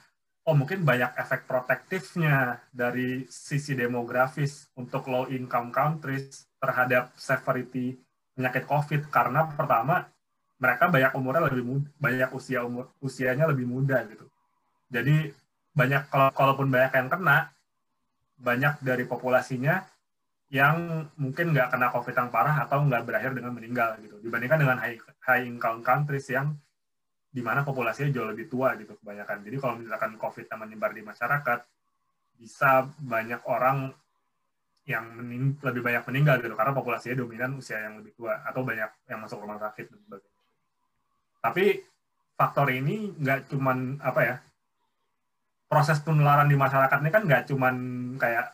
oh 0.45 0.55
mungkin 0.57 0.85
banyak 0.85 1.17
efek 1.17 1.49
protektifnya 1.49 2.61
dari 2.69 3.25
sisi 3.33 3.73
demografis 3.73 4.69
untuk 4.77 5.09
low 5.09 5.25
income 5.33 5.73
countries 5.73 6.45
terhadap 6.61 7.17
severity 7.17 7.97
penyakit 8.37 8.65
COVID 8.69 9.09
karena 9.09 9.49
pertama 9.57 10.05
mereka 10.61 10.89
banyak 10.89 11.13
umurnya 11.17 11.43
lebih 11.51 11.65
muda, 11.65 11.89
banyak 11.99 12.31
usia 12.37 12.61
umur 12.63 12.93
usianya 13.01 13.49
lebih 13.51 13.67
muda 13.67 14.05
gitu. 14.07 14.27
Jadi 14.93 15.33
banyak 15.75 16.07
kalau 16.13 16.31
kalaupun 16.31 16.69
banyak 16.71 16.93
yang 16.95 17.09
kena 17.11 17.51
banyak 18.39 18.75
dari 18.85 19.05
populasinya 19.09 19.83
yang 20.53 21.09
mungkin 21.19 21.51
nggak 21.51 21.73
kena 21.73 21.91
COVID 21.91 22.15
yang 22.15 22.31
parah 22.31 22.63
atau 22.63 22.85
nggak 22.85 23.03
berakhir 23.03 23.33
dengan 23.35 23.51
meninggal 23.57 23.99
gitu 23.99 24.21
dibandingkan 24.23 24.61
dengan 24.61 24.79
high, 24.79 25.01
high 25.25 25.45
income 25.49 25.83
countries 25.83 26.31
yang 26.31 26.55
di 27.35 27.43
mana 27.43 27.67
populasinya 27.67 28.15
jauh 28.15 28.31
lebih 28.31 28.47
tua 28.47 28.79
gitu 28.79 28.95
kebanyakan. 29.03 29.43
Jadi 29.43 29.57
kalau 29.59 29.75
misalkan 29.83 30.15
COVID 30.15 30.47
menyebar 30.55 30.95
di 30.95 31.03
masyarakat 31.03 31.59
bisa 32.39 32.87
banyak 33.03 33.43
orang 33.51 33.91
yang 34.87 35.17
mening, 35.17 35.59
lebih 35.65 35.83
banyak 35.83 36.07
meninggal 36.07 36.39
gitu 36.39 36.55
karena 36.55 36.71
populasinya 36.77 37.27
dominan 37.27 37.59
usia 37.59 37.83
yang 37.83 37.99
lebih 37.99 38.15
tua 38.15 38.39
atau 38.47 38.63
banyak 38.63 38.87
yang 39.11 39.19
masuk 39.19 39.43
rumah 39.43 39.59
sakit 39.59 39.91
dan 39.91 39.99
sebagainya. 40.07 40.43
Tapi 41.43 41.65
faktor 42.39 42.69
ini 42.71 43.11
nggak 43.19 43.51
cuman 43.51 43.99
apa 43.99 44.21
ya 44.23 44.37
proses 45.67 45.99
penularan 46.05 46.47
di 46.47 46.55
masyarakat 46.55 47.03
ini 47.03 47.11
kan 47.11 47.23
nggak 47.27 47.43
cuman 47.51 47.75
kayak 48.21 48.47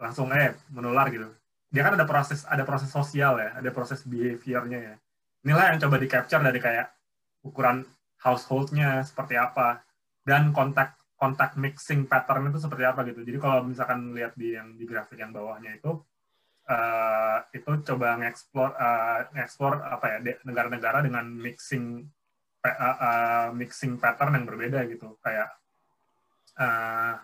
langsung 0.00 0.32
eh 0.32 0.56
menular 0.72 1.12
gitu. 1.12 1.28
Dia 1.74 1.82
kan 1.84 1.98
ada 1.98 2.06
proses 2.06 2.46
ada 2.48 2.64
proses 2.64 2.88
sosial 2.88 3.36
ya, 3.36 3.50
ada 3.58 3.70
proses 3.74 4.00
behaviornya 4.06 4.78
ya. 4.80 4.94
Inilah 5.44 5.74
yang 5.74 5.78
coba 5.82 5.96
di 6.00 6.08
capture 6.08 6.40
dari 6.40 6.62
kayak 6.62 6.86
ukuran 7.44 7.84
householdnya 8.24 9.04
seperti 9.04 9.36
apa 9.36 9.84
dan 10.24 10.56
kontak 10.56 10.96
kontak 11.20 11.54
mixing 11.60 12.08
pattern 12.08 12.50
itu 12.50 12.58
seperti 12.58 12.84
apa 12.84 13.04
gitu. 13.06 13.20
Jadi 13.22 13.38
kalau 13.38 13.64
misalkan 13.64 14.16
lihat 14.16 14.34
di 14.34 14.56
yang 14.56 14.74
di 14.74 14.84
grafik 14.88 15.20
yang 15.20 15.30
bawahnya 15.30 15.76
itu 15.76 16.00
uh, 16.68 17.38
itu 17.52 17.70
coba 17.84 18.18
ngeksplor 18.20 18.70
uh, 18.74 19.20
ngeksplor 19.32 19.84
apa 19.84 20.04
ya 20.10 20.18
negara-negara 20.42 21.04
dengan 21.04 21.28
mixing 21.28 22.04
uh, 22.64 22.68
uh, 22.80 23.48
mixing 23.54 24.00
pattern 24.00 24.40
yang 24.40 24.44
berbeda 24.48 24.84
gitu. 24.90 25.16
Kayak 25.20 25.54
uh, 26.58 27.20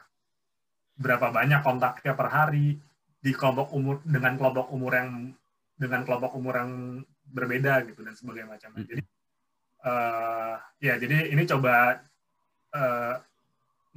berapa 1.00 1.32
banyak 1.32 1.60
kontaknya 1.64 2.12
per 2.12 2.28
hari 2.28 2.76
di 3.20 3.32
kelompok 3.36 3.72
umur 3.76 4.00
dengan 4.04 4.36
kelompok 4.36 4.72
umur 4.72 4.92
yang 4.96 5.10
dengan 5.76 6.04
kelompok 6.04 6.32
umur 6.36 6.54
yang 6.60 6.72
berbeda 7.24 7.88
gitu 7.88 8.00
dan 8.04 8.14
sebagainya 8.16 8.48
macam. 8.52 8.70
Hmm. 8.76 8.84
Jadi 8.84 9.02
uh, 9.84 10.54
ya 10.80 10.94
jadi 10.96 11.32
ini 11.32 11.42
coba 11.48 12.00
uh, 12.74 13.14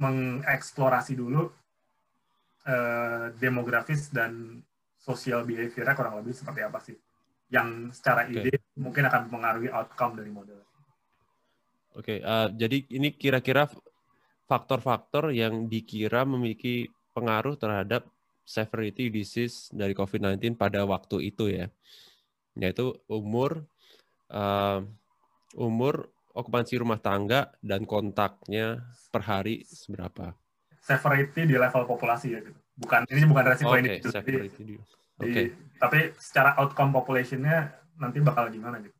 mengeksplorasi 0.00 1.14
dulu 1.14 1.48
uh, 2.66 3.26
demografis 3.38 4.10
dan 4.10 4.60
sosial 4.98 5.44
behaviornya 5.44 5.94
kurang 5.94 6.16
lebih 6.20 6.32
seperti 6.32 6.60
apa 6.64 6.80
sih 6.80 6.96
yang 7.52 7.92
secara 7.92 8.24
Oke. 8.24 8.40
ide 8.40 8.54
mungkin 8.80 9.04
akan 9.06 9.28
mempengaruhi 9.28 9.68
outcome 9.68 10.16
dari 10.18 10.30
model. 10.32 10.58
Oke, 11.94 12.18
eh, 12.18 12.48
jadi 12.58 12.78
ini 12.90 13.14
kira-kira 13.14 13.70
faktor-faktor 14.50 15.30
yang 15.30 15.70
dikira 15.70 16.26
memiliki 16.26 16.90
pengaruh 17.14 17.54
terhadap 17.54 18.10
severity 18.42 19.08
disease 19.08 19.70
dari 19.70 19.94
COVID-19 19.94 20.58
pada 20.58 20.82
waktu 20.82 21.30
itu 21.30 21.48
ya, 21.48 21.70
yaitu 22.58 22.92
umur, 23.06 23.62
umur, 25.54 26.10
okupansi 26.34 26.82
rumah 26.82 26.98
tangga, 26.98 27.54
dan 27.62 27.86
kontaknya 27.86 28.82
per 29.14 29.22
hari 29.24 29.62
seberapa. 29.70 30.34
Severity 30.84 31.48
di 31.48 31.56
level 31.56 31.88
populasi 31.88 32.36
ya 32.36 32.40
gitu. 32.44 32.60
Bukan 32.74 33.06
ini 33.08 33.24
bukan 33.24 33.44
resiko 33.48 33.72
Oke, 33.72 33.80
individu. 33.80 34.10
Severity. 34.10 34.62
di- 34.66 34.82
Oke, 35.22 35.42
di- 35.48 35.54
tapi 35.78 36.10
secara 36.18 36.58
outcome 36.58 36.90
population-nya 36.90 37.70
nanti 38.02 38.18
bakal 38.18 38.50
gimana 38.50 38.82
gitu. 38.82 38.94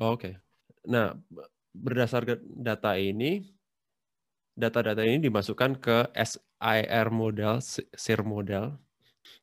oke. 0.00 0.40
Nah, 0.88 1.12
b- 1.12 1.44
berdasarkan 1.76 2.40
data 2.56 2.96
ini, 2.96 3.44
data-data 4.56 5.04
ini 5.04 5.20
dimasukkan 5.20 5.76
ke 5.78 5.96
SIR 6.16 7.08
model, 7.12 7.60
SIR 7.60 8.24
model. 8.24 8.74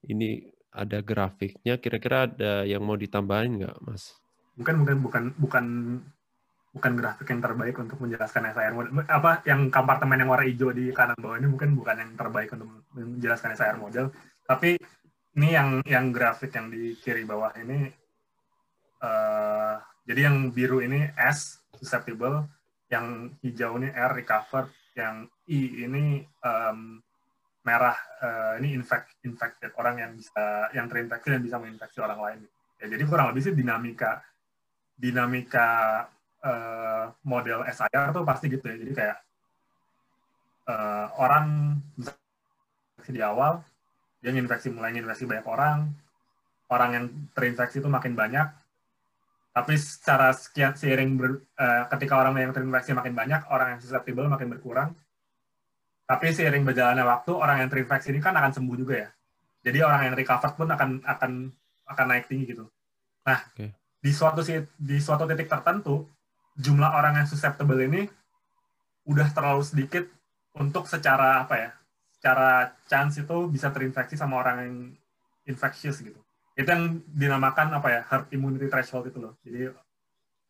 Ini 0.03 0.49
ada 0.73 0.99
grafiknya. 1.05 1.77
Kira-kira 1.77 2.25
ada 2.27 2.65
yang 2.65 2.81
mau 2.83 2.97
ditambahin 2.97 3.61
nggak, 3.61 3.77
Mas? 3.85 4.17
Mungkin 4.57 4.75
mungkin 4.81 4.97
bukan 5.05 5.23
bukan 5.37 5.65
bukan 6.77 6.93
grafik 6.93 7.27
yang 7.33 7.41
terbaik 7.41 7.75
untuk 7.81 7.97
menjelaskan 7.97 8.53
SIR 8.53 8.73
model. 8.77 8.91
Apa 9.09 9.41
yang 9.49 9.73
kompartemen 9.73 10.21
yang 10.21 10.29
warna 10.29 10.45
hijau 10.45 10.69
di 10.69 10.93
kanan 10.93 11.17
bawah 11.17 11.41
ini 11.41 11.49
mungkin 11.49 11.73
bukan 11.73 11.95
yang 11.97 12.11
terbaik 12.13 12.53
untuk 12.53 12.69
menjelaskan 12.93 13.57
SIR 13.57 13.77
model. 13.81 14.13
Tapi 14.45 14.77
ini 15.37 15.49
yang 15.57 15.81
yang 15.83 16.13
grafik 16.13 16.53
yang 16.53 16.69
di 16.69 16.93
kiri 17.01 17.25
bawah 17.25 17.51
ini 17.57 17.89
eh 18.97 19.75
jadi 20.07 20.31
yang 20.31 20.55
biru 20.55 20.79
ini 20.79 21.03
S 21.19 21.59
susceptible, 21.75 22.47
yang 22.87 23.35
hijau 23.43 23.75
ini 23.75 23.91
R 23.91 24.15
recovered, 24.15 24.71
yang 24.95 25.27
I 25.51 25.83
ini 25.83 26.23
em, 26.23 27.03
merah 27.67 27.99
eh, 28.23 28.63
ini 28.63 28.71
infect, 28.79 29.19
infected 29.27 29.75
orang 29.75 29.99
yang 29.99 30.11
bisa 30.15 30.71
yang 30.71 30.87
terinfeksi 30.87 31.27
dan 31.27 31.43
bisa 31.43 31.59
menginfeksi 31.59 31.99
orang 31.99 32.19
lain. 32.23 32.39
Ya, 32.79 32.87
jadi 32.87 33.03
kurang 33.03 33.35
lebih 33.35 33.51
sih 33.51 33.53
dinamika 33.53 34.23
dinamika 34.95 35.69
eh, 36.43 37.05
model 37.25 37.65
SIR 37.69 38.13
tuh 38.13 38.23
pasti 38.27 38.45
gitu 38.51 38.65
ya. 38.65 38.75
Jadi 38.77 38.91
kayak 38.93 39.17
eh, 40.67 41.05
orang 41.17 41.77
infeksi 41.97 43.11
di 43.13 43.21
awal, 43.23 43.63
dia 44.19 44.33
nginfeksi 44.33 44.73
mulai 44.73 44.91
nginfeksi 44.93 45.25
banyak 45.25 45.47
orang, 45.47 45.93
orang 46.67 46.89
yang 46.91 47.05
terinfeksi 47.31 47.79
itu 47.79 47.87
makin 47.87 48.13
banyak, 48.17 48.47
tapi 49.57 49.73
secara 49.73 50.29
sekian 50.37 50.77
seiring 50.77 51.17
ber- 51.17 51.41
eh, 51.57 51.83
ketika 51.97 52.21
orang 52.21 52.37
yang 52.37 52.53
terinfeksi 52.53 52.93
makin 52.93 53.17
banyak, 53.17 53.41
orang 53.49 53.73
yang 53.73 53.79
susceptible 53.81 54.29
makin 54.29 54.53
berkurang. 54.53 54.93
Tapi 56.07 56.31
seiring 56.31 56.63
berjalannya 56.63 57.03
waktu, 57.03 57.31
orang 57.33 57.65
yang 57.65 57.69
terinfeksi 57.73 58.13
ini 58.13 58.21
kan 58.21 58.37
akan 58.37 58.53
sembuh 58.53 58.77
juga 58.77 58.95
ya. 59.01 59.09
Jadi 59.65 59.83
orang 59.83 60.01
yang 60.07 60.15
recovered 60.15 60.55
pun 60.55 60.69
akan 60.69 60.89
akan 61.03 61.31
akan 61.89 62.05
naik 62.05 62.29
tinggi 62.29 62.53
gitu. 62.53 62.69
Nah, 63.25 63.43
Oke. 63.51 63.73
di 63.99 64.11
suatu 64.13 64.39
di 64.77 64.97
suatu 65.01 65.25
titik 65.27 65.49
tertentu, 65.49 66.07
jumlah 66.57 66.89
orang 66.89 67.21
yang 67.21 67.27
susceptible 67.29 67.79
ini 67.79 68.09
udah 69.07 69.29
terlalu 69.31 69.63
sedikit 69.63 70.03
untuk 70.57 70.89
secara 70.89 71.45
apa 71.45 71.55
ya? 71.55 71.71
Secara 72.17 72.73
chance 72.89 73.21
itu 73.21 73.37
bisa 73.47 73.69
terinfeksi 73.69 74.17
sama 74.17 74.41
orang 74.41 74.57
yang 74.65 74.75
infectious 75.47 76.03
gitu 76.03 76.19
itu 76.57 76.65
yang 76.65 76.99
dinamakan 77.05 77.69
apa 77.77 77.87
ya 77.93 78.01
herd 78.09 78.25
immunity 78.33 78.65
threshold 78.65 79.05
itu 79.05 79.21
loh 79.21 79.37
jadi 79.45 79.69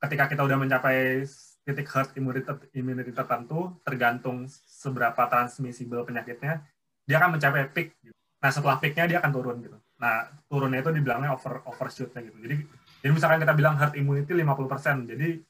ketika 0.07 0.31
kita 0.31 0.41
udah 0.47 0.55
mencapai 0.55 1.27
titik 1.67 1.87
herd 1.91 2.15
immunity, 2.15 2.47
immunity 2.79 3.11
tertentu 3.11 3.75
tergantung 3.83 4.47
seberapa 4.47 5.19
transmissible 5.27 6.07
penyakitnya 6.07 6.63
dia 7.03 7.15
akan 7.19 7.35
mencapai 7.35 7.67
peak 7.75 7.99
gitu. 7.99 8.15
nah 8.39 8.49
setelah 8.49 8.79
peaknya 8.79 9.05
dia 9.11 9.17
akan 9.19 9.31
turun 9.35 9.59
gitu 9.59 9.75
nah 9.99 10.31
turunnya 10.47 10.79
itu 10.79 10.95
dibilangnya 10.95 11.35
over 11.35 11.59
overshootnya 11.67 12.23
gitu 12.23 12.39
jadi 12.39 12.55
jadi 13.03 13.11
misalkan 13.11 13.43
kita 13.43 13.53
bilang 13.53 13.75
herd 13.75 13.99
immunity 13.99 14.31
50% 14.31 15.11
jadi 15.11 15.43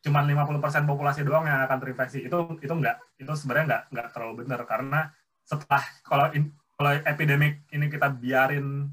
cuman 0.00 0.24
50% 0.24 0.88
populasi 0.88 1.20
doang 1.22 1.44
yang 1.44 1.60
akan 1.68 1.76
terinfeksi 1.76 2.24
itu 2.24 2.36
itu 2.64 2.72
enggak 2.72 2.96
itu 3.20 3.28
sebenarnya 3.36 3.64
enggak 3.68 3.82
enggak 3.92 4.06
terlalu 4.16 4.34
benar 4.44 4.60
karena 4.64 5.00
setelah 5.44 5.82
kalau 6.06 6.26
in- 6.32 6.56
kalau 6.80 6.96
epidemik 6.96 7.60
ini 7.76 7.92
kita 7.92 8.08
biarin 8.08 8.88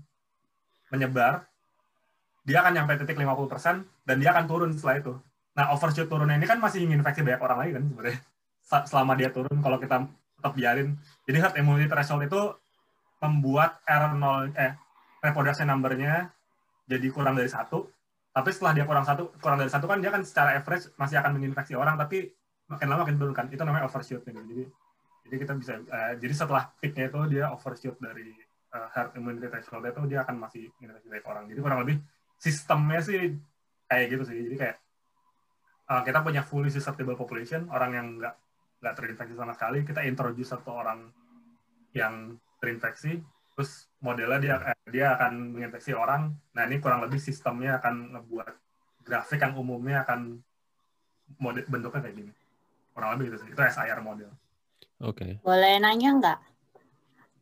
menyebar, 0.91 1.47
dia 2.43 2.59
akan 2.59 2.75
nyampe 2.75 2.99
titik 2.99 3.15
50% 3.15 3.87
dan 4.03 4.15
dia 4.19 4.35
akan 4.35 4.43
turun 4.43 4.71
setelah 4.75 4.99
itu. 4.99 5.13
Nah, 5.55 5.71
overshoot 5.71 6.11
turunnya 6.11 6.35
ini 6.35 6.43
kan 6.43 6.59
masih 6.59 6.83
menginfeksi 6.83 7.23
banyak 7.23 7.39
orang 7.39 7.57
lagi 7.63 7.71
kan 7.79 7.83
sebenarnya. 7.87 8.19
Selama 8.91 9.13
dia 9.15 9.31
turun, 9.31 9.55
kalau 9.63 9.79
kita 9.79 10.03
tetap 10.03 10.51
biarin. 10.51 10.99
Jadi 11.23 11.37
herd 11.39 11.55
immunity 11.55 11.87
threshold 11.87 12.27
itu 12.27 12.41
membuat 13.23 13.79
R0, 13.87 14.51
eh, 14.59 14.75
reproduction 15.23 15.71
number-nya 15.71 16.27
jadi 16.91 17.07
kurang 17.07 17.39
dari 17.39 17.47
satu. 17.47 17.87
Tapi 18.38 18.50
setelah 18.54 18.78
dia 18.78 18.86
kurang 18.86 19.02
satu, 19.02 19.34
kurang 19.41 19.58
dari 19.58 19.73
satu 19.73 19.89
kan 19.89 19.97
dia 19.97 20.13
kan 20.13 20.21
secara 20.21 20.54
average 20.62 20.93
masih 20.93 21.17
akan 21.17 21.41
menginfeksi 21.41 21.73
orang, 21.73 21.97
tapi 21.97 22.30
makin 22.69 22.86
lama 22.86 23.02
makin 23.02 23.17
turun 23.17 23.34
kan. 23.34 23.50
Itu 23.50 23.65
namanya 23.65 23.89
overshoot. 23.89 24.21
Gitu. 24.21 24.38
Jadi, 24.38 24.63
jadi 25.26 25.36
kita 25.41 25.54
bisa, 25.58 25.73
eh, 25.82 26.13
jadi 26.21 26.34
setelah 26.38 26.69
peak-nya 26.78 27.10
itu 27.10 27.19
dia 27.34 27.50
overshoot 27.50 27.97
dari 27.97 28.30
uh, 28.78 28.88
herd 28.93 29.17
immunity 29.17 29.50
threshold 29.50 29.89
itu 29.89 30.02
dia 30.06 30.21
akan 30.21 30.36
masih 30.38 30.69
menginfeksi 30.78 31.08
banyak 31.10 31.26
orang. 31.26 31.43
Jadi 31.50 31.60
kurang 31.65 31.80
lebih 31.82 31.97
sistemnya 32.38 33.00
sih 33.02 33.34
kayak 33.89 34.06
gitu 34.13 34.23
sih. 34.30 34.38
Jadi 34.45 34.56
kayak 34.62 34.78
uh, 35.89 36.02
kita 36.06 36.19
punya 36.21 36.41
fully 36.45 36.69
susceptible 36.69 37.17
population, 37.17 37.65
orang 37.73 37.91
yang 37.97 38.08
nggak 38.21 38.36
nggak 38.78 38.93
terinfeksi 38.93 39.34
sama 39.34 39.54
sekali, 39.58 39.82
kita 39.82 40.06
introduce 40.06 40.54
satu 40.54 40.69
orang 40.69 41.10
yang 41.97 42.38
terinfeksi, 42.62 43.17
terus 43.57 43.89
modelnya 43.97 44.37
dia 44.37 44.55
eh, 44.69 44.77
dia 44.93 45.17
akan 45.17 45.57
menginfeksi 45.57 45.97
orang. 45.97 46.29
Nah 46.53 46.63
ini 46.69 46.77
kurang 46.77 47.01
lebih 47.01 47.17
sistemnya 47.17 47.81
akan 47.81 48.13
ngebuat 48.13 48.53
grafik 49.01 49.41
yang 49.41 49.57
umumnya 49.57 50.05
akan 50.05 50.37
model 51.41 51.65
bentuknya 51.65 52.05
kayak 52.05 52.15
gini. 52.21 52.31
Kurang 52.93 53.17
lebih 53.17 53.33
gitu 53.33 53.37
sih. 53.41 53.49
Itu 53.57 53.61
SIR 53.65 53.97
model. 54.05 54.29
Oke. 55.01 55.41
Boleh 55.41 55.81
nanya 55.81 56.09
nggak? 56.21 56.39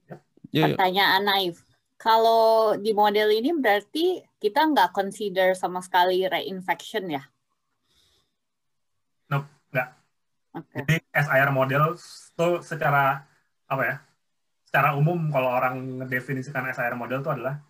Ya, 0.08 0.16
ya. 0.56 0.64
Pertanyaan 0.72 1.28
naif. 1.28 1.60
Kalau 2.00 2.80
di 2.80 2.96
model 2.96 3.36
ini 3.36 3.52
berarti 3.52 4.24
kita 4.40 4.72
nggak 4.72 4.96
consider 4.96 5.52
sama 5.52 5.84
sekali 5.84 6.24
reinfection 6.24 7.12
ya? 7.12 7.28
Nope, 9.28 9.52
nggak. 9.76 9.90
Oke. 10.64 10.80
Jadi 10.80 10.96
SIR 11.12 11.52
model 11.52 12.00
itu 12.00 12.48
secara 12.64 13.28
apa 13.68 13.84
ya? 13.84 13.96
Secara 14.76 14.92
umum 14.92 15.32
kalau 15.32 15.56
orang 15.56 16.04
mendefinisikan 16.04 16.68
SIR 16.68 17.00
model 17.00 17.24
itu 17.24 17.32
adalah 17.32 17.64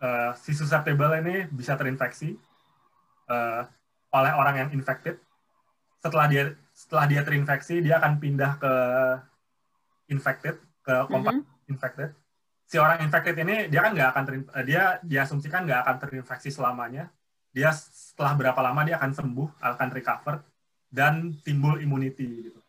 eh, 0.00 0.32
si 0.40 0.56
susceptible 0.56 1.12
ini 1.12 1.44
bisa 1.52 1.76
terinfeksi 1.76 2.32
eh, 3.28 3.62
oleh 4.16 4.32
orang 4.32 4.64
yang 4.64 4.68
infected. 4.72 5.20
Setelah 6.00 6.24
dia 6.24 6.56
setelah 6.72 7.04
dia 7.04 7.20
terinfeksi, 7.20 7.84
dia 7.84 8.00
akan 8.00 8.16
pindah 8.16 8.56
ke 8.56 8.72
infected 10.08 10.56
ke 10.80 11.04
kompak 11.04 11.36
Mhm. 11.36 11.68
infected. 11.68 12.16
Si 12.64 12.80
orang 12.80 13.04
infected 13.04 13.36
ini 13.36 13.68
dia 13.68 13.84
kan 13.84 13.92
nggak 13.92 14.08
akan 14.16 14.24
terin, 14.24 14.42
eh, 14.56 14.64
dia 14.64 14.96
diasumsikan 15.04 15.68
nggak 15.68 15.80
akan 15.84 15.96
terinfeksi 16.00 16.48
selamanya. 16.48 17.12
Dia 17.52 17.76
setelah 17.76 18.32
berapa 18.40 18.60
lama 18.64 18.88
dia 18.88 18.96
akan 18.96 19.12
sembuh, 19.12 19.60
akan 19.60 19.88
recover 19.92 20.40
dan 20.88 21.36
timbul 21.44 21.76
immunity 21.76 22.48
gitu. 22.48 22.60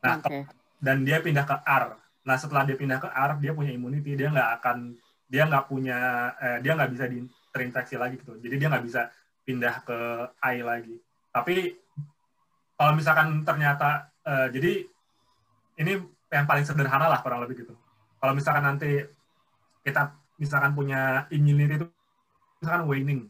Nah, 0.00 0.24
Oke. 0.24 0.48
dan 0.80 1.04
dia 1.04 1.20
pindah 1.20 1.44
ke 1.44 1.52
R. 1.68 2.07
Nah, 2.28 2.36
setelah 2.36 2.68
dia 2.68 2.76
pindah 2.76 3.00
ke 3.00 3.08
R, 3.08 3.40
dia 3.40 3.56
punya 3.56 3.72
immunity, 3.72 4.12
dia 4.12 4.28
nggak 4.28 4.60
akan 4.60 4.92
dia 5.28 5.48
nggak 5.48 5.64
punya 5.64 5.98
eh, 6.36 6.58
dia 6.60 6.76
nggak 6.76 6.90
bisa 6.92 7.04
di, 7.08 7.24
terinfeksi 7.52 7.96
lagi 7.96 8.20
gitu. 8.20 8.36
Jadi 8.36 8.54
dia 8.60 8.68
nggak 8.68 8.84
bisa 8.84 9.08
pindah 9.48 9.74
ke 9.80 9.98
I 10.44 10.60
lagi. 10.60 10.96
Tapi 11.32 11.72
kalau 12.76 12.92
misalkan 12.92 13.40
ternyata 13.48 14.12
eh, 14.28 14.48
jadi 14.52 14.72
ini 15.80 15.92
yang 16.28 16.44
paling 16.44 16.68
sederhana 16.68 17.08
lah 17.08 17.24
kurang 17.24 17.40
lebih 17.40 17.64
gitu. 17.64 17.72
Kalau 18.20 18.36
misalkan 18.36 18.64
nanti 18.68 19.08
kita 19.80 20.12
misalkan 20.36 20.76
punya 20.76 21.24
immunity 21.32 21.80
itu 21.80 21.86
misalkan 22.60 22.84
waning 22.84 23.20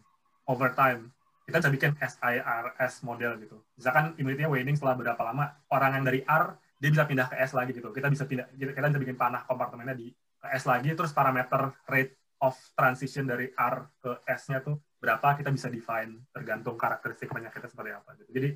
over 0.51 0.75
time, 0.75 1.13
kita 1.47 1.63
bisa 1.63 1.71
bikin 1.71 1.93
SIRS 2.03 3.07
model 3.07 3.39
gitu. 3.39 3.57
Misalkan 3.79 4.19
immunity-nya 4.19 4.51
waning 4.51 4.75
setelah 4.75 4.97
berapa 4.99 5.23
lama, 5.23 5.55
orang 5.71 6.01
yang 6.01 6.05
dari 6.05 6.21
R 6.27 6.57
dia 6.79 6.91
bisa 6.95 7.05
pindah 7.05 7.27
ke 7.27 7.37
S 7.43 7.53
lagi 7.53 7.75
gitu. 7.75 7.91
Kita 7.91 8.09
bisa 8.09 8.25
pindah 8.25 8.47
kita 8.55 8.89
bisa 8.89 9.03
bikin 9.03 9.19
panah 9.19 9.43
kompartemennya 9.45 9.99
di 9.99 10.15
ke 10.15 10.49
S 10.55 10.65
lagi 10.65 10.95
terus 10.95 11.11
parameter 11.11 11.75
rate 11.91 12.39
of 12.39 12.55
transition 12.79 13.27
dari 13.27 13.51
R 13.51 13.99
ke 13.99 14.23
S-nya 14.25 14.63
tuh 14.63 14.79
berapa 14.99 15.35
kita 15.39 15.51
bisa 15.51 15.67
define 15.71 16.31
tergantung 16.31 16.79
karakteristik 16.79 17.31
penyakitnya 17.31 17.71
seperti 17.71 17.91
apa 17.95 18.11
gitu. 18.23 18.31
Jadi 18.35 18.49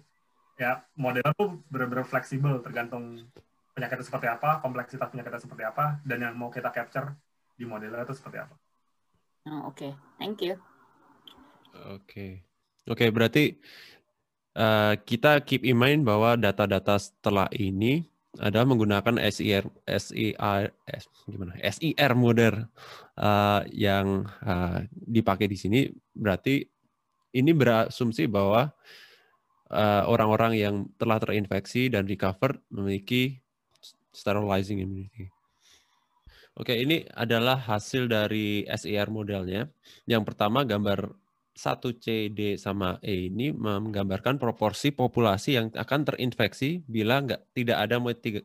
ya 0.58 0.78
modelnya 0.94 1.34
tuh 1.34 1.62
benar-benar 1.66 2.06
fleksibel 2.06 2.62
tergantung 2.62 3.26
penyakitnya 3.72 4.04
seperti 4.04 4.28
apa, 4.28 4.60
kompleksitas 4.60 5.08
penyakitnya 5.10 5.42
seperti 5.42 5.64
apa, 5.64 5.98
dan 6.04 6.18
yang 6.28 6.34
mau 6.36 6.52
kita 6.52 6.68
capture 6.68 7.16
di 7.56 7.64
modelnya 7.64 8.04
itu 8.04 8.14
seperti 8.14 8.38
apa. 8.44 8.54
Oh, 9.48 9.72
Oke, 9.72 9.96
thank 10.20 10.38
you. 10.44 10.54
Oke. 11.88 12.44
Oke, 12.86 13.08
berarti 13.08 13.58
uh, 14.54 14.94
kita 15.02 15.40
keep 15.42 15.64
in 15.64 15.78
mind 15.78 16.04
bahwa 16.04 16.36
data-data 16.36 17.00
setelah 17.00 17.48
ini 17.56 18.11
adalah 18.40 18.64
menggunakan 18.64 19.20
SIR 19.28 19.68
SIR 19.84 20.72
S, 20.88 21.04
gimana? 21.28 21.52
SIR 21.60 22.12
model 22.16 22.64
uh, 23.20 23.60
yang 23.68 24.24
uh, 24.40 24.80
dipakai 24.92 25.52
di 25.52 25.56
sini 25.60 25.80
berarti 26.16 26.64
ini 27.36 27.52
berasumsi 27.52 28.28
bahwa 28.28 28.72
orang-orang 30.08 30.52
uh, 30.52 30.60
yang 30.68 30.74
telah 31.00 31.16
terinfeksi 31.16 31.88
dan 31.88 32.04
recover 32.04 32.60
memiliki 32.68 33.40
sterilizing 34.12 34.84
immunity. 34.84 35.32
Oke, 36.52 36.76
ini 36.76 37.08
adalah 37.16 37.56
hasil 37.56 38.12
dari 38.12 38.68
SIR 38.68 39.08
modelnya. 39.08 39.72
Yang 40.04 40.28
pertama 40.28 40.68
gambar 40.68 41.08
1C, 41.52 42.32
D, 42.32 42.56
sama 42.56 42.96
E 43.04 43.28
ini 43.28 43.52
menggambarkan 43.52 44.40
proporsi 44.40 44.88
populasi 44.88 45.60
yang 45.60 45.66
akan 45.68 46.00
terinfeksi 46.08 46.80
bila 46.88 47.20
nggak 47.20 47.52
tidak 47.52 47.78
ada 47.88 47.96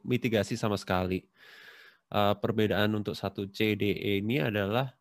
mitigasi 0.03 0.59
sama 0.59 0.75
sekali. 0.75 1.23
Uh, 2.07 2.35
perbedaan 2.39 2.95
untuk 2.95 3.15
1C, 3.15 3.79
D, 3.79 3.83
E 3.95 4.23
ini 4.23 4.39
adalah 4.39 4.95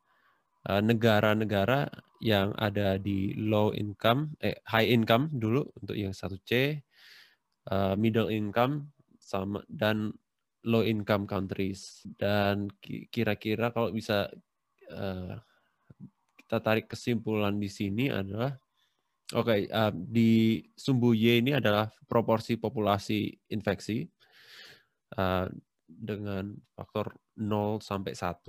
eh, 0.67 0.83
negara-negara 0.83 1.87
uh, 1.87 2.03
yang 2.19 2.51
ada 2.59 2.99
di 2.99 3.35
low 3.39 3.71
income, 3.75 4.35
eh, 4.43 4.59
high 4.67 4.91
income 4.91 5.31
dulu 5.31 5.67
untuk 5.83 5.95
yang 5.95 6.15
1C, 6.15 6.83
uh, 7.71 7.95
middle 7.99 8.31
income, 8.31 8.91
sama 9.19 9.63
dan 9.71 10.15
low 10.67 10.83
income 10.83 11.27
countries. 11.27 12.03
Dan 12.19 12.71
kira-kira 13.11 13.71
kalau 13.71 13.91
bisa 13.95 14.31
uh, 14.91 15.39
kita 16.47 16.63
tarik 16.63 16.87
kesimpulan 16.87 17.59
di 17.59 17.67
sini 17.67 18.07
adalah 18.07 18.55
oke 19.35 19.51
okay, 19.51 19.67
uh, 19.67 19.91
di 19.91 20.63
sumbu 20.79 21.11
Y 21.11 21.43
ini 21.43 21.59
adalah 21.59 21.91
proporsi 22.07 22.55
populasi 22.55 23.35
infeksi 23.51 24.07
uh, 25.19 25.51
dengan 25.91 26.55
faktor 26.71 27.19
0 27.35 27.83
sampai 27.83 28.15
1 28.15 28.47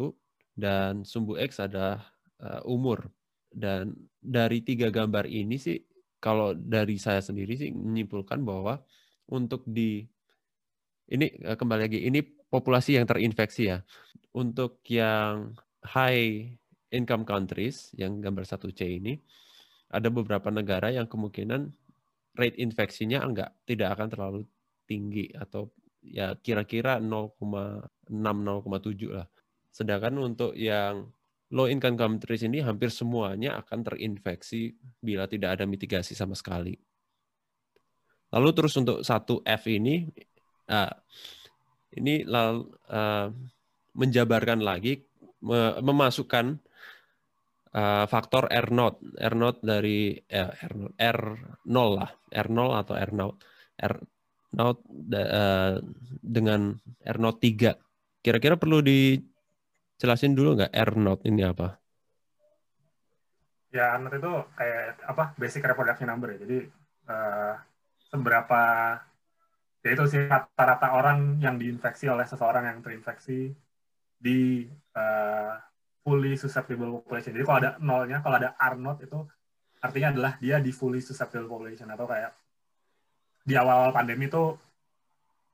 dan 0.53 1.01
sumbu 1.01 1.41
X 1.41 1.57
adalah 1.57 2.05
uh, 2.37 2.61
umur. 2.69 3.09
Dan 3.49 3.97
dari 4.21 4.61
tiga 4.61 4.93
gambar 4.93 5.25
ini 5.25 5.57
sih 5.57 5.81
kalau 6.21 6.53
dari 6.53 7.01
saya 7.01 7.25
sendiri 7.25 7.57
sih 7.57 7.73
menyimpulkan 7.73 8.45
bahwa 8.45 8.77
untuk 9.33 9.65
di 9.65 10.05
ini 11.09 11.33
kembali 11.41 11.81
lagi 11.81 12.05
ini 12.05 12.21
populasi 12.21 13.01
yang 13.01 13.09
terinfeksi 13.09 13.73
ya. 13.73 13.81
Untuk 14.37 14.85
yang 14.85 15.57
high 15.81 16.53
income 16.93 17.27
countries 17.27 17.91
yang 17.95 18.23
gambar 18.23 18.47
1C 18.47 18.81
ini 18.87 19.19
ada 19.91 20.11
beberapa 20.11 20.51
negara 20.51 20.91
yang 20.91 21.07
kemungkinan 21.07 21.71
rate 22.37 22.59
infeksinya 22.59 23.23
enggak 23.23 23.51
tidak 23.63 23.97
akan 23.97 24.07
terlalu 24.11 24.41
tinggi 24.87 25.31
atau 25.35 25.71
ya 26.03 26.35
kira-kira 26.39 26.99
0,6 26.99 27.41
0,7 28.07 29.11
lah. 29.11 29.27
Sedangkan 29.71 30.15
untuk 30.19 30.55
yang 30.55 31.11
low 31.51 31.67
income 31.67 31.95
countries 31.95 32.43
ini 32.43 32.59
hampir 32.63 32.91
semuanya 32.91 33.59
akan 33.59 33.83
terinfeksi 33.83 34.75
bila 34.99 35.27
tidak 35.27 35.59
ada 35.59 35.63
mitigasi 35.67 36.15
sama 36.15 36.35
sekali. 36.35 36.75
Lalu 38.27 38.49
terus 38.51 38.75
untuk 38.75 39.07
satu 39.07 39.39
F 39.47 39.63
ini, 39.71 40.03
uh, 40.67 40.91
ini 41.95 42.27
lalu, 42.27 42.67
uh, 42.91 43.31
menjabarkan 43.95 44.59
lagi, 44.59 44.99
memasukkan 45.79 46.59
uh, 47.73 48.05
faktor 48.07 48.47
R 48.47 48.67
not 48.71 48.99
R 49.17 49.33
not 49.35 49.59
dari 49.63 50.15
eh, 50.15 50.51
R 50.51 50.73
R 50.95 51.19
0 51.65 51.97
lah 51.97 52.09
R0 52.31 52.59
atau 52.85 52.93
R 52.95 53.11
not 53.11 53.33
R 53.81 53.93
not 54.55 54.77
uh, 55.13 55.81
dengan 56.23 56.75
R 57.03 57.17
not 57.17 57.39
3 57.39 58.23
kira-kira 58.23 58.59
perlu 58.59 58.83
dijelasin 58.83 60.35
dulu 60.35 60.59
nggak 60.59 60.73
R 60.75 60.91
not 60.99 61.19
ini 61.23 61.43
apa? 61.47 61.79
Ya 63.71 63.95
R 63.95 64.01
not 64.03 64.13
itu 64.15 64.33
kayak 64.55 65.03
apa 65.07 65.23
basic 65.39 65.63
reproduction 65.63 66.11
number 66.11 66.35
ya. 66.35 66.37
Jadi 66.43 66.59
uh, 67.07 67.53
seberapa 68.07 68.63
ya 69.83 69.89
itu 69.95 70.03
sih 70.11 70.27
rata-rata 70.27 70.91
orang 70.91 71.39
yang 71.39 71.55
diinfeksi 71.55 72.11
oleh 72.11 72.27
seseorang 72.27 72.67
yang 72.67 72.79
terinfeksi 72.83 73.55
di 74.17 74.67
uh, 74.97 75.53
fully 76.07 76.39
susceptible 76.39 77.03
population. 77.03 77.35
Jadi 77.35 77.43
kalau 77.43 77.59
ada 77.59 77.71
nolnya, 77.83 78.23
kalau 78.23 78.39
ada 78.39 78.55
R 78.55 78.79
not 78.79 79.03
itu 79.03 79.19
artinya 79.83 80.15
adalah 80.15 80.31
dia 80.39 80.63
di 80.63 80.71
fully 80.71 81.03
susceptible 81.03 81.51
population 81.51 81.91
atau 81.91 82.07
kayak 82.07 82.31
di 83.43 83.59
awal-awal 83.59 83.91
pandemi 83.91 84.31
itu 84.31 84.55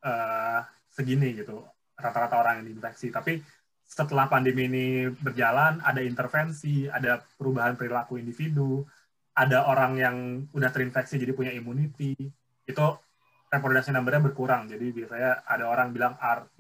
uh, 0.05 0.59
segini 0.93 1.33
gitu 1.33 1.57
rata-rata 1.97 2.37
orang 2.37 2.61
yang 2.61 2.65
diinfeksi. 2.69 3.09
Tapi 3.09 3.41
setelah 3.81 4.29
pandemi 4.29 4.69
ini 4.69 4.85
berjalan, 5.09 5.81
ada 5.81 6.05
intervensi, 6.05 6.85
ada 6.85 7.17
perubahan 7.17 7.73
perilaku 7.73 8.21
individu, 8.21 8.85
ada 9.33 9.65
orang 9.65 9.97
yang 9.97 10.15
udah 10.53 10.69
terinfeksi 10.69 11.17
jadi 11.17 11.33
punya 11.33 11.49
immunity, 11.49 12.13
itu 12.69 12.85
reproduction 13.49 13.97
number-nya 13.97 14.21
berkurang. 14.21 14.69
Jadi 14.69 14.93
biasanya 14.93 15.45
ada 15.49 15.65
orang 15.65 15.89
bilang 15.89 16.13
RT 16.17 16.57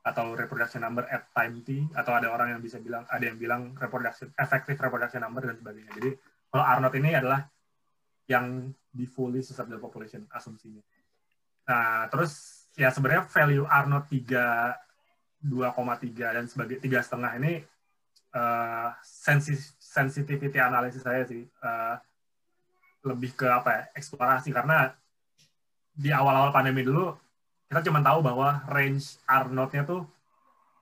atau 0.00 0.32
reproduction 0.32 0.80
number 0.80 1.04
at 1.12 1.28
time 1.36 1.60
t 1.60 1.84
atau 1.92 2.16
ada 2.16 2.32
orang 2.32 2.56
yang 2.56 2.62
bisa 2.64 2.80
bilang 2.80 3.04
ada 3.12 3.20
yang 3.20 3.36
bilang 3.36 3.76
reproduction 3.76 4.32
effective 4.40 4.80
reproduction 4.80 5.20
number 5.20 5.44
dan 5.44 5.60
sebagainya. 5.60 5.92
Jadi 6.00 6.10
kalau 6.50 6.64
R 6.64 6.78
not 6.80 6.94
ini 6.96 7.10
adalah 7.12 7.40
yang 8.26 8.72
di 8.90 9.04
fully 9.04 9.44
susceptible 9.44 9.82
population 9.82 10.24
asumsinya. 10.32 10.82
Nah, 11.68 12.08
terus 12.08 12.64
ya 12.74 12.88
sebenarnya 12.90 13.28
value 13.28 13.66
R 13.68 13.86
not 13.86 14.08
3 14.08 14.90
2,3 15.40 16.36
dan 16.36 16.44
sebagai 16.44 16.76
tiga 16.80 17.00
setengah 17.00 17.32
ini 17.40 17.64
uh, 18.36 18.92
sensitivity 19.80 20.60
analisis 20.60 21.00
saya 21.00 21.24
sih 21.24 21.48
uh, 21.64 21.96
lebih 23.08 23.32
ke 23.32 23.48
apa 23.48 23.70
ya 23.72 23.82
eksplorasi 23.96 24.52
karena 24.52 24.92
di 25.96 26.12
awal-awal 26.12 26.52
pandemi 26.52 26.84
dulu 26.84 27.16
kita 27.70 27.86
cuma 27.86 28.02
tahu 28.02 28.18
bahwa 28.18 28.66
range 28.66 29.22
R 29.30 29.46
nya 29.54 29.86
tuh 29.86 30.02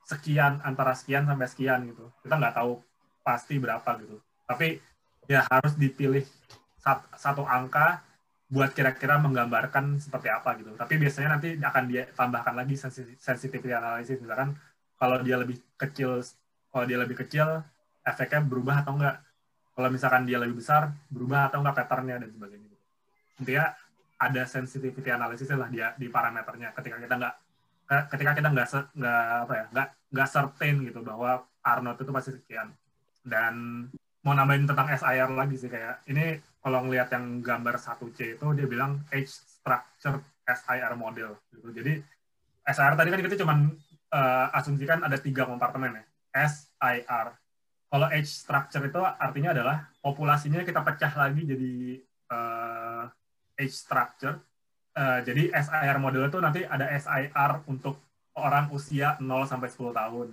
sekian 0.08 0.64
antara 0.64 0.96
sekian 0.96 1.28
sampai 1.28 1.44
sekian 1.44 1.84
gitu. 1.84 2.08
Kita 2.24 2.40
nggak 2.40 2.56
tahu 2.56 2.80
pasti 3.20 3.60
berapa 3.60 3.84
gitu. 4.00 4.16
Tapi 4.48 4.80
ya 5.28 5.44
harus 5.52 5.76
dipilih 5.76 6.24
satu 7.12 7.44
angka 7.44 8.00
buat 8.48 8.72
kira-kira 8.72 9.20
menggambarkan 9.20 10.00
seperti 10.00 10.32
apa 10.32 10.56
gitu. 10.56 10.72
Tapi 10.80 10.96
biasanya 10.96 11.36
nanti 11.36 11.60
akan 11.60 11.84
dia 11.92 12.08
tambahkan 12.16 12.56
lagi 12.56 12.80
sensitivity 13.20 13.68
analysis 13.68 14.16
misalkan 14.24 14.56
kalau 14.96 15.20
dia 15.20 15.36
lebih 15.36 15.60
kecil 15.76 16.24
kalau 16.72 16.88
dia 16.88 16.96
lebih 16.96 17.20
kecil 17.20 17.60
efeknya 18.00 18.40
berubah 18.40 18.80
atau 18.80 18.96
enggak. 18.96 19.20
Kalau 19.76 19.92
misalkan 19.92 20.24
dia 20.24 20.40
lebih 20.40 20.64
besar 20.64 20.88
berubah 21.12 21.52
atau 21.52 21.60
enggak 21.60 21.84
patternnya 21.84 22.24
dan 22.24 22.32
sebagainya. 22.32 22.64
Gitu. 22.64 22.84
Intinya 23.44 23.76
ada 24.18 24.42
sensitivity 24.44 25.08
analysis 25.08 25.48
lah 25.54 25.70
dia 25.70 25.94
di 25.94 26.10
parameternya. 26.10 26.74
Ketika 26.74 26.98
kita 26.98 27.14
nggak 27.18 27.34
ketika 28.12 28.32
kita 28.36 28.48
nggak 28.52 28.68
nggak 28.98 29.24
apa 29.48 29.52
ya 29.54 29.64
nggak 29.72 29.88
nggak 30.12 30.28
certain 30.28 30.76
gitu 30.84 31.00
bahwa 31.00 31.46
Arnold 31.62 31.98
itu 32.02 32.12
pasti 32.12 32.30
sekian. 32.34 32.68
Dan 33.22 33.86
mau 34.26 34.34
nambahin 34.34 34.66
tentang 34.66 34.90
SIR 34.90 35.30
lagi 35.32 35.56
sih 35.56 35.70
kayak 35.70 36.04
ini 36.10 36.42
kalau 36.58 36.84
ngelihat 36.84 37.08
yang 37.14 37.40
gambar 37.40 37.78
1C 37.78 38.36
itu 38.36 38.46
dia 38.58 38.66
bilang 38.66 39.00
age 39.14 39.30
structure 39.30 40.18
SIR 40.44 40.92
model 40.98 41.38
gitu. 41.54 41.70
Jadi 41.70 42.02
SIR 42.68 42.94
tadi 42.98 43.08
kan 43.14 43.20
kita 43.22 43.36
cuma 43.38 43.54
uh, 44.12 44.46
asumsikan 44.58 45.04
ada 45.04 45.16
tiga 45.16 45.48
kompartemen 45.48 46.00
ya 46.00 46.04
SIR 46.48 47.26
kalau 47.88 48.06
age 48.12 48.28
structure 48.28 48.84
itu 48.84 49.00
artinya 49.00 49.56
adalah 49.56 49.88
populasinya 50.04 50.60
kita 50.60 50.84
pecah 50.84 51.12
lagi 51.16 51.42
jadi 51.48 51.72
uh, 52.28 53.04
age 53.58 53.74
structure. 53.74 54.38
Uh, 54.94 55.20
jadi 55.22 55.50
SIR 55.54 55.98
model 55.98 56.26
itu 56.26 56.38
nanti 56.38 56.62
ada 56.66 56.86
SIR 56.94 57.66
untuk 57.66 57.98
orang 58.38 58.70
usia 58.70 59.18
0 59.18 59.26
sampai 59.50 59.68
10 59.68 59.94
tahun. 59.94 60.28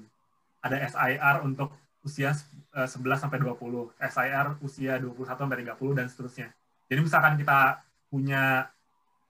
Ada 0.61 0.77
SIR 0.93 1.35
untuk 1.45 1.73
usia 2.05 2.33
uh, 2.77 2.85
11 2.85 3.17
sampai 3.17 3.41
20, 3.41 3.57
SIR 3.97 4.47
usia 4.61 5.01
21 5.01 5.25
sampai 5.25 5.57
30 5.65 5.97
dan 5.97 6.05
seterusnya. 6.05 6.47
Jadi 6.85 6.99
misalkan 7.01 7.33
kita 7.41 7.81
punya 8.13 8.69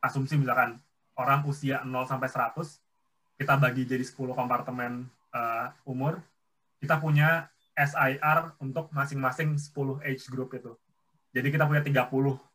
asumsi 0.04 0.36
misalkan 0.36 0.78
orang 1.16 1.48
usia 1.48 1.82
0 1.84 1.91
sampai 2.04 2.28
100, 2.28 3.39
kita 3.39 3.54
bagi 3.56 3.88
jadi 3.88 4.04
10 4.04 4.36
kompartemen 4.36 5.08
uh, 5.32 5.72
umur, 5.88 6.20
kita 6.84 7.00
punya 7.00 7.48
SIR 7.76 8.56
untuk 8.64 8.91
masing-masing 8.91 9.56
10 9.60 10.04
age 10.04 10.28
group 10.32 10.56
itu. 10.56 10.76
Jadi 11.36 11.48
kita 11.52 11.68
punya 11.68 11.84
30 11.84 12.08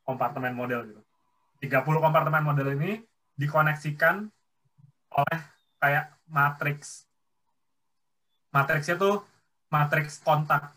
kompartemen 0.05 0.53
model 0.57 0.81
gitu. 0.89 1.03
30 1.61 1.85
kompartemen 1.85 2.43
model 2.45 2.73
ini 2.81 3.01
dikoneksikan 3.37 4.25
oleh 5.13 5.41
kayak 5.81 6.17
matriks. 6.29 7.05
Matriksnya 8.53 8.97
tuh 8.97 9.25
matriks 9.69 10.21
kontak. 10.25 10.73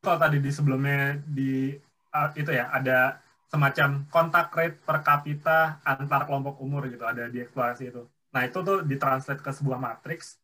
Kalau 0.00 0.16
tadi 0.16 0.40
di 0.40 0.50
sebelumnya 0.50 1.18
di 1.20 1.74
uh, 2.14 2.30
itu 2.34 2.50
ya 2.50 2.72
ada 2.72 3.20
semacam 3.50 4.06
kontak 4.08 4.54
rate 4.54 4.78
per 4.78 5.02
kapita 5.02 5.82
antar 5.82 6.24
kelompok 6.24 6.62
umur 6.62 6.86
gitu 6.86 7.02
ada 7.02 7.26
di 7.26 7.42
eksplorasi 7.42 7.90
itu. 7.90 8.06
Nah 8.30 8.46
itu 8.46 8.62
tuh 8.62 8.86
ditranslate 8.86 9.42
ke 9.42 9.50
sebuah 9.50 9.76
matriks 9.82 10.38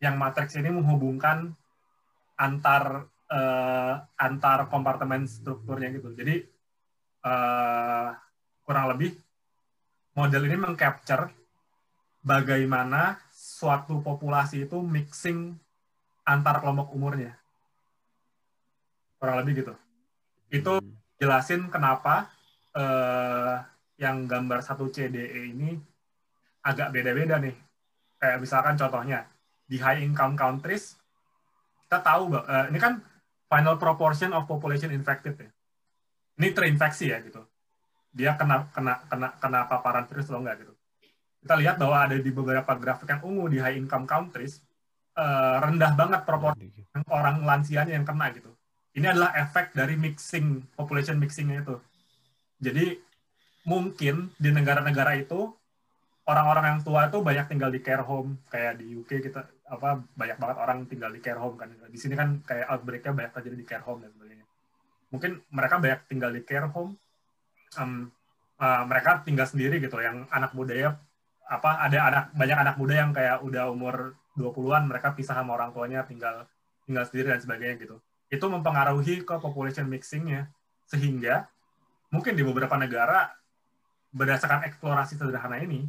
yang 0.00 0.20
matriks 0.20 0.54
ini 0.60 0.68
menghubungkan 0.68 1.56
antar 2.36 3.08
uh, 3.32 3.94
antar 4.20 4.68
kompartemen 4.68 5.24
strukturnya 5.24 5.88
gitu. 5.96 6.12
Jadi 6.12 6.44
uh, 7.24 8.12
kurang 8.64 8.92
lebih 8.92 9.16
model 10.20 10.44
ini 10.44 10.56
mengcapture 10.60 11.32
bagaimana 12.20 13.16
suatu 13.32 14.04
populasi 14.04 14.68
itu 14.68 14.76
mixing 14.84 15.56
antar 16.28 16.60
kelompok 16.60 16.92
umurnya. 16.92 17.32
Kurang 19.16 19.40
lebih 19.40 19.64
gitu. 19.64 19.74
Itu 20.52 20.72
Hmm. 20.76 20.92
jelasin 21.16 21.72
kenapa 21.72 22.28
eh, 22.70 23.56
yang 23.98 24.30
gambar 24.30 24.62
satu 24.62 24.86
CDE 24.94 25.50
ini 25.50 25.74
agak 26.62 26.92
beda-beda 26.94 27.40
nih. 27.40 27.56
Kayak 28.20 28.38
misalkan 28.44 28.76
contohnya 28.76 29.26
di 29.66 29.80
high 29.80 30.04
income 30.04 30.36
countries 30.36 31.00
kita 31.88 31.98
tahu 32.04 32.36
eh, 32.36 32.70
ini 32.70 32.78
kan 32.78 33.00
final 33.50 33.74
proportion 33.80 34.36
of 34.36 34.46
population 34.46 34.92
infected 34.92 35.34
ya. 35.34 35.50
Ini 36.38 36.52
terinfeksi 36.52 37.10
ya 37.10 37.18
gitu. 37.24 37.42
Dia 38.10 38.34
kena 38.34 38.66
kena 38.74 39.06
kena 39.06 39.28
kena 39.38 39.60
paparan 39.70 40.06
virus 40.10 40.26
atau 40.28 40.42
enggak 40.42 40.66
gitu. 40.66 40.74
Kita 41.40 41.54
lihat 41.56 41.76
bahwa 41.80 41.96
ada 42.04 42.16
di 42.18 42.30
beberapa 42.30 42.72
grafik 42.76 43.08
yang 43.08 43.22
ungu 43.24 43.46
di 43.48 43.58
high 43.62 43.78
income 43.78 44.04
countries 44.04 44.60
eh, 45.16 45.56
rendah 45.62 45.92
banget 45.96 46.20
proporsi 46.28 46.68
orang 47.08 47.42
lansianya 47.46 47.96
yang 47.96 48.04
kena 48.04 48.34
gitu. 48.34 48.50
Ini 48.90 49.14
adalah 49.14 49.30
efek 49.38 49.70
dari 49.72 49.94
mixing 49.94 50.74
population 50.74 51.16
mixingnya 51.16 51.62
itu. 51.62 51.76
Jadi 52.60 52.98
mungkin 53.64 54.34
di 54.36 54.50
negara-negara 54.50 55.14
itu 55.16 55.54
orang-orang 56.26 56.64
yang 56.76 56.80
tua 56.82 57.08
itu 57.08 57.18
banyak 57.22 57.46
tinggal 57.50 57.70
di 57.70 57.80
care 57.82 58.04
home 58.04 58.38
kayak 58.50 58.78
di 58.78 58.94
UK 58.98 59.10
kita 59.30 59.40
apa 59.70 60.02
banyak 60.18 60.36
banget 60.38 60.56
orang 60.58 60.78
tinggal 60.90 61.10
di 61.10 61.20
care 61.22 61.38
home 61.38 61.56
kan. 61.56 61.70
Di 61.70 61.98
sini 61.98 62.14
kan 62.18 62.42
kayak 62.42 62.66
outbreak-nya 62.70 63.12
banyak 63.14 63.32
terjadi 63.34 63.56
di 63.56 63.66
care 63.66 63.84
home 63.86 64.02
dan 64.02 64.10
sebagainya. 64.10 64.46
Mungkin 65.10 65.30
mereka 65.50 65.74
banyak 65.78 66.00
tinggal 66.10 66.30
di 66.34 66.42
care 66.42 66.70
home. 66.70 66.94
Em, 67.78 68.10
eh, 68.58 68.82
mereka 68.88 69.22
tinggal 69.22 69.46
sendiri 69.46 69.78
gitu 69.78 70.00
yang 70.02 70.26
anak 70.32 70.56
muda 70.56 70.74
ya 70.74 70.90
apa 71.50 71.82
ada 71.82 71.98
anak 72.06 72.24
banyak 72.34 72.58
anak 72.58 72.76
muda 72.78 72.94
yang 72.94 73.10
kayak 73.10 73.42
udah 73.42 73.74
umur 73.74 74.14
20-an 74.38 74.86
mereka 74.86 75.12
pisah 75.18 75.34
sama 75.34 75.58
orang 75.58 75.74
tuanya 75.74 76.06
tinggal 76.06 76.46
tinggal 76.86 77.04
sendiri 77.10 77.34
dan 77.34 77.42
sebagainya 77.42 77.76
gitu. 77.82 77.96
Itu 78.30 78.46
mempengaruhi 78.46 79.26
ke 79.26 79.34
population 79.42 79.90
mixingnya 79.90 80.46
sehingga 80.86 81.50
mungkin 82.14 82.38
di 82.38 82.46
beberapa 82.46 82.78
negara 82.78 83.34
berdasarkan 84.14 84.66
eksplorasi 84.70 85.18
sederhana 85.18 85.58
ini 85.58 85.86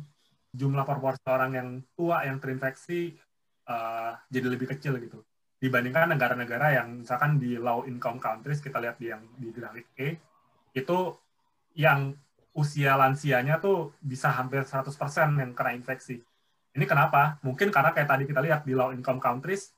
jumlah 0.53 0.85
proporsi 0.85 1.25
orang 1.29 1.51
yang 1.57 1.69
tua 1.97 2.21
yang 2.25 2.37
terinfeksi 2.37 3.17
uh, 3.65 4.13
jadi 4.29 4.47
lebih 4.51 4.69
kecil 4.77 5.01
gitu 5.01 5.25
dibandingkan 5.61 6.13
negara-negara 6.13 6.77
yang 6.77 7.05
misalkan 7.05 7.37
di 7.37 7.57
low 7.57 7.85
income 7.85 8.21
countries 8.21 8.61
kita 8.61 8.77
lihat 8.81 8.97
di 8.97 9.09
yang 9.09 9.21
di 9.37 9.49
grafik 9.53 9.89
E 9.97 10.17
itu 10.73 10.97
yang 11.75 12.15
usia 12.51 12.99
lansianya 12.99 13.63
tuh 13.63 13.95
bisa 14.03 14.27
hampir 14.31 14.67
100% 14.67 14.91
yang 15.39 15.51
kena 15.55 15.71
infeksi. 15.71 16.19
Ini 16.71 16.85
kenapa? 16.87 17.39
Mungkin 17.43 17.71
karena 17.71 17.91
kayak 17.95 18.09
tadi 18.11 18.23
kita 18.27 18.39
lihat 18.43 18.61
di 18.67 18.75
low 18.75 18.91
income 18.91 19.19
countries 19.19 19.71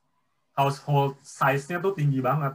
household 0.53 1.17
size-nya 1.25 1.81
tuh 1.81 1.97
tinggi 1.97 2.21
banget 2.21 2.53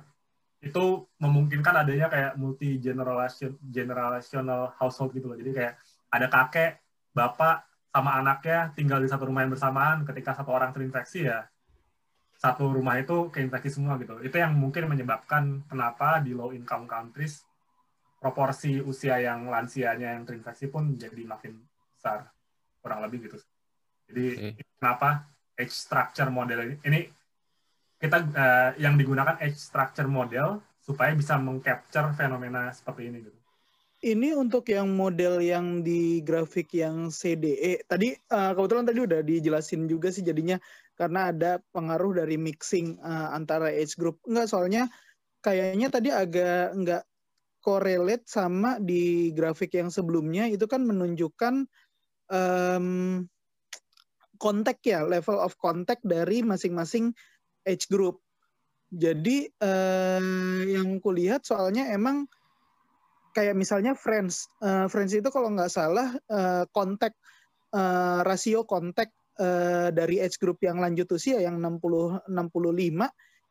itu 0.59 1.07
memungkinkan 1.22 1.86
adanya 1.86 2.11
kayak 2.11 2.34
multi 2.34 2.82
generation 2.82 3.55
generational 3.62 4.74
household 4.78 5.14
gitu 5.14 5.30
loh. 5.30 5.39
Jadi 5.39 5.51
kayak 5.55 5.74
ada 6.11 6.26
kakek, 6.26 6.82
bapak 7.14 7.62
sama 7.95 8.18
anaknya 8.18 8.74
tinggal 8.74 8.99
di 8.99 9.07
satu 9.11 9.30
rumah 9.30 9.47
yang 9.47 9.55
bersamaan. 9.55 10.03
Ketika 10.03 10.34
satu 10.34 10.51
orang 10.51 10.74
terinfeksi 10.74 11.30
ya 11.30 11.47
satu 12.39 12.70
rumah 12.70 12.95
itu 13.03 13.30
keinfeksi 13.34 13.78
semua 13.78 13.99
gitu. 13.99 14.18
Itu 14.22 14.39
yang 14.39 14.55
mungkin 14.55 14.86
menyebabkan 14.86 15.66
kenapa 15.66 16.22
di 16.22 16.34
low 16.34 16.55
income 16.55 16.86
countries 16.86 17.48
proporsi 18.19 18.83
usia 18.83 19.23
yang 19.23 19.47
lansianya 19.47 20.19
yang 20.19 20.27
terinfeksi 20.27 20.66
pun 20.69 20.99
jadi 20.99 21.23
makin 21.23 21.55
besar 21.95 22.27
kurang 22.83 23.03
lebih 23.07 23.31
gitu. 23.31 23.39
Jadi 24.11 24.27
Oke. 24.55 24.62
kenapa 24.79 25.27
age 25.59 25.75
structure 25.75 26.31
model 26.31 26.59
ini 26.66 26.77
ini 26.87 27.01
kita 27.99 28.19
eh, 28.31 28.71
yang 28.83 28.95
digunakan 28.95 29.39
age 29.43 29.59
structure 29.59 30.07
model 30.07 30.62
supaya 30.83 31.12
bisa 31.12 31.35
mengcapture 31.37 32.14
fenomena 32.14 32.71
seperti 32.71 33.11
ini 33.11 33.19
gitu. 33.27 33.39
Ini 33.99 34.39
untuk 34.39 34.62
yang 34.71 34.95
model 34.95 35.43
yang 35.43 35.83
di 35.83 36.23
grafik 36.23 36.71
yang 36.71 37.11
CDE 37.11 37.83
tadi 37.87 38.14
eh, 38.14 38.53
kebetulan 38.55 38.87
tadi 38.87 39.01
udah 39.03 39.21
dijelasin 39.27 39.91
juga 39.91 40.14
sih 40.14 40.23
jadinya 40.23 40.55
karena 40.95 41.35
ada 41.35 41.59
pengaruh 41.75 42.23
dari 42.23 42.39
mixing 42.39 42.99
eh, 43.03 43.29
antara 43.35 43.75
age 43.75 43.99
group. 43.99 44.23
Enggak 44.27 44.51
soalnya 44.55 44.87
kayaknya 45.43 45.91
tadi 45.91 46.09
agak 46.14 46.75
enggak 46.75 47.03
correlate 47.69 48.25
sama 48.25 48.81
di 48.81 49.29
grafik 49.37 49.77
yang 49.77 49.93
sebelumnya 49.93 50.49
itu 50.49 50.64
kan 50.64 50.89
menunjukkan 50.89 51.69
em, 52.33 52.87
kontak 54.41 54.81
ya 54.81 55.05
level 55.05 55.37
of 55.37 55.53
contact 55.61 56.01
dari 56.01 56.41
masing-masing 56.41 57.12
age 57.69 57.85
group. 57.93 58.25
Jadi 58.89 59.53
eh, 59.53 60.62
yang 60.64 60.97
kulihat 61.05 61.45
soalnya 61.45 61.93
emang 61.93 62.25
kayak 63.37 63.53
misalnya 63.53 63.93
Friends, 63.93 64.49
Eh, 64.64 64.89
Friends 64.89 65.12
itu 65.12 65.29
kalau 65.29 65.53
nggak 65.53 65.69
salah 65.69 66.16
kontak 66.73 67.12
eh, 67.77 68.21
rasio 68.25 68.64
kontak 68.64 69.12
eh, 69.37 69.93
dari 69.93 70.25
age 70.25 70.41
group 70.41 70.64
yang 70.64 70.81
lanjut 70.81 71.05
usia 71.12 71.37
yang 71.45 71.61
60 71.61 72.25
65 72.33 72.33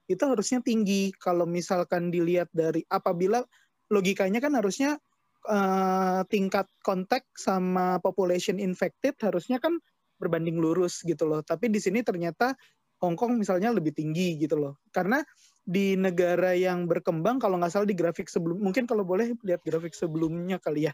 itu 0.07 0.23
harusnya 0.23 0.59
tinggi 0.63 1.11
kalau 1.19 1.43
misalkan 1.43 2.07
dilihat 2.09 2.47
dari 2.55 2.81
apabila 2.87 3.43
logikanya 3.91 4.39
kan 4.43 4.53
harusnya 4.55 4.99
eh, 5.47 6.21
tingkat 6.27 6.67
kontak 6.83 7.23
sama 7.35 7.99
population 8.03 8.59
infected 8.59 9.15
harusnya 9.23 9.57
kan 9.57 9.79
berbanding 10.17 10.57
lurus 10.57 11.05
gitu 11.05 11.29
loh. 11.29 11.45
Tapi 11.45 11.69
di 11.69 11.77
sini 11.77 12.01
ternyata 12.01 12.57
Hong 12.97 13.13
Kong 13.13 13.37
misalnya 13.37 13.69
lebih 13.69 13.93
tinggi 13.93 14.41
gitu 14.41 14.57
loh. 14.57 14.81
Karena 14.89 15.21
di 15.61 15.93
negara 15.93 16.57
yang 16.57 16.89
berkembang 16.89 17.37
kalau 17.37 17.61
nggak 17.61 17.71
salah 17.71 17.87
di 17.87 17.93
grafik 17.93 18.31
sebelum 18.31 18.57
mungkin 18.57 18.89
kalau 18.89 19.05
boleh 19.05 19.37
lihat 19.45 19.61
grafik 19.61 19.93
sebelumnya 19.93 20.57
kali 20.57 20.89
ya. 20.89 20.93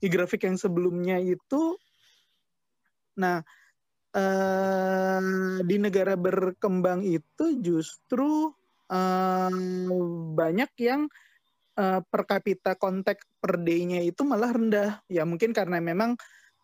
Di 0.00 0.08
grafik 0.08 0.48
yang 0.48 0.56
sebelumnya 0.56 1.20
itu 1.20 1.76
nah 3.14 3.38
eh, 4.16 5.60
di 5.62 5.76
negara 5.78 6.18
berkembang 6.18 7.04
itu 7.04 7.60
justru 7.60 8.50
eh, 8.88 9.52
banyak 10.34 10.70
yang 10.80 11.06
eh, 11.78 12.00
per 12.02 12.22
kapita 12.26 12.74
kontak 12.78 13.22
per 13.38 13.60
day-nya 13.62 14.00
itu 14.02 14.22
malah 14.26 14.50
rendah. 14.54 14.90
Ya 15.10 15.22
mungkin 15.26 15.50
karena 15.50 15.78
memang 15.82 16.16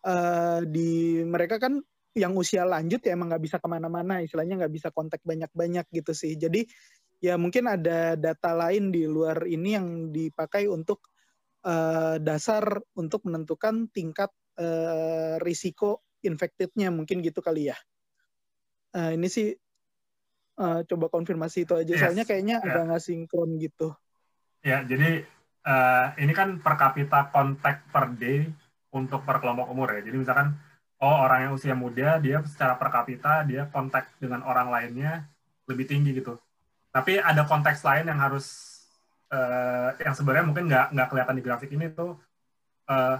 eh, 0.06 0.60
di 0.66 1.20
mereka 1.26 1.58
kan 1.60 1.82
yang 2.14 2.34
usia 2.34 2.66
lanjut 2.66 2.98
ya 3.06 3.14
emang 3.14 3.30
nggak 3.30 3.44
bisa 3.46 3.56
ke 3.62 3.68
mana-mana, 3.70 4.18
istilahnya 4.18 4.66
nggak 4.66 4.74
bisa 4.74 4.88
kontak 4.90 5.22
banyak-banyak 5.22 5.86
gitu 5.94 6.10
sih. 6.10 6.34
Jadi 6.34 6.66
ya 7.22 7.36
mungkin 7.36 7.68
ada 7.68 8.16
data 8.16 8.50
lain 8.56 8.90
di 8.90 9.04
luar 9.06 9.44
ini 9.46 9.76
yang 9.76 10.10
dipakai 10.10 10.66
untuk 10.66 11.06
eh, 11.66 12.16
dasar 12.18 12.80
untuk 12.98 13.22
menentukan 13.28 13.86
tingkat 13.94 14.30
eh, 14.58 15.36
risiko 15.44 16.02
infected-nya 16.20 16.92
mungkin 16.92 17.22
gitu 17.24 17.40
kali 17.40 17.70
ya. 17.72 17.78
Eh, 18.90 19.14
ini 19.14 19.28
sih 19.30 19.54
eh, 20.60 20.80
coba 20.88 21.06
konfirmasi 21.08 21.64
itu 21.64 21.74
aja. 21.78 21.92
Yes. 21.94 22.00
Soalnya 22.02 22.24
kayaknya 22.26 22.56
Ya. 22.60 22.66
agak 22.66 22.82
nggak 22.90 23.02
sinkron 23.06 23.50
gitu. 23.62 23.94
Ya, 24.60 24.84
jadi 24.84 25.24
eh, 25.64 26.06
ini 26.20 26.32
kan 26.36 26.60
per 26.60 26.74
kapita 26.76 27.32
kontak 27.32 27.80
per 27.92 28.12
day 28.20 28.44
untuk 28.92 29.24
per 29.24 29.40
kelompok 29.40 29.72
umur 29.72 29.88
ya. 29.96 30.00
Jadi 30.04 30.16
misalkan 30.20 30.52
oh 31.00 31.16
orang 31.24 31.48
yang 31.48 31.52
usia 31.56 31.72
muda 31.72 32.20
dia 32.20 32.44
secara 32.44 32.76
per 32.76 32.92
kapita 32.92 33.40
dia 33.48 33.64
kontak 33.72 34.12
dengan 34.20 34.44
orang 34.44 34.68
lainnya 34.68 35.24
lebih 35.68 35.88
tinggi 35.88 36.12
gitu. 36.20 36.36
Tapi 36.92 37.16
ada 37.22 37.42
konteks 37.48 37.80
lain 37.88 38.04
yang 38.10 38.20
harus 38.20 38.46
eh, 39.32 39.96
yang 40.04 40.14
sebenarnya 40.16 40.44
mungkin 40.48 40.64
nggak 40.68 40.86
nggak 40.92 41.08
kelihatan 41.08 41.36
di 41.38 41.42
grafik 41.46 41.70
ini 41.72 41.86
tuh 41.96 42.20
eh, 42.90 43.16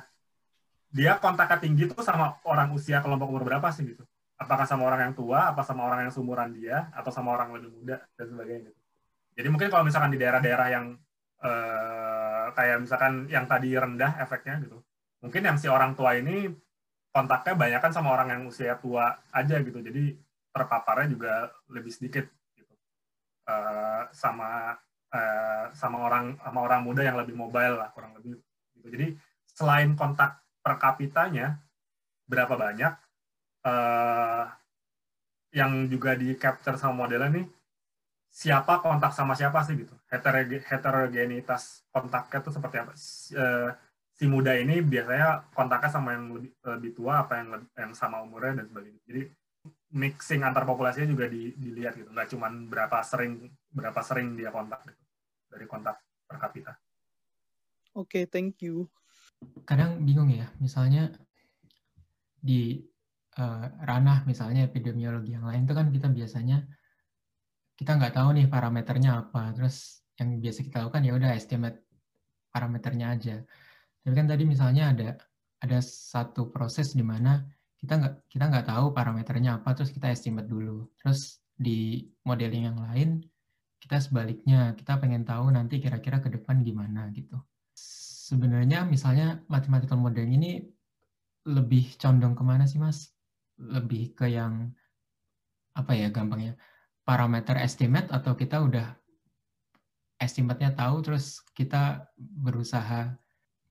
dia 0.90 1.12
kontaknya 1.22 1.58
tinggi 1.62 1.86
tuh 1.86 2.02
sama 2.02 2.36
orang 2.42 2.74
usia 2.74 2.98
kelompok 3.00 3.30
umur 3.30 3.44
berapa 3.46 3.70
sih 3.70 3.94
gitu? 3.94 4.04
Apakah 4.36 4.66
sama 4.66 4.88
orang 4.88 5.00
yang 5.10 5.14
tua, 5.14 5.52
apa 5.52 5.62
sama 5.62 5.86
orang 5.86 6.08
yang 6.08 6.12
seumuran 6.12 6.50
dia, 6.56 6.88
atau 6.96 7.12
sama 7.12 7.36
orang 7.36 7.54
lebih 7.60 7.70
muda 7.76 7.96
dan 8.16 8.26
sebagainya 8.26 8.72
gitu. 8.72 8.80
Jadi 9.36 9.48
mungkin 9.52 9.68
kalau 9.68 9.84
misalkan 9.86 10.10
di 10.10 10.18
daerah-daerah 10.18 10.68
yang 10.72 10.86
eh, 11.44 12.46
kayak 12.56 12.78
misalkan 12.84 13.26
yang 13.32 13.46
tadi 13.48 13.74
rendah 13.74 14.20
efeknya 14.20 14.60
gitu, 14.64 14.78
mungkin 15.24 15.42
yang 15.44 15.56
si 15.60 15.66
orang 15.68 15.92
tua 15.98 16.16
ini 16.16 16.48
kontaknya 17.10 17.54
banyak 17.58 17.80
kan 17.82 17.92
sama 17.92 18.14
orang 18.14 18.28
yang 18.30 18.42
usia 18.46 18.78
tua 18.78 19.18
aja 19.34 19.56
gitu, 19.60 19.82
jadi 19.82 20.14
terpaparnya 20.54 21.08
juga 21.10 21.34
lebih 21.70 21.90
sedikit 21.90 22.26
gitu. 22.54 22.74
Eh, 23.48 24.02
sama 24.14 24.78
uh, 25.14 25.64
sama 25.74 25.98
orang 26.06 26.38
sama 26.38 26.60
orang 26.66 26.80
muda 26.86 27.02
yang 27.02 27.18
lebih 27.18 27.34
mobile 27.34 27.78
lah 27.78 27.90
kurang 27.94 28.14
lebih 28.18 28.38
gitu. 28.78 28.88
Jadi 28.90 29.06
selain 29.50 29.94
kontak 29.98 30.40
per 30.62 30.78
kapitanya 30.78 31.58
berapa 32.30 32.54
banyak 32.54 32.92
uh, 33.66 34.44
yang 35.50 35.90
juga 35.90 36.14
di 36.14 36.38
capture 36.38 36.78
sama 36.78 37.06
modelnya 37.06 37.42
nih 37.42 37.46
siapa 38.30 38.78
kontak 38.78 39.10
sama 39.10 39.34
siapa 39.34 39.60
sih 39.66 39.74
gitu. 39.74 39.92
Heterogenitas 40.08 41.84
kontaknya 41.90 42.38
itu 42.38 42.50
seperti 42.54 42.76
apa? 42.78 42.92
Uh, 43.34 43.70
si 44.14 44.24
muda 44.30 44.54
ini 44.54 44.78
biasanya 44.80 45.50
kontaknya 45.50 45.90
sama 45.90 46.14
yang 46.14 46.38
lebih, 46.38 46.52
lebih 46.62 46.90
tua 46.94 47.26
apa 47.26 47.42
yang 47.42 47.48
yang 47.74 47.92
sama 47.92 48.22
umurnya 48.22 48.62
dan 48.62 48.66
sebagainya. 48.70 49.02
Jadi 49.04 49.22
mixing 49.90 50.46
antar 50.46 50.62
populasinya 50.62 51.10
juga 51.10 51.26
di, 51.26 51.50
dilihat 51.58 51.98
gitu. 51.98 52.08
Nggak 52.14 52.28
cuma 52.30 52.46
berapa 52.48 53.02
sering 53.02 53.50
berapa 53.74 54.00
sering 54.06 54.38
dia 54.38 54.54
kontak 54.54 54.86
gitu. 54.86 55.02
Dari 55.50 55.66
kontak 55.66 55.98
per 56.30 56.38
kapita. 56.38 56.72
Oke 57.98 58.22
okay, 58.22 58.24
thank 58.30 58.62
you. 58.62 58.86
Kadang 59.66 60.06
bingung 60.06 60.30
ya 60.30 60.46
misalnya 60.62 61.10
di 62.38 62.78
uh, 63.36 63.66
ranah 63.82 64.22
misalnya 64.24 64.64
epidemiologi 64.64 65.34
yang 65.34 65.44
lain 65.44 65.66
itu 65.66 65.74
kan 65.74 65.90
kita 65.90 66.08
biasanya 66.08 66.64
kita 67.80 67.96
nggak 67.96 68.12
tahu 68.12 68.28
nih 68.36 68.46
parameternya 68.52 69.24
apa. 69.24 69.56
Terus 69.56 70.04
yang 70.20 70.36
biasa 70.36 70.60
kita 70.60 70.76
lakukan 70.84 71.00
ya 71.00 71.12
udah 71.16 71.30
estimate 71.32 71.80
parameternya 72.52 73.06
aja. 73.16 73.36
Tapi 74.04 74.12
kan 74.12 74.28
tadi 74.28 74.44
misalnya 74.44 74.92
ada 74.92 75.08
ada 75.64 75.78
satu 75.80 76.52
proses 76.52 76.92
di 76.92 77.00
mana 77.00 77.40
kita 77.80 77.96
nggak 77.96 78.14
kita 78.28 78.44
nggak 78.52 78.66
tahu 78.68 78.92
parameternya 78.92 79.64
apa 79.64 79.72
terus 79.72 79.96
kita 79.96 80.12
estimate 80.12 80.44
dulu. 80.44 80.92
Terus 81.00 81.40
di 81.56 82.04
modeling 82.28 82.68
yang 82.68 82.78
lain 82.84 83.24
kita 83.80 83.96
sebaliknya 83.96 84.76
kita 84.76 85.00
pengen 85.00 85.24
tahu 85.24 85.48
nanti 85.48 85.80
kira-kira 85.80 86.20
ke 86.20 86.28
depan 86.28 86.60
gimana 86.60 87.08
gitu. 87.16 87.40
Sebenarnya 88.28 88.84
misalnya 88.84 89.40
mathematical 89.48 89.96
modeling 89.96 90.36
ini 90.36 90.52
lebih 91.48 91.96
condong 91.96 92.36
ke 92.36 92.44
mana 92.44 92.68
sih 92.68 92.76
mas? 92.76 93.08
Lebih 93.56 94.12
ke 94.12 94.28
yang 94.28 94.68
apa 95.72 95.96
ya 95.96 96.12
gampangnya 96.12 96.60
parameter 97.04 97.58
estimate 97.58 98.08
atau 98.12 98.36
kita 98.36 98.60
udah 98.62 98.96
estimate-nya 100.20 100.76
tahu 100.76 101.00
terus 101.00 101.40
kita 101.56 102.06
berusaha 102.18 103.16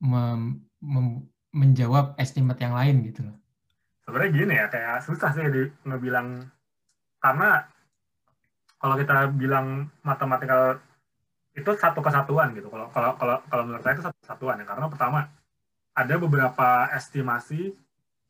mem, 0.02 0.66
mem, 0.82 1.30
menjawab 1.54 2.18
estimate 2.18 2.62
yang 2.62 2.74
lain 2.74 3.06
gitu 3.06 3.26
loh. 3.30 3.38
Sebenarnya 4.06 4.32
gini 4.34 4.54
ya 4.58 4.66
kayak 4.68 5.06
susah 5.06 5.30
sih 5.38 5.46
di 5.46 5.64
ngebilang 5.86 6.42
karena 7.22 7.70
kalau 8.80 8.96
kita 8.98 9.30
bilang 9.36 9.92
matematikal 10.02 10.82
itu 11.54 11.70
satu 11.78 12.02
kesatuan 12.02 12.56
gitu. 12.58 12.72
Kalau 12.74 12.90
kalau 12.90 13.14
kalau 13.22 13.38
kalau 13.46 13.64
menurut 13.70 13.84
saya 13.86 13.94
itu 13.98 14.06
satu 14.06 14.18
kesatuan 14.26 14.62
ya 14.62 14.66
karena 14.66 14.88
pertama 14.90 15.20
ada 15.94 16.16
beberapa 16.18 16.90
estimasi 16.96 17.76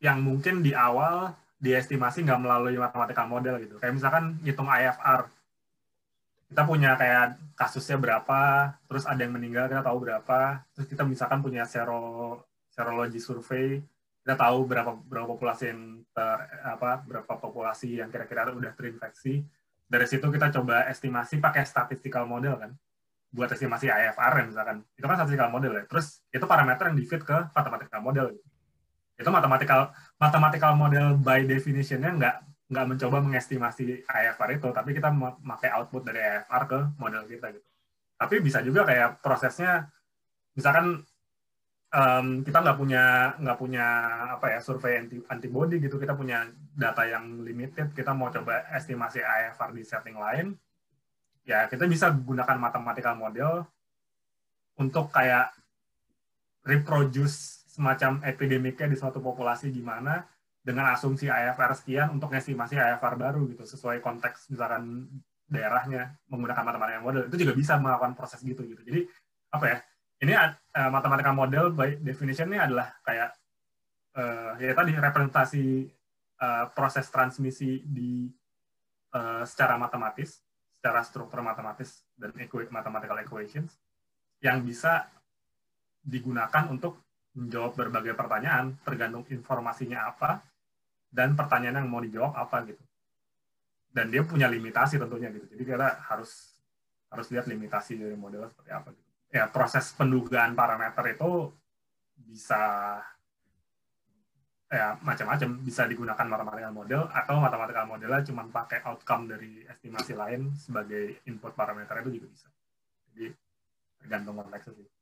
yang 0.03 0.23
mungkin 0.23 0.63
di 0.65 0.75
awal 0.75 1.35
diestimasi 1.59 2.23
nggak 2.23 2.39
melalui 2.39 2.79
matematika 2.79 3.27
model 3.27 3.59
gitu. 3.59 3.75
Kayak 3.77 3.99
misalkan 3.99 4.39
ngitung 4.41 4.71
IFR. 4.71 5.27
Kita 6.49 6.65
punya 6.65 6.97
kayak 6.97 7.37
kasusnya 7.53 8.01
berapa, 8.01 8.73
terus 8.89 9.05
ada 9.05 9.21
yang 9.21 9.37
meninggal, 9.37 9.69
kita 9.69 9.85
tahu 9.85 9.97
berapa. 10.01 10.65
Terus 10.73 10.87
kita 10.89 11.03
misalkan 11.05 11.45
punya 11.45 11.67
sero 11.67 12.41
serologi 12.73 13.21
survei, 13.21 13.77
kita 14.23 14.33
tahu 14.39 14.65
berapa 14.65 14.97
berapa 14.97 15.27
populasi 15.29 15.63
yang 15.69 16.01
ter, 16.09 16.37
apa 16.65 17.05
berapa 17.05 17.33
populasi 17.37 18.01
yang 18.01 18.09
kira-kira 18.09 18.49
udah 18.49 18.73
terinfeksi. 18.73 19.45
Dari 19.89 20.05
situ 20.09 20.25
kita 20.31 20.49
coba 20.53 20.89
estimasi 20.89 21.37
pakai 21.37 21.65
statistical 21.65 22.25
model 22.25 22.55
kan 22.57 22.71
buat 23.29 23.49
estimasi 23.53 23.85
IFR 23.93 24.33
misalkan 24.49 24.81
itu 24.97 25.05
kan 25.05 25.17
statistical 25.21 25.53
model 25.53 25.77
ya 25.77 25.83
terus 25.85 26.25
itu 26.33 26.41
parameter 26.49 26.89
yang 26.89 26.97
di 26.97 27.05
fit 27.05 27.21
ke 27.21 27.37
mathematical 27.53 28.01
model 28.01 28.33
gitu 28.33 28.48
itu 29.19 29.27
mathematical 29.27 29.91
mathematical 30.15 30.71
model 30.79 31.19
by 31.19 31.43
definitionnya 31.43 32.15
nggak 32.15 32.35
nggak 32.69 32.85
mencoba 32.85 33.17
mengestimasi 33.25 34.05
IFR 34.05 34.49
itu, 34.61 34.69
tapi 34.69 34.93
kita 34.93 35.09
memakai 35.09 35.73
output 35.73 36.05
dari 36.05 36.21
IFR 36.21 36.63
ke 36.69 36.79
model 37.01 37.25
kita 37.25 37.49
gitu. 37.49 37.65
Tapi 38.13 38.35
bisa 38.45 38.61
juga 38.61 38.85
kayak 38.85 39.25
prosesnya, 39.25 39.89
misalkan 40.53 41.01
um, 41.89 42.27
kita 42.45 42.61
nggak 42.61 42.77
punya 42.77 43.33
nggak 43.41 43.57
punya 43.57 43.85
apa 44.37 44.53
ya 44.53 44.59
survei 44.61 45.01
anti, 45.01 45.17
antibody 45.33 45.81
gitu, 45.81 45.97
kita 45.97 46.13
punya 46.13 46.45
data 46.77 47.09
yang 47.09 47.41
limited, 47.41 47.89
kita 47.97 48.13
mau 48.13 48.29
coba 48.29 48.69
estimasi 48.77 49.17
IFR 49.17 49.73
di 49.73 49.81
setting 49.81 50.21
lain, 50.21 50.53
ya 51.49 51.65
kita 51.65 51.89
bisa 51.89 52.13
gunakan 52.13 52.57
mathematical 52.61 53.17
model 53.17 53.65
untuk 54.77 55.09
kayak 55.09 55.49
reproduce 56.61 57.58
semacam 57.79 58.19
epidemiknya 58.27 58.91
di 58.91 58.99
suatu 58.99 59.23
populasi 59.23 59.71
gimana 59.71 60.27
dengan 60.59 60.91
asumsi 60.91 61.31
IFR 61.31 61.71
sekian 61.79 62.11
untuk 62.11 62.35
estimasi 62.35 62.75
IFR 62.75 63.15
baru 63.15 63.47
gitu 63.47 63.63
sesuai 63.63 64.03
konteks 64.03 64.51
misalkan 64.51 65.07
daerahnya 65.47 66.19
menggunakan 66.27 66.67
matematika 66.67 66.99
model. 66.99 67.23
Itu 67.31 67.39
juga 67.39 67.55
bisa 67.55 67.79
melakukan 67.79 68.19
proses 68.19 68.43
gitu 68.43 68.67
gitu. 68.67 68.83
Jadi 68.83 69.07
apa 69.55 69.65
ya 69.65 69.77
ini 70.19 70.35
uh, 70.35 70.91
matematika 70.91 71.31
model 71.31 71.71
by 71.71 72.03
definition 72.03 72.51
ini 72.51 72.59
adalah 72.59 72.91
kayak 73.07 73.31
uh, 74.19 74.59
ya 74.59 74.75
tadi 74.75 74.91
representasi 74.91 75.65
uh, 76.43 76.65
proses 76.75 77.07
transmisi 77.07 77.79
di 77.87 78.27
uh, 79.15 79.47
secara 79.47 79.79
matematis 79.79 80.43
secara 80.79 80.99
struktur 81.07 81.39
matematis 81.39 82.03
dan 82.19 82.35
equa 82.35 82.67
mathematical 82.71 83.15
equations 83.23 83.79
yang 84.43 84.63
bisa 84.63 85.07
digunakan 86.03 86.67
untuk 86.71 87.08
menjawab 87.37 87.77
berbagai 87.77 88.17
pertanyaan 88.17 88.73
tergantung 88.81 89.23
informasinya 89.29 90.09
apa 90.09 90.41
dan 91.09 91.33
pertanyaan 91.33 91.85
yang 91.85 91.89
mau 91.89 92.01
dijawab 92.01 92.33
apa 92.33 92.65
gitu. 92.69 92.83
Dan 93.89 94.13
dia 94.13 94.21
punya 94.21 94.45
limitasi 94.45 95.01
tentunya 95.01 95.33
gitu. 95.33 95.45
Jadi 95.49 95.63
kita 95.65 96.05
harus 96.09 96.57
harus 97.09 97.27
lihat 97.33 97.49
limitasi 97.49 97.97
dari 97.97 98.13
model 98.13 98.45
seperti 98.49 98.69
apa 98.69 98.93
gitu. 98.93 99.09
Ya 99.29 99.49
proses 99.49 99.93
pendugaan 99.93 100.53
parameter 100.53 101.17
itu 101.17 101.53
bisa 102.17 102.61
ya 104.69 104.97
macam-macam. 105.01 105.49
Bisa 105.65 105.89
digunakan 105.89 106.25
matematika 106.29 106.69
model 106.69 107.09
atau 107.09 107.35
matematika 107.41 107.81
modelnya 107.85 108.21
cuma 108.25 108.45
pakai 108.45 108.85
outcome 108.85 109.29
dari 109.29 109.65
estimasi 109.65 110.13
lain 110.13 110.53
sebagai 110.53 111.25
input 111.25 111.57
parameter 111.57 112.05
itu 112.05 112.21
juga 112.21 112.27
bisa. 112.29 112.47
Jadi 113.09 113.33
tergantung 114.01 114.37
konteksnya 114.37 114.73
sih 114.77 114.98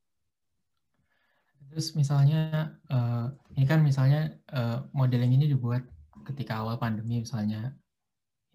Terus 1.72 1.94
misalnya 1.94 2.74
uh, 2.90 3.30
ini 3.54 3.66
kan 3.70 3.86
misalnya 3.86 4.34
uh, 4.54 4.88
modeling 4.96 5.38
ini 5.38 5.46
dibuat 5.52 5.86
ketika 6.26 6.62
awal 6.62 6.78
pandemi 6.82 7.22
misalnya. 7.22 7.74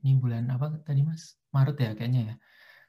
Ini 0.02 0.18
bulan 0.18 0.50
apa 0.50 0.82
tadi 0.82 1.06
mas? 1.06 1.38
Maret 1.54 1.78
ya 1.78 1.90
kayaknya 1.94 2.22
ya. 2.32 2.34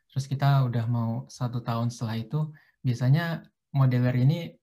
Terus 0.09 0.25
kita 0.25 0.65
udah 0.65 0.85
mau 0.89 1.25
satu 1.29 1.61
tahun 1.61 1.93
setelah 1.93 2.17
itu 2.17 2.39
biasanya 2.81 3.45
modeler 3.73 4.13
ini 4.17 4.53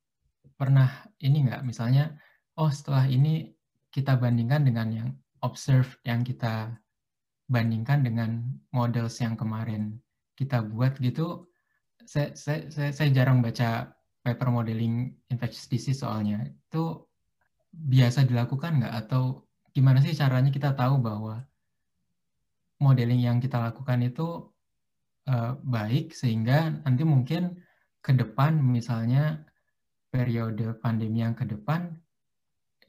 pernah 0.58 0.90
ini 1.22 1.46
nggak? 1.46 1.62
Misalnya 1.62 2.18
oh 2.58 2.70
setelah 2.70 3.06
ini 3.06 3.54
kita 3.94 4.18
bandingkan 4.18 4.66
dengan 4.66 4.88
yang 4.90 5.08
observe 5.42 5.98
yang 6.02 6.26
kita 6.26 6.74
bandingkan 7.50 8.06
dengan 8.06 8.46
models 8.70 9.18
yang 9.18 9.34
kemarin 9.34 9.98
kita 10.38 10.62
buat 10.62 10.98
gitu. 10.98 11.46
Saya 12.06 12.34
saya 12.34 12.66
saya, 12.70 12.90
saya 12.90 13.08
jarang 13.14 13.42
baca 13.42 13.90
paper 14.30 14.48
modeling 14.54 15.10
infectious 15.26 15.66
disease 15.66 16.06
soalnya 16.06 16.46
itu 16.46 17.02
biasa 17.74 18.22
dilakukan 18.22 18.78
nggak? 18.78 18.94
Atau 19.06 19.50
gimana 19.74 19.98
sih 19.98 20.14
caranya 20.14 20.54
kita 20.54 20.74
tahu 20.78 21.02
bahwa 21.02 21.42
modeling 22.80 23.20
yang 23.26 23.38
kita 23.42 23.58
lakukan 23.60 24.00
itu 24.06 24.50
uh, 25.28 25.52
baik 25.60 26.16
sehingga 26.16 26.80
nanti 26.86 27.02
mungkin 27.04 27.60
ke 28.00 28.16
depan 28.16 28.56
misalnya 28.56 29.44
periode 30.08 30.74
pandemi 30.80 31.20
yang 31.22 31.36
ke 31.36 31.44
depan 31.44 31.92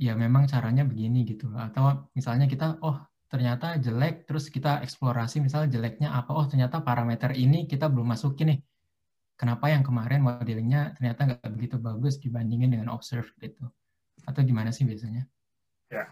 ya 0.01 0.17
memang 0.17 0.49
caranya 0.49 0.87
begini 0.87 1.27
gitu 1.27 1.51
atau 1.53 2.09
misalnya 2.17 2.49
kita 2.49 2.79
oh 2.81 2.97
ternyata 3.29 3.77
jelek 3.77 4.25
terus 4.25 4.49
kita 4.49 4.81
eksplorasi 4.81 5.43
misalnya 5.43 5.69
jeleknya 5.77 6.09
apa 6.15 6.31
oh 6.33 6.47
ternyata 6.49 6.81
parameter 6.81 7.31
ini 7.37 7.69
kita 7.69 7.85
belum 7.91 8.15
masukin 8.15 8.57
nih 8.57 8.59
kenapa 9.41 9.73
yang 9.73 9.81
kemarin 9.81 10.21
modelingnya 10.21 10.93
ternyata 11.01 11.25
nggak 11.25 11.49
begitu 11.57 11.81
bagus 11.81 12.21
dibandingin 12.21 12.69
dengan 12.77 12.93
observe 12.93 13.25
gitu? 13.41 13.65
Atau 14.29 14.45
gimana 14.45 14.69
sih 14.69 14.85
biasanya? 14.85 15.25
Ya 15.89 16.05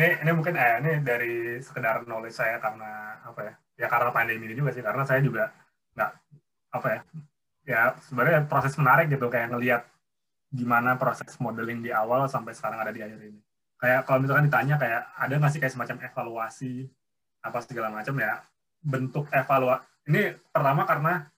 ini 0.00 0.16
ini 0.24 0.30
mungkin 0.32 0.56
eh, 0.56 0.80
ini 0.80 1.04
dari 1.04 1.60
sekedar 1.60 2.08
knowledge 2.08 2.40
saya 2.40 2.56
karena 2.56 3.20
apa 3.20 3.40
ya 3.44 3.54
ya 3.84 3.86
karena 3.92 4.08
pandemi 4.08 4.48
ini 4.48 4.56
juga 4.56 4.72
sih 4.72 4.80
karena 4.80 5.04
saya 5.04 5.20
juga 5.20 5.52
nggak 5.92 6.10
apa 6.72 6.88
ya 6.88 7.00
ya 7.68 7.80
sebenarnya 8.08 8.48
proses 8.48 8.72
menarik 8.80 9.12
gitu 9.12 9.28
kayak 9.28 9.52
ngelihat 9.52 9.82
gimana 10.50 10.96
proses 10.96 11.36
modeling 11.36 11.84
di 11.84 11.92
awal 11.92 12.26
sampai 12.26 12.56
sekarang 12.56 12.80
ada 12.80 12.90
di 12.96 13.04
akhir 13.04 13.20
ini. 13.20 13.40
Kayak 13.76 14.08
kalau 14.08 14.24
misalkan 14.24 14.48
ditanya 14.48 14.80
kayak 14.80 15.02
ada 15.20 15.34
nggak 15.36 15.52
sih 15.52 15.60
kayak 15.60 15.74
semacam 15.76 15.96
evaluasi 16.08 16.88
apa 17.44 17.58
segala 17.60 17.88
macam 17.92 18.16
ya 18.16 18.40
bentuk 18.80 19.28
evaluasi 19.32 19.84
ini 20.08 20.32
pertama 20.48 20.88
karena 20.88 21.28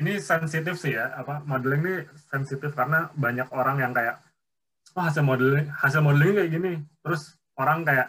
ini 0.00 0.16
sensitif 0.16 0.80
sih 0.80 0.96
ya 0.96 1.12
apa 1.12 1.44
modeling 1.44 1.82
ini 1.84 1.96
sensitif 2.32 2.72
karena 2.72 3.12
banyak 3.12 3.48
orang 3.52 3.76
yang 3.82 3.92
kayak 3.92 4.24
oh 4.96 5.02
hasil 5.04 5.24
modeling 5.24 5.68
hasil 5.68 6.00
modeling 6.00 6.40
kayak 6.40 6.50
gini. 6.52 6.72
Terus 7.04 7.36
orang 7.60 7.84
kayak 7.84 8.08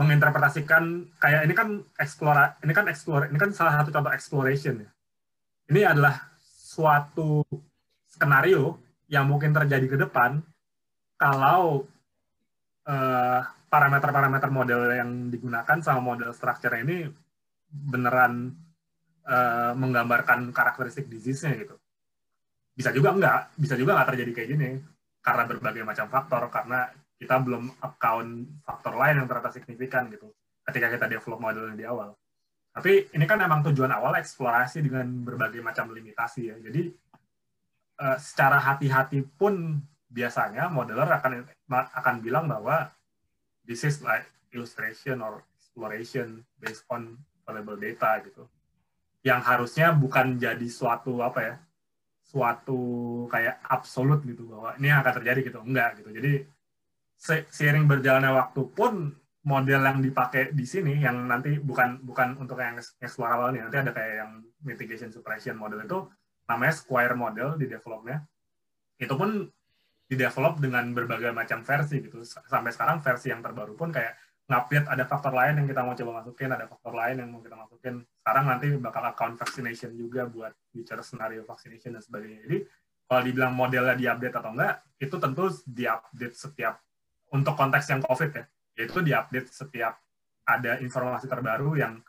menginterpretasikan 0.00 1.06
kayak 1.20 1.46
ini 1.46 1.54
kan 1.54 1.68
explore 2.00 2.58
ini 2.64 2.72
kan 2.74 2.86
explore 2.90 3.30
ini 3.30 3.38
kan 3.38 3.50
salah 3.54 3.78
satu 3.78 3.94
contoh 3.94 4.12
exploration 4.12 4.82
ya. 4.82 4.90
Ini 5.70 5.80
adalah 5.94 6.18
suatu 6.42 7.46
skenario 8.10 8.80
yang 9.06 9.28
mungkin 9.28 9.52
terjadi 9.54 9.86
ke 9.86 9.96
depan 10.00 10.42
kalau 11.20 11.86
eh, 12.88 13.40
parameter-parameter 13.72 14.50
model 14.52 14.80
yang 14.92 15.10
digunakan 15.32 15.78
sama 15.80 16.00
model 16.02 16.34
structure 16.36 16.76
ini 16.76 17.08
beneran 17.72 18.52
uh, 19.26 19.72
menggambarkan 19.76 20.50
karakteristik 20.50 21.06
disease-nya 21.06 21.54
gitu. 21.58 21.76
Bisa 22.72 22.90
juga 22.90 23.12
enggak, 23.12 23.52
bisa 23.58 23.74
juga 23.76 23.98
enggak 23.98 24.16
terjadi 24.16 24.32
kayak 24.32 24.48
gini 24.56 24.70
karena 25.22 25.42
berbagai 25.46 25.82
macam 25.86 26.06
faktor 26.10 26.42
karena 26.50 26.90
kita 27.20 27.38
belum 27.38 27.70
account 27.78 28.30
faktor 28.66 28.98
lain 28.98 29.22
yang 29.22 29.28
ternyata 29.30 29.54
signifikan 29.54 30.10
gitu 30.10 30.26
ketika 30.66 30.90
kita 30.90 31.06
develop 31.06 31.38
modelnya 31.38 31.78
di 31.78 31.86
awal. 31.86 32.18
Tapi 32.72 33.12
ini 33.12 33.24
kan 33.28 33.38
emang 33.44 33.60
tujuan 33.70 33.92
awal 33.92 34.16
eksplorasi 34.18 34.82
dengan 34.82 35.06
berbagai 35.22 35.60
macam 35.60 35.92
limitasi 35.92 36.50
ya. 36.50 36.56
Jadi 36.58 36.88
uh, 38.00 38.18
secara 38.18 38.58
hati-hati 38.58 39.22
pun 39.38 39.78
biasanya 40.12 40.72
modeler 40.72 41.08
akan 41.08 41.46
akan 41.70 42.14
bilang 42.20 42.48
bahwa 42.48 42.90
this 43.64 43.86
is 43.86 44.00
like 44.02 44.26
illustration 44.52 45.22
or 45.24 45.40
exploration 45.56 46.44
based 46.60 46.84
on 46.92 47.16
available 47.48 47.80
data 47.80 48.20
gitu 48.24 48.44
yang 49.22 49.40
harusnya 49.42 49.94
bukan 49.94 50.38
jadi 50.38 50.66
suatu 50.66 51.22
apa 51.22 51.40
ya 51.42 51.54
suatu 52.32 52.80
kayak 53.28 53.60
absolut 53.68 54.24
gitu 54.24 54.48
bahwa 54.48 54.72
ini 54.80 54.88
akan 54.88 55.12
terjadi 55.20 55.40
gitu. 55.52 55.60
Enggak 55.62 56.00
gitu. 56.00 56.10
Jadi 56.10 56.32
seiring 57.52 57.86
berjalannya 57.86 58.32
waktu 58.34 58.62
pun 58.72 59.14
model 59.42 59.80
yang 59.82 59.98
dipakai 60.02 60.54
di 60.54 60.64
sini 60.66 61.02
yang 61.02 61.26
nanti 61.26 61.58
bukan 61.58 62.02
bukan 62.02 62.38
untuk 62.38 62.58
yang 62.62 62.78
awal 63.26 63.50
nih 63.50 63.62
nanti 63.66 63.78
ada 63.78 63.90
kayak 63.90 64.14
yang 64.22 64.32
mitigation 64.62 65.10
suppression 65.10 65.58
model 65.58 65.82
itu 65.82 65.98
namanya 66.46 66.74
square 66.74 67.14
model 67.14 67.54
di 67.60 67.70
developnya. 67.70 68.22
Itu 68.98 69.14
pun 69.14 69.46
di 70.08 70.14
develop 70.18 70.58
dengan 70.58 70.90
berbagai 70.92 71.30
macam 71.30 71.62
versi 71.62 72.02
gitu. 72.02 72.24
Sampai 72.24 72.74
sekarang 72.74 73.04
versi 73.04 73.30
yang 73.30 73.44
terbaru 73.44 73.76
pun 73.78 73.92
kayak 73.94 74.18
ngupdate 74.50 74.88
ada 74.90 75.04
faktor 75.06 75.32
lain 75.32 75.62
yang 75.62 75.66
kita 75.70 75.80
mau 75.86 75.94
coba 75.94 76.12
masukin, 76.22 76.50
ada 76.50 76.66
faktor 76.66 76.92
lain 76.92 77.16
yang 77.22 77.28
mau 77.30 77.40
kita 77.40 77.56
masukin. 77.56 77.94
Sekarang 78.02 78.44
nanti 78.50 78.66
bakal 78.76 79.02
account 79.08 79.34
vaccination 79.38 79.90
juga 79.94 80.26
buat 80.26 80.52
future 80.74 81.00
scenario 81.06 81.46
vaccination 81.46 81.94
dan 81.94 82.02
sebagainya. 82.02 82.40
Jadi 82.46 82.58
kalau 83.06 83.22
dibilang 83.22 83.52
modelnya 83.54 83.94
diupdate 83.94 84.36
atau 84.36 84.50
enggak, 84.52 84.74
itu 84.98 85.16
tentu 85.20 85.44
diupdate 85.68 86.36
setiap 86.36 86.74
untuk 87.32 87.54
konteks 87.56 87.86
yang 87.88 88.00
COVID 88.04 88.30
ya, 88.34 88.44
yaitu 88.76 88.98
diupdate 89.00 89.48
setiap 89.48 89.96
ada 90.42 90.82
informasi 90.82 91.30
terbaru 91.30 91.78
yang 91.78 92.02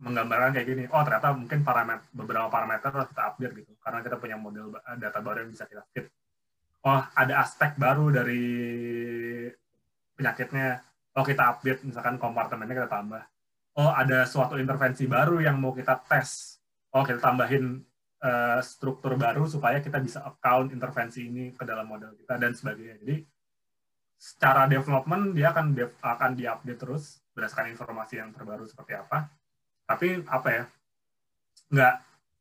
menggambarkan 0.00 0.56
kayak 0.56 0.66
gini. 0.66 0.84
Oh 0.90 1.02
ternyata 1.06 1.30
mungkin 1.36 1.62
parameter 1.62 2.08
beberapa 2.10 2.50
parameter 2.50 2.90
harus 2.90 3.10
kita 3.12 3.22
update 3.34 3.54
gitu, 3.60 3.72
karena 3.78 3.98
kita 4.02 4.16
punya 4.18 4.36
model 4.40 4.74
data 4.98 5.18
baru 5.22 5.46
yang 5.46 5.50
bisa 5.52 5.68
kita 5.68 5.84
fit. 5.94 6.10
Oh 6.84 7.00
ada 7.14 7.34
aspek 7.40 7.78
baru 7.78 8.10
dari 8.10 8.44
penyakitnya 10.14 10.82
oh 11.14 11.24
kita 11.24 11.42
update 11.54 11.86
misalkan 11.86 12.18
kompartemennya 12.18 12.84
kita 12.84 12.90
tambah. 12.90 13.22
Oh 13.74 13.90
ada 13.90 14.26
suatu 14.26 14.58
intervensi 14.58 15.06
baru 15.06 15.42
yang 15.42 15.58
mau 15.58 15.74
kita 15.74 15.98
tes. 16.06 16.58
Oh 16.94 17.02
kita 17.02 17.18
tambahin 17.18 17.82
uh, 18.22 18.58
struktur 18.62 19.18
baru 19.18 19.46
supaya 19.46 19.78
kita 19.82 19.98
bisa 19.98 20.22
account 20.22 20.70
intervensi 20.70 21.26
ini 21.26 21.50
ke 21.54 21.62
dalam 21.66 21.86
model 21.86 22.14
kita 22.18 22.38
dan 22.38 22.54
sebagainya. 22.54 23.02
Jadi 23.02 23.16
secara 24.14 24.70
development 24.70 25.34
dia 25.34 25.50
akan 25.50 25.74
dev, 25.74 25.90
akan 26.00 26.30
diupdate 26.38 26.80
terus 26.80 27.20
berdasarkan 27.34 27.74
informasi 27.74 28.22
yang 28.22 28.30
terbaru 28.30 28.64
seperti 28.66 28.94
apa. 28.94 29.30
Tapi 29.84 30.22
apa 30.26 30.48
ya 30.50 30.64
nggak 31.74 31.94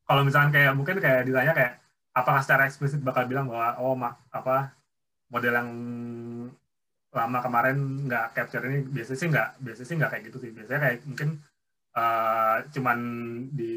kalau 0.03 0.21
misalkan 0.21 0.51
kayak 0.53 0.74
mungkin 0.78 0.97
kayak 1.01 1.26
ditanya 1.26 1.53
kayak 1.55 1.74
apakah 2.13 2.41
secara 2.45 2.69
eksplisit 2.69 3.01
bakal 3.01 3.26
bilang 3.26 3.49
bahwa 3.49 3.69
oh 3.82 3.97
mak 3.97 4.21
apa 4.30 4.78
model 5.34 5.53
yang 5.57 5.69
lama 7.14 7.39
kemarin 7.45 7.78
nggak 8.09 8.26
capture 8.34 8.66
ini 8.66 8.84
biasanya 8.89 9.20
sih 9.22 9.30
nggak 9.30 9.49
biasanya 9.61 9.88
sih 9.88 9.97
nggak 9.97 10.11
kayak 10.11 10.24
gitu 10.30 10.38
sih. 10.41 10.51
Biasanya 10.51 10.80
kayak 10.82 10.97
mungkin 11.05 11.30
uh, 11.95 12.57
cuman 12.74 12.99
di 13.53 13.76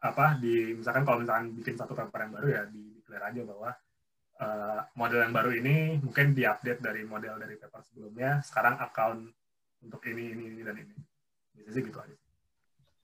apa 0.00 0.26
di 0.38 0.76
misalkan 0.76 1.02
kalau 1.08 1.18
misalkan 1.24 1.46
bikin 1.56 1.74
satu 1.74 1.96
paper 1.96 2.20
yang 2.28 2.32
baru 2.36 2.48
ya 2.52 2.62
di 2.68 2.82
declare 3.00 3.24
aja 3.32 3.42
bahwa 3.42 3.70
uh, 4.38 4.80
model 4.94 5.20
yang 5.24 5.34
baru 5.34 5.50
ini 5.56 5.98
mungkin 5.98 6.36
diupdate 6.36 6.84
dari 6.84 7.02
model 7.02 7.40
dari 7.40 7.56
paper 7.56 7.80
sebelumnya 7.80 8.44
sekarang 8.44 8.76
account 8.78 9.26
untuk 9.82 10.04
ini 10.06 10.36
ini 10.36 10.44
ini 10.52 10.62
dan 10.62 10.76
ini. 10.76 10.94
Biasanya 11.56 11.74
sih 11.74 11.84
gitu 11.88 11.98
aja 11.98 12.16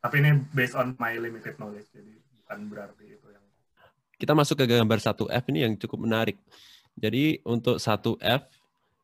tapi 0.02 0.18
ini 0.18 0.30
based 0.50 0.74
on 0.74 0.98
my 0.98 1.14
limited 1.14 1.54
knowledge 1.62 1.86
jadi 1.94 2.10
bukan 2.42 2.58
berarti 2.66 3.06
itu 3.06 3.26
yang 3.30 3.44
kita 4.18 4.34
masuk 4.34 4.58
ke 4.58 4.66
gambar 4.66 4.98
satu 4.98 5.30
F 5.30 5.46
ini 5.50 5.66
yang 5.66 5.74
cukup 5.74 6.06
menarik. 6.06 6.38
Jadi 6.94 7.42
untuk 7.42 7.82
satu 7.82 8.14
F 8.22 8.46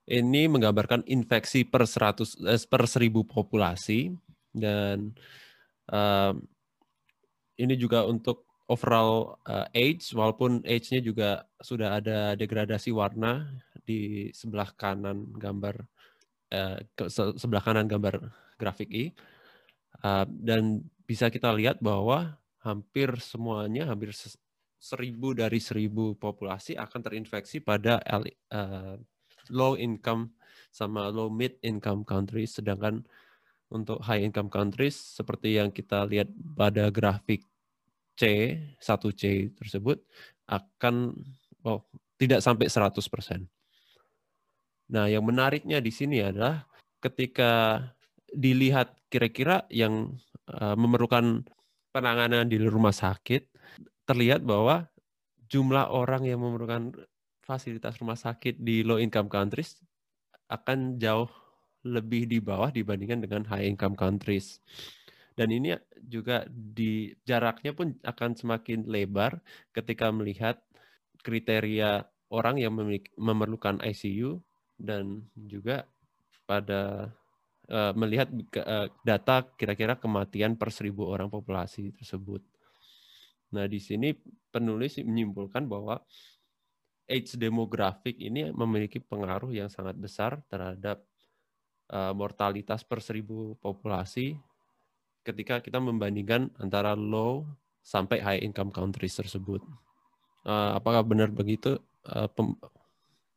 ini 0.08 0.48
menggambarkan 0.48 1.04
infeksi 1.04 1.68
per 1.68 1.84
100 1.84 2.48
eh, 2.48 2.60
per 2.64 2.82
1000 2.88 3.12
populasi 3.28 4.16
dan 4.56 5.12
uh, 5.92 6.32
ini 7.60 7.74
juga 7.76 8.08
untuk 8.08 8.48
overall 8.68 9.36
uh, 9.44 9.68
age 9.72 10.12
walaupun 10.16 10.64
age-nya 10.64 11.00
juga 11.04 11.44
sudah 11.60 12.00
ada 12.00 12.36
degradasi 12.36 12.92
warna 12.92 13.48
di 13.84 14.32
sebelah 14.32 14.72
kanan 14.76 15.28
gambar 15.36 15.84
uh, 16.52 16.78
sebelah 17.36 17.64
kanan 17.64 17.88
gambar 17.88 18.20
grafik 18.60 18.88
I. 18.92 19.04
Uh, 20.04 20.24
dan 20.28 20.84
bisa 21.08 21.32
kita 21.32 21.48
lihat 21.52 21.80
bahwa 21.80 22.36
hampir 22.60 23.16
semuanya 23.24 23.88
hampir 23.88 24.12
seribu 24.78 25.34
dari 25.34 25.58
seribu 25.58 26.14
populasi 26.14 26.76
akan 26.78 27.00
terinfeksi 27.02 27.64
pada 27.64 27.98
low 29.50 29.74
income 29.74 30.32
sama 30.72 31.08
low 31.08 31.32
mid 31.32 31.56
income 31.64 32.04
countries 32.04 32.56
sedangkan 32.60 33.02
untuk 33.68 34.00
high 34.00 34.24
income 34.24 34.48
countries 34.48 34.96
seperti 34.96 35.60
yang 35.60 35.68
kita 35.68 36.08
lihat 36.08 36.28
pada 36.56 36.88
grafik 36.88 37.44
C 38.18 38.54
1C 38.80 39.54
tersebut 39.54 40.00
akan 40.48 41.12
oh, 41.68 41.84
tidak 42.18 42.42
sampai 42.42 42.66
100%. 42.66 43.46
Nah, 44.88 45.06
yang 45.06 45.22
menariknya 45.22 45.78
di 45.78 45.92
sini 45.92 46.24
adalah 46.24 46.64
ketika 46.98 47.84
dilihat 48.32 48.96
kira-kira 49.12 49.68
yang 49.70 50.16
uh, 50.50 50.74
memerlukan 50.74 51.44
penanganan 51.92 52.48
di 52.48 52.58
rumah 52.58 52.92
sakit, 52.92 53.46
terlihat 54.08 54.42
bahwa 54.42 54.88
jumlah 55.52 55.92
orang 55.92 56.24
yang 56.24 56.40
memerlukan 56.40 56.96
fasilitas 57.48 57.96
rumah 57.96 58.20
sakit 58.20 58.60
di 58.60 58.84
low 58.84 59.00
income 59.00 59.32
countries 59.32 59.80
akan 60.52 61.00
jauh 61.00 61.32
lebih 61.88 62.28
di 62.28 62.44
bawah 62.44 62.68
dibandingkan 62.68 63.24
dengan 63.24 63.48
high 63.48 63.64
income 63.64 63.96
countries. 63.96 64.60
Dan 65.32 65.54
ini 65.54 65.72
juga 65.96 66.44
di 66.50 67.14
jaraknya 67.24 67.72
pun 67.72 67.96
akan 68.04 68.36
semakin 68.36 68.84
lebar 68.84 69.40
ketika 69.72 70.12
melihat 70.12 70.60
kriteria 71.24 72.04
orang 72.28 72.60
yang 72.60 72.76
memerlukan 73.16 73.80
ICU 73.80 74.42
dan 74.76 75.24
juga 75.32 75.88
pada 76.44 77.14
uh, 77.70 77.92
melihat 77.94 78.28
uh, 78.66 78.90
data 79.06 79.46
kira-kira 79.56 79.96
kematian 79.96 80.58
per 80.58 80.74
seribu 80.74 81.08
orang 81.08 81.30
populasi 81.30 81.94
tersebut. 81.96 82.42
Nah, 83.54 83.64
di 83.64 83.80
sini 83.80 84.12
penulis 84.52 85.00
menyimpulkan 85.00 85.64
bahwa 85.64 86.04
age 87.08 87.40
demografik 87.40 88.20
ini 88.20 88.52
memiliki 88.52 89.00
pengaruh 89.00 89.48
yang 89.50 89.72
sangat 89.72 89.96
besar 89.96 90.44
terhadap 90.52 91.00
uh, 91.88 92.12
mortalitas 92.12 92.84
per 92.84 93.00
seribu 93.00 93.56
populasi 93.58 94.36
ketika 95.24 95.64
kita 95.64 95.80
membandingkan 95.80 96.52
antara 96.60 96.92
low 96.92 97.48
sampai 97.80 98.20
high 98.20 98.40
income 98.44 98.68
countries 98.68 99.16
tersebut. 99.16 99.64
Uh, 100.44 100.76
apakah 100.76 101.00
benar 101.04 101.32
begitu 101.32 101.80
uh, 102.08 102.28
pem 102.28 102.54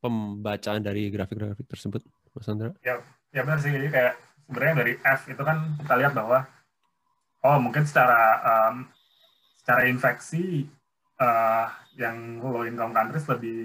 pembacaan 0.02 0.82
dari 0.82 1.14
grafik-grafik 1.14 1.68
tersebut, 1.70 2.02
Mas 2.34 2.50
Andra? 2.50 2.74
Ya, 2.82 3.00
ya 3.32 3.42
benar 3.46 3.62
sih. 3.62 3.70
Jadi 3.70 3.88
kayak 3.88 4.14
sebenarnya 4.50 4.76
dari 4.82 4.94
F 4.98 5.22
itu 5.30 5.42
kan 5.46 5.78
kita 5.78 5.94
lihat 5.96 6.14
bahwa 6.18 6.44
oh 7.46 7.58
mungkin 7.62 7.86
secara 7.86 8.22
um, 8.42 8.90
secara 9.62 9.86
infeksi 9.86 10.66
uh, 11.22 11.70
yang 11.96 12.42
low 12.42 12.66
income 12.66 12.92
countries 12.98 13.30
lebih 13.30 13.60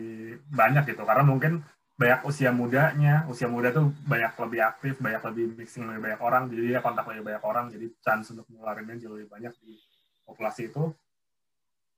banyak 0.53 0.85
gitu 0.93 1.03
karena 1.09 1.25
mungkin 1.25 1.65
banyak 1.97 2.29
usia 2.29 2.53
mudanya 2.53 3.25
usia 3.33 3.49
muda 3.49 3.73
tuh 3.73 3.89
banyak 4.05 4.37
lebih 4.37 4.61
aktif 4.61 4.95
banyak 5.01 5.23
lebih 5.33 5.45
mixing 5.57 5.89
lebih 5.89 6.13
banyak 6.13 6.21
orang 6.21 6.43
jadi 6.53 6.77
ya 6.77 6.81
kontak 6.85 7.09
lebih 7.09 7.25
banyak 7.25 7.45
orang 7.49 7.73
jadi 7.73 7.87
chance 8.05 8.37
untuk 8.37 8.45
mengeluarinnya 8.53 9.01
jauh 9.01 9.17
lebih 9.17 9.33
banyak 9.33 9.53
di 9.65 9.81
populasi 10.29 10.69
itu 10.69 10.93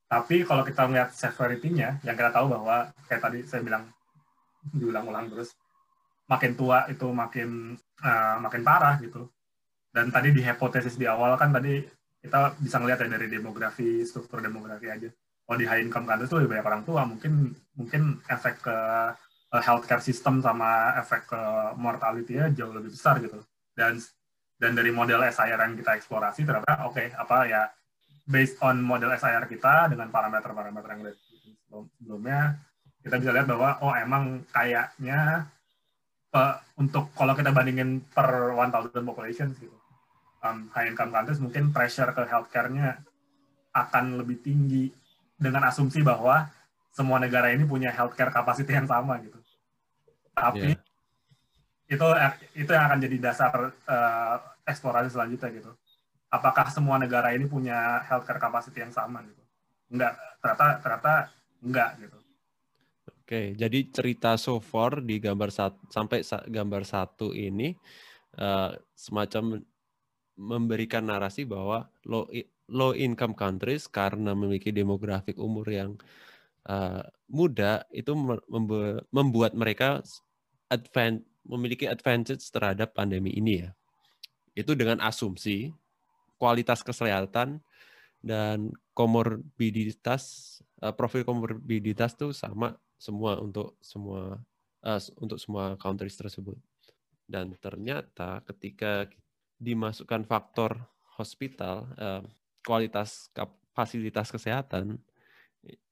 Tapi 0.08 0.40
kalau 0.48 0.64
kita 0.64 0.88
melihat 0.88 1.12
severity-nya, 1.12 2.00
yang 2.00 2.16
kita 2.16 2.32
tahu 2.32 2.48
bahwa 2.48 2.88
kayak 3.12 3.28
tadi 3.28 3.44
saya 3.44 3.60
bilang 3.60 3.92
diulang-ulang 4.72 5.28
terus, 5.28 5.52
makin 6.32 6.56
tua 6.56 6.88
itu 6.88 7.12
makin 7.12 7.76
uh, 8.00 8.40
makin 8.40 8.64
parah 8.64 8.96
gitu. 9.04 9.28
Dan 9.92 10.08
tadi 10.08 10.32
di 10.32 10.40
hipotesis 10.40 10.96
di 10.96 11.04
awal 11.04 11.36
kan 11.36 11.52
tadi 11.52 11.84
kita 12.24 12.56
bisa 12.56 12.80
ngelihat 12.80 13.04
ya 13.04 13.20
dari 13.20 13.28
demografi, 13.28 14.00
struktur 14.08 14.40
demografi 14.40 14.88
aja. 14.88 15.12
Kalau 15.48 15.56
di 15.56 15.64
high 15.64 15.80
income 15.80 16.04
countries 16.04 16.28
itu 16.28 16.36
lebih 16.44 16.60
banyak 16.60 16.66
orang 16.68 16.82
tua, 16.84 17.08
mungkin 17.08 17.56
mungkin 17.72 18.20
efek 18.28 18.60
ke 18.60 18.78
uh, 19.48 19.62
healthcare 19.64 20.04
system 20.04 20.44
sama 20.44 20.92
efek 21.00 21.24
ke 21.24 21.42
mortality-nya 21.80 22.52
jauh 22.52 22.76
lebih 22.76 22.92
besar 22.92 23.16
gitu. 23.24 23.40
Dan 23.72 23.96
dan 24.60 24.76
dari 24.76 24.92
model 24.92 25.24
SIR 25.24 25.56
yang 25.56 25.72
kita 25.72 25.96
eksplorasi 25.96 26.44
ternyata 26.44 26.84
oke 26.84 27.00
okay, 27.00 27.14
apa 27.16 27.36
ya 27.48 27.62
based 28.28 28.60
on 28.60 28.84
model 28.84 29.08
SIR 29.16 29.48
kita 29.48 29.88
dengan 29.88 30.12
parameter-parameter 30.12 30.90
yang 30.92 31.02
sebelumnya, 31.96 32.60
kita 33.00 33.16
bisa 33.16 33.32
lihat 33.32 33.48
bahwa 33.48 33.80
oh 33.80 33.96
emang 33.96 34.44
kayaknya 34.52 35.48
uh, 36.36 36.54
untuk 36.76 37.08
kalau 37.16 37.32
kita 37.32 37.56
bandingin 37.56 38.04
per 38.12 38.52
1000 38.52 38.92
population 39.00 39.48
gitu, 39.56 39.72
um, 40.44 40.68
high 40.76 40.92
income 40.92 41.08
countries 41.08 41.40
mungkin 41.40 41.72
pressure 41.72 42.12
ke 42.12 42.28
healthcare-nya 42.28 43.00
akan 43.72 44.20
lebih 44.20 44.44
tinggi 44.44 44.92
dengan 45.38 45.64
asumsi 45.70 46.02
bahwa 46.02 46.50
semua 46.90 47.22
negara 47.22 47.54
ini 47.54 47.62
punya 47.64 47.94
healthcare 47.94 48.34
capacity 48.34 48.74
yang 48.74 48.90
sama 48.90 49.22
gitu. 49.22 49.38
Tapi 50.34 50.74
yeah. 50.74 51.94
itu 51.94 52.06
itu 52.58 52.70
yang 52.70 52.84
akan 52.90 52.98
jadi 53.00 53.16
dasar 53.22 53.52
uh, 53.70 54.36
eksplorasi 54.66 55.14
selanjutnya 55.14 55.48
gitu 55.54 55.72
apakah 56.28 56.68
semua 56.68 57.00
negara 57.00 57.32
ini 57.32 57.48
punya 57.48 58.04
healthcare 58.04 58.40
capacity 58.40 58.84
yang 58.84 58.92
sama 58.92 59.24
gitu? 59.24 59.42
Enggak, 59.88 60.14
ternyata 60.40 60.66
ternyata 60.84 61.12
enggak 61.64 61.90
gitu. 62.04 62.18
Oke, 63.24 63.40
jadi 63.56 63.78
cerita 63.92 64.40
so 64.40 64.56
far 64.56 65.04
di 65.04 65.20
gambar 65.20 65.52
satu, 65.52 65.80
sampai 65.92 66.24
gambar 66.48 66.82
satu 66.88 67.36
ini 67.36 67.76
uh, 68.40 68.72
semacam 68.96 69.60
memberikan 70.38 71.04
narasi 71.04 71.44
bahwa 71.44 71.88
low 72.08 72.24
low 72.68 72.92
income 72.92 73.32
countries 73.32 73.88
karena 73.88 74.36
memiliki 74.36 74.70
demografik 74.70 75.40
umur 75.40 75.66
yang 75.68 75.90
uh, 76.68 77.02
muda 77.28 77.88
itu 77.90 78.12
membuat 79.10 79.56
mereka 79.56 80.04
advan 80.68 81.24
memiliki 81.48 81.88
advantage 81.88 82.44
terhadap 82.52 82.92
pandemi 82.92 83.32
ini 83.32 83.64
ya. 83.64 83.70
Itu 84.52 84.76
dengan 84.76 85.00
asumsi 85.00 85.72
kualitas 86.36 86.84
kesehatan 86.84 87.64
dan 88.20 88.68
komorbiditas 88.92 90.22
uh, 90.84 90.92
profil 90.92 91.24
komorbiditas 91.24 92.14
tuh 92.14 92.36
sama 92.36 92.76
semua 93.00 93.40
untuk 93.40 93.80
semua 93.80 94.36
uh, 94.84 95.00
untuk 95.16 95.40
semua 95.40 95.74
countries 95.80 96.20
tersebut. 96.20 96.58
Dan 97.24 97.56
ternyata 97.60 98.44
ketika 98.44 99.08
dimasukkan 99.58 100.24
faktor 100.28 100.84
hospital 101.18 101.92
kualitas 102.64 103.30
fasilitas 103.72 104.30
kesehatan 104.30 104.98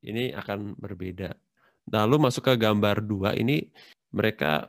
ini 0.02 0.32
akan 0.34 0.78
berbeda. 0.78 1.34
Lalu 1.90 2.16
masuk 2.30 2.50
ke 2.50 2.54
gambar 2.58 3.02
dua 3.02 3.34
ini 3.38 3.70
mereka 4.10 4.66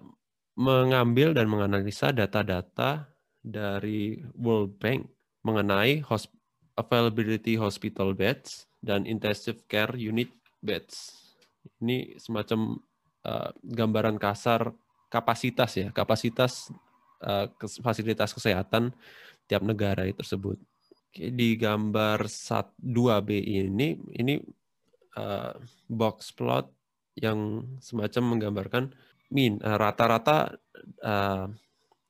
mengambil 0.57 1.37
dan 1.37 1.49
menganalisa 1.49 2.09
data-data 2.09 3.09
dari 3.41 4.21
World 4.33 4.77
Bank 4.81 5.05
mengenai 5.45 6.01
hosp 6.03 6.33
availability 6.77 7.57
hospital 7.57 8.13
beds 8.13 8.69
dan 8.81 9.05
intensive 9.09 9.65
care 9.65 9.93
unit 9.97 10.29
beds. 10.61 11.13
Ini 11.81 12.21
semacam 12.21 12.77
uh, 13.25 13.49
gambaran 13.65 14.17
kasar 14.21 14.73
kapasitas 15.09 15.73
ya, 15.73 15.89
kapasitas 15.89 16.69
uh, 17.25 17.49
fasilitas 17.81 18.33
kesehatan 18.33 18.93
tiap 19.49 19.63
negara 19.65 20.05
tersebut. 20.13 20.59
Di 21.17 21.57
gambar 21.57 22.29
2B 22.77 23.29
ini 23.41 23.97
ini 24.21 24.37
uh, 25.17 25.53
box 25.89 26.31
plot 26.37 26.69
yang 27.17 27.65
semacam 27.81 28.23
menggambarkan 28.37 28.93
min 29.33 29.57
rata-rata 29.59 30.53
uh, 31.03 31.49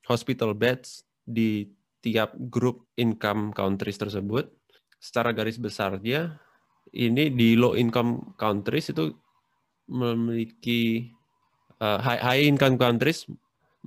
hospital 0.06 0.54
beds 0.54 1.08
di 1.24 1.66
tiap 2.04 2.36
grup 2.52 2.92
income 3.00 3.56
countries 3.56 3.98
tersebut. 3.98 4.52
Secara 5.00 5.32
garis 5.32 5.56
besarnya 5.56 6.36
ini 6.92 7.32
di 7.32 7.56
low 7.56 7.76
income 7.76 8.36
countries 8.36 8.92
itu 8.92 9.12
memiliki 9.88 11.08
uh, 11.80 12.00
high, 12.04 12.22
high 12.22 12.44
income 12.44 12.76
countries 12.76 13.24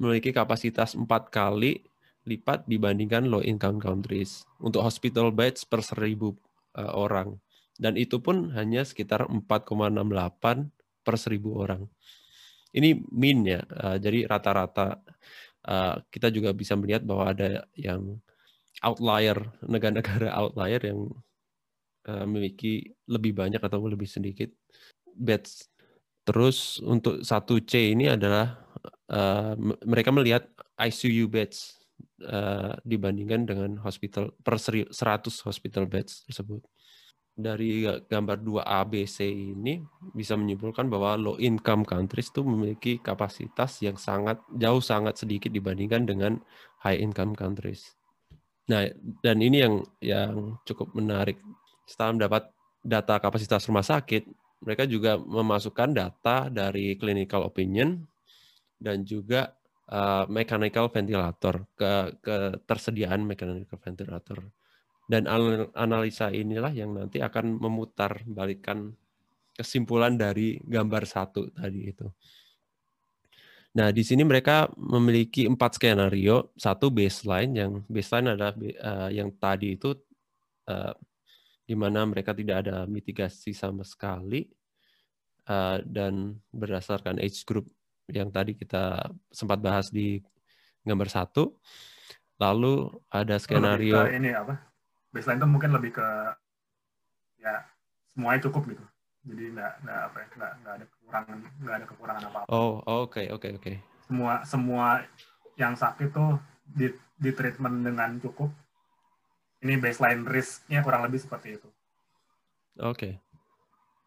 memiliki 0.01 0.33
kapasitas 0.33 0.97
empat 0.97 1.29
kali 1.29 1.85
lipat 2.29 2.69
dibandingkan 2.69 3.29
low 3.29 3.41
income 3.41 3.81
countries. 3.81 4.45
Untuk 4.61 4.85
hospital 4.85 5.33
beds 5.33 5.65
per 5.65 5.81
seribu 5.81 6.37
uh, 6.77 6.93
orang. 6.93 7.41
Dan 7.81 7.97
itu 7.97 8.21
pun 8.21 8.53
hanya 8.53 8.85
sekitar 8.85 9.25
4,68 9.25 10.69
per 11.01 11.15
seribu 11.17 11.65
orang. 11.65 11.89
Ini 12.71 13.03
min 13.11 13.43
ya 13.49 13.65
uh, 13.65 13.97
jadi 13.99 14.29
rata-rata 14.29 15.01
uh, 15.67 15.97
kita 16.13 16.31
juga 16.31 16.55
bisa 16.55 16.79
melihat 16.79 17.03
bahwa 17.03 17.33
ada 17.33 17.67
yang 17.75 18.21
outlier 18.85 19.37
negara-negara 19.65 20.31
outlier 20.41 20.79
yang 20.85 21.11
uh, 22.07 22.25
memiliki 22.29 22.95
lebih 23.09 23.35
banyak 23.35 23.59
atau 23.59 23.81
lebih 23.89 24.07
sedikit 24.07 24.53
beds. 25.17 25.67
Terus 26.23 26.79
untuk 26.85 27.25
satu 27.25 27.59
C 27.65 27.97
ini 27.97 28.13
adalah 28.13 28.61
uh, 29.09 29.57
mereka 29.89 30.13
melihat 30.13 30.47
ICU 30.79 31.27
beds 31.27 31.80
uh, 32.25 32.77
dibandingkan 32.85 33.49
dengan 33.49 33.71
hospital 33.81 34.33
per 34.41 34.57
100 34.61 34.93
hospital 35.47 35.85
beds 35.89 36.25
tersebut. 36.29 36.63
Dari 37.41 37.87
gambar 37.87 38.43
2 38.43 38.61
ABC 38.61 39.25
ini 39.31 39.81
bisa 40.13 40.37
menyimpulkan 40.37 40.91
bahwa 40.93 41.17
low 41.17 41.37
income 41.41 41.89
countries 41.89 42.29
itu 42.29 42.45
memiliki 42.45 43.01
kapasitas 43.01 43.81
yang 43.81 43.97
sangat 43.97 44.43
jauh 44.53 44.83
sangat 44.83 45.17
sedikit 45.17 45.49
dibandingkan 45.49 46.05
dengan 46.05 46.37
high 46.85 47.01
income 47.01 47.33
countries. 47.33 47.97
Nah, 48.69 48.87
dan 49.25 49.41
ini 49.41 49.65
yang 49.65 49.75
yang 50.05 50.61
cukup 50.69 50.93
menarik. 50.93 51.41
Setelah 51.89 52.13
mendapat 52.15 52.43
data 52.85 53.19
kapasitas 53.19 53.67
rumah 53.67 53.83
sakit, 53.83 54.29
mereka 54.61 54.85
juga 54.85 55.17
memasukkan 55.17 55.91
data 55.97 56.53
dari 56.53 56.95
clinical 57.01 57.49
opinion 57.49 58.05
dan 58.81 59.05
juga 59.05 59.57
uh, 59.91 60.25
mechanical 60.31 60.89
ventilator 60.89 61.67
ke 61.75 62.23
ketersediaan 62.23 63.27
mechanical 63.27 63.79
ventilator. 63.83 64.39
Dan 65.11 65.27
analisa 65.75 66.31
inilah 66.31 66.71
yang 66.71 66.95
nanti 66.95 67.19
akan 67.19 67.59
memutar 67.59 68.23
balikan 68.31 68.95
kesimpulan 69.51 70.15
dari 70.15 70.63
gambar 70.63 71.03
satu 71.03 71.51
tadi 71.51 71.91
itu. 71.91 72.07
Nah, 73.71 73.91
di 73.95 74.03
sini 74.03 74.23
mereka 74.27 74.71
memiliki 74.79 75.47
empat 75.47 75.79
skenario. 75.79 76.55
Satu 76.55 76.91
baseline, 76.91 77.53
yang 77.55 77.73
baseline 77.87 78.35
adalah 78.35 78.55
uh, 78.59 79.11
yang 79.11 79.35
tadi 79.39 79.79
itu 79.79 79.95
uh, 80.71 80.95
di 81.67 81.75
mana 81.79 82.03
mereka 82.03 82.35
tidak 82.35 82.67
ada 82.67 82.83
mitigasi 82.87 83.55
sama 83.55 83.87
sekali 83.87 84.47
uh, 85.47 85.79
dan 85.87 86.35
berdasarkan 86.51 87.23
age 87.23 87.47
group 87.47 87.71
yang 88.13 88.29
tadi 88.29 88.59
kita 88.59 89.11
sempat 89.31 89.63
bahas 89.63 89.89
di 89.89 90.21
gambar 90.85 91.09
satu. 91.09 91.55
Lalu 92.41 92.89
ada 93.13 93.37
skenario 93.37 94.01
ini 94.09 94.33
apa? 94.33 94.71
baseline 95.11 95.39
itu 95.43 95.49
mungkin 95.51 95.71
lebih 95.75 95.99
ke 95.99 96.09
ya 97.43 97.67
semuanya 98.15 98.41
cukup 98.47 98.63
gitu 98.75 98.85
jadi 99.27 99.45
nggak 99.53 99.73
nggak 99.85 100.01
apa 100.07 100.17
ya 100.17 100.27
nggak 100.39 100.53
nggak 100.63 100.75
ada 100.75 100.85
kekurangan 100.87 101.39
nggak 101.61 101.75
ada 101.77 101.87
kekurangan 101.87 102.23
apa 102.31 102.39
apa 102.47 102.49
oh 102.55 102.73
oke 102.87 103.11
okay, 103.11 103.27
oke 103.35 103.43
okay, 103.43 103.51
oke 103.59 103.63
okay. 103.63 103.77
semua 104.07 104.33
semua 104.47 104.87
yang 105.59 105.75
sakit 105.75 106.09
tuh 106.15 106.39
di 106.65 106.95
di 107.19 107.31
treatment 107.35 107.83
dengan 107.85 108.17
cukup 108.23 108.49
ini 109.61 109.77
baseline 109.77 110.25
risknya 110.25 110.81
kurang 110.81 111.05
lebih 111.05 111.21
seperti 111.21 111.59
itu 111.59 111.69
oke 112.79 112.97
okay. 112.97 113.13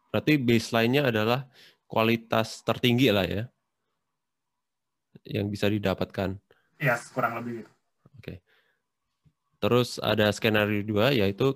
berarti 0.10 0.40
baseline-nya 0.40 1.12
adalah 1.12 1.46
kualitas 1.86 2.64
tertinggi 2.64 3.12
lah 3.12 3.28
ya 3.28 3.44
yang 5.26 5.48
bisa 5.48 5.70
didapatkan 5.70 6.36
iya 6.82 6.98
yes, 6.98 7.14
kurang 7.14 7.38
lebih 7.38 7.64
gitu 7.64 7.74
Terus 9.64 9.96
ada 10.04 10.28
skenario 10.36 10.84
dua 10.84 11.16
yaitu 11.16 11.56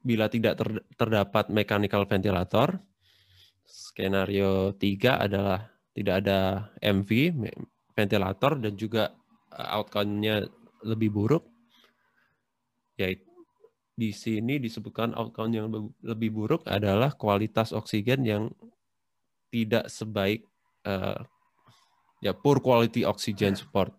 bila 0.00 0.24
tidak 0.32 0.56
ter, 0.56 0.80
terdapat 0.96 1.52
mechanical 1.52 2.08
ventilator. 2.08 2.80
Skenario 3.68 4.72
tiga 4.80 5.20
adalah 5.20 5.68
tidak 5.92 6.24
ada 6.24 6.72
MV 6.80 7.36
ventilator 7.92 8.56
dan 8.56 8.72
juga 8.72 9.12
uh, 9.52 9.76
outcome-nya 9.76 10.48
lebih 10.88 11.12
buruk. 11.12 11.44
Yaitu 12.96 13.28
di 13.92 14.16
sini 14.16 14.56
disebutkan 14.56 15.12
outcome 15.12 15.52
yang 15.52 15.68
lebih 16.00 16.32
buruk 16.32 16.64
adalah 16.64 17.12
kualitas 17.12 17.76
oksigen 17.76 18.24
yang 18.24 18.48
tidak 19.52 19.92
sebaik 19.92 20.48
uh, 20.88 21.20
ya 22.20 22.32
poor 22.32 22.60
quality 22.60 23.04
oxygen 23.04 23.56
support. 23.56 23.92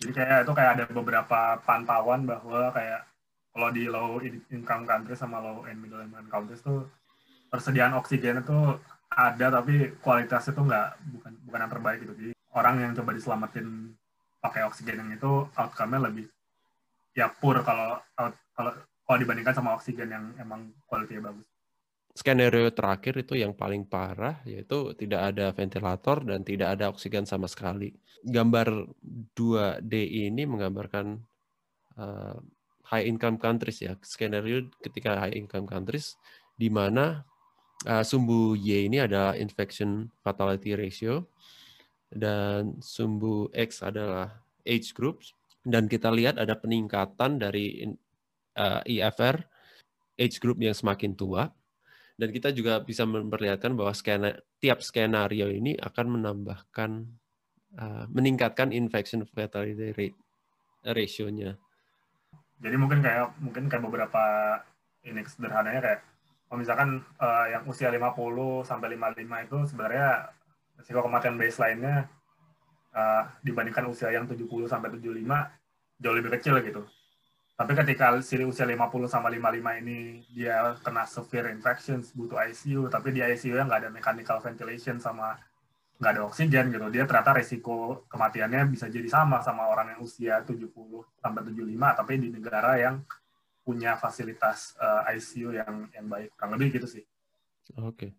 Jadi 0.00 0.16
kayak 0.16 0.48
itu 0.48 0.52
kayak 0.56 0.70
ada 0.80 0.84
beberapa 0.88 1.60
pantauan 1.60 2.24
bahwa 2.24 2.72
kayak 2.72 3.04
kalau 3.52 3.68
di 3.74 3.84
low 3.90 4.22
income 4.24 4.88
countries 4.88 5.20
sama 5.20 5.42
low 5.42 5.66
and 5.68 5.76
middle 5.82 6.00
income 6.00 6.30
countries 6.30 6.62
tuh 6.64 6.88
persediaan 7.50 7.92
oksigen 7.98 8.40
itu 8.40 8.58
ada 9.10 9.46
tapi 9.50 9.90
kualitasnya 9.98 10.54
tuh 10.54 10.64
nggak 10.70 10.88
bukan 11.18 11.32
bukan 11.44 11.60
yang 11.66 11.72
terbaik 11.72 11.98
gitu. 12.00 12.14
Jadi 12.14 12.32
orang 12.54 12.74
yang 12.80 12.92
coba 12.94 13.10
diselamatin 13.12 13.66
pakai 14.40 14.64
oksigen 14.64 15.04
yang 15.04 15.10
itu 15.12 15.50
outcome-nya 15.52 16.00
lebih 16.08 16.26
ya 17.12 17.28
poor 17.28 17.60
kalau 17.66 17.98
kalau 18.54 18.72
kalau 19.04 19.18
dibandingkan 19.18 19.52
sama 19.52 19.74
oksigen 19.74 20.08
yang 20.08 20.24
emang 20.38 20.70
kualitasnya 20.86 21.26
bagus. 21.26 21.49
Skenario 22.10 22.74
terakhir 22.74 23.22
itu 23.22 23.38
yang 23.38 23.54
paling 23.54 23.86
parah, 23.86 24.42
yaitu 24.42 24.90
tidak 24.98 25.30
ada 25.30 25.54
ventilator 25.54 26.18
dan 26.26 26.42
tidak 26.42 26.74
ada 26.74 26.90
oksigen 26.90 27.22
sama 27.22 27.46
sekali. 27.46 27.94
Gambar 28.26 28.90
2D 29.38 29.94
ini 30.26 30.42
menggambarkan 30.42 31.22
uh, 31.94 32.36
high 32.90 33.06
income 33.06 33.38
countries 33.38 33.78
ya, 33.78 33.94
skenario 34.02 34.66
ketika 34.82 35.22
high 35.22 35.38
income 35.38 35.70
countries, 35.70 36.18
di 36.58 36.66
mana 36.66 37.22
uh, 37.86 38.02
sumbu 38.02 38.58
Y 38.58 38.90
ini 38.90 38.98
adalah 38.98 39.38
infection 39.38 40.10
fatality 40.26 40.74
ratio, 40.74 41.30
dan 42.10 42.82
sumbu 42.82 43.54
X 43.54 43.86
adalah 43.86 44.42
age 44.66 44.90
groups, 44.98 45.38
dan 45.62 45.86
kita 45.86 46.10
lihat 46.10 46.42
ada 46.42 46.58
peningkatan 46.58 47.38
dari 47.38 47.86
uh, 48.58 48.82
eh, 48.82 48.98
IFR 48.98 49.38
age 50.18 50.42
group 50.42 50.58
yang 50.58 50.74
semakin 50.74 51.14
tua 51.14 51.48
dan 52.20 52.28
kita 52.28 52.52
juga 52.52 52.84
bisa 52.84 53.08
memperlihatkan 53.08 53.72
bahwa 53.72 53.96
skena, 53.96 54.36
tiap 54.60 54.84
skenario 54.84 55.48
ini 55.48 55.72
akan 55.80 56.20
menambahkan 56.20 57.08
uh, 57.80 58.04
meningkatkan 58.12 58.76
infection 58.76 59.24
fatality 59.24 59.96
rate 59.96 60.18
ratio-nya. 60.84 61.56
Jadi 62.60 62.76
mungkin 62.76 63.00
kayak 63.00 63.40
mungkin 63.40 63.72
kayak 63.72 63.80
beberapa 63.88 64.24
ini 65.08 65.24
sederhananya 65.24 65.80
kayak 65.80 66.00
kalau 66.44 66.58
misalkan 66.60 67.00
uh, 67.16 67.46
yang 67.48 67.64
usia 67.64 67.88
50 67.88 68.68
sampai 68.68 69.00
55 69.00 69.46
itu 69.48 69.58
sebenarnya 69.72 70.28
risiko 70.76 71.00
kematian 71.00 71.40
baseline-nya 71.40 72.04
uh, 72.92 73.22
dibandingkan 73.40 73.88
usia 73.88 74.12
yang 74.12 74.28
70 74.28 74.44
sampai 74.68 74.92
75 74.92 75.24
jauh 76.04 76.16
lebih 76.20 76.36
kecil 76.36 76.60
gitu. 76.60 76.84
Tapi 77.60 77.76
ketika 77.76 78.16
si 78.24 78.40
usia 78.40 78.64
50 78.64 79.04
sama 79.04 79.28
55 79.28 79.84
ini 79.84 80.24
dia 80.32 80.80
kena 80.80 81.04
severe 81.04 81.52
infections, 81.52 82.08
butuh 82.16 82.40
ICU, 82.40 82.88
tapi 82.88 83.12
di 83.12 83.20
ICU 83.20 83.60
yang 83.60 83.68
nggak 83.68 83.84
ada 83.84 83.90
mechanical 83.92 84.40
ventilation 84.40 84.96
sama 84.96 85.36
nggak 86.00 86.12
ada 86.16 86.22
oksigen 86.24 86.72
gitu, 86.72 86.88
dia 86.88 87.04
ternyata 87.04 87.36
resiko 87.36 88.08
kematiannya 88.08 88.64
bisa 88.72 88.88
jadi 88.88 89.04
sama 89.12 89.44
sama 89.44 89.68
orang 89.68 89.92
yang 89.92 90.00
usia 90.00 90.40
70 90.40 90.72
sampai 91.20 91.40
75, 91.52 92.00
tapi 92.00 92.12
di 92.16 92.28
negara 92.32 92.80
yang 92.80 93.04
punya 93.60 93.92
fasilitas 94.00 94.72
uh, 94.80 95.04
eh, 95.12 95.20
ICU 95.20 95.52
yang 95.52 95.84
yang 95.92 96.06
baik. 96.08 96.32
Kurang 96.40 96.56
lebih 96.56 96.80
gitu 96.80 96.88
sih. 96.88 97.04
Oke. 97.76 97.92
Okay. 97.92 98.10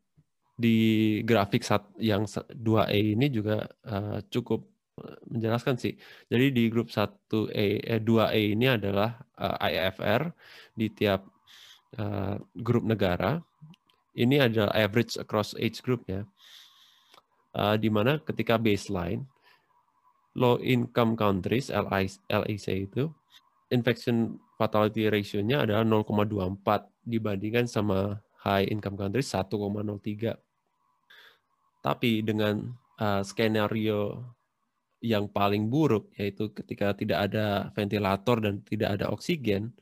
Di 0.53 0.77
grafik 1.25 1.65
yang 1.97 2.29
2E 2.29 3.17
ini 3.17 3.25
juga 3.33 3.65
uh, 3.89 4.21
cukup 4.29 4.69
menjelaskan 5.31 5.75
sih. 5.79 5.93
Jadi 6.27 6.51
di 6.51 6.63
grup 6.67 6.91
1E 6.91 7.81
eh, 7.81 8.01
2E 8.01 8.41
ini 8.53 8.67
adalah 8.67 9.15
uh, 9.39 9.57
eh, 9.63 9.87
IFR 9.87 10.31
di 10.75 10.87
tiap 10.91 11.25
uh, 11.97 12.35
grup 12.53 12.83
negara. 12.85 13.39
Ini 14.11 14.51
adalah 14.51 14.75
average 14.75 15.15
across 15.15 15.55
age 15.55 15.79
group 15.79 16.03
ya. 16.11 16.27
Uh, 17.51 17.75
di 17.75 17.91
mana 17.91 18.19
ketika 18.23 18.55
baseline 18.55 19.27
low 20.39 20.55
income 20.63 21.19
countries 21.19 21.67
LIC 22.31 22.67
itu 22.87 23.11
infection 23.67 24.39
fatality 24.55 25.11
ratio-nya 25.11 25.67
adalah 25.67 25.83
0,24 25.83 26.63
dibandingkan 27.03 27.67
sama 27.67 28.23
high 28.43 28.67
income 28.71 28.95
countries 28.95 29.31
1,03. 29.31 30.39
Tapi 31.81 32.21
dengan 32.23 32.71
uh, 33.01 33.23
skenario 33.25 34.21
yang 35.01 35.25
paling 35.27 35.67
buruk 35.67 36.13
yaitu 36.15 36.53
ketika 36.53 36.93
tidak 36.93 37.29
ada 37.29 37.73
ventilator 37.73 38.37
dan 38.37 38.61
tidak 38.61 39.01
ada 39.01 39.09
oksigen, 39.09 39.73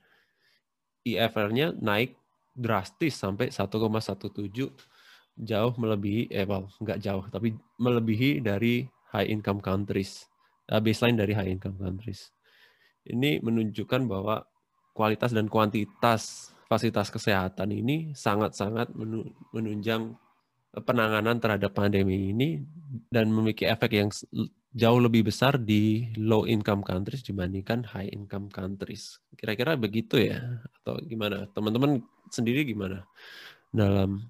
IFR-nya 1.04 1.76
naik 1.76 2.16
drastis 2.56 3.20
sampai 3.20 3.52
1,17 3.52 4.52
jauh 5.40 5.74
melebihi 5.80 6.28
eh 6.32 6.44
well, 6.44 6.68
nggak 6.68 7.00
jauh 7.00 7.24
tapi 7.32 7.56
melebihi 7.80 8.44
dari 8.44 8.84
high 9.16 9.28
income 9.32 9.64
countries 9.64 10.28
uh, 10.72 10.80
baseline 10.80 11.16
dari 11.16 11.34
high 11.34 11.50
income 11.50 11.76
countries. 11.80 12.32
Ini 13.08 13.42
menunjukkan 13.42 14.06
bahwa 14.06 14.44
kualitas 14.94 15.32
dan 15.32 15.48
kuantitas 15.48 16.52
fasilitas 16.70 17.10
kesehatan 17.10 17.74
ini 17.74 18.14
sangat-sangat 18.14 18.94
menunjang 19.56 20.14
penanganan 20.86 21.42
terhadap 21.42 21.74
pandemi 21.74 22.30
ini 22.30 22.62
dan 23.10 23.34
memiliki 23.34 23.66
efek 23.66 23.98
yang 23.98 24.14
jauh 24.70 25.02
lebih 25.02 25.26
besar 25.26 25.58
di 25.58 26.14
low 26.14 26.46
income 26.46 26.86
countries 26.86 27.26
dibandingkan 27.26 27.82
high 27.90 28.10
income 28.14 28.54
countries. 28.54 29.18
Kira-kira 29.34 29.74
begitu 29.74 30.22
ya 30.22 30.62
atau 30.82 31.02
gimana? 31.02 31.50
Teman-teman 31.58 32.06
sendiri 32.30 32.62
gimana 32.62 33.02
dalam 33.74 34.30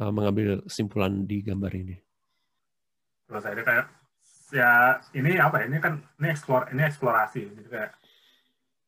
uh, 0.00 0.12
mengambil 0.12 0.64
kesimpulan 0.64 1.28
di 1.28 1.44
gambar 1.44 1.72
ini? 1.76 1.96
Kalau 3.28 3.40
saya 3.44 3.60
kayak 3.60 3.86
ya 4.52 4.70
ini 5.12 5.36
apa 5.36 5.60
ya? 5.60 5.66
Ini 5.68 5.78
kan 5.84 6.00
ini 6.20 6.28
eksplor 6.32 6.72
ini 6.72 6.82
eksplorasi 6.88 7.40
gitu 7.52 7.68
kayak 7.68 7.92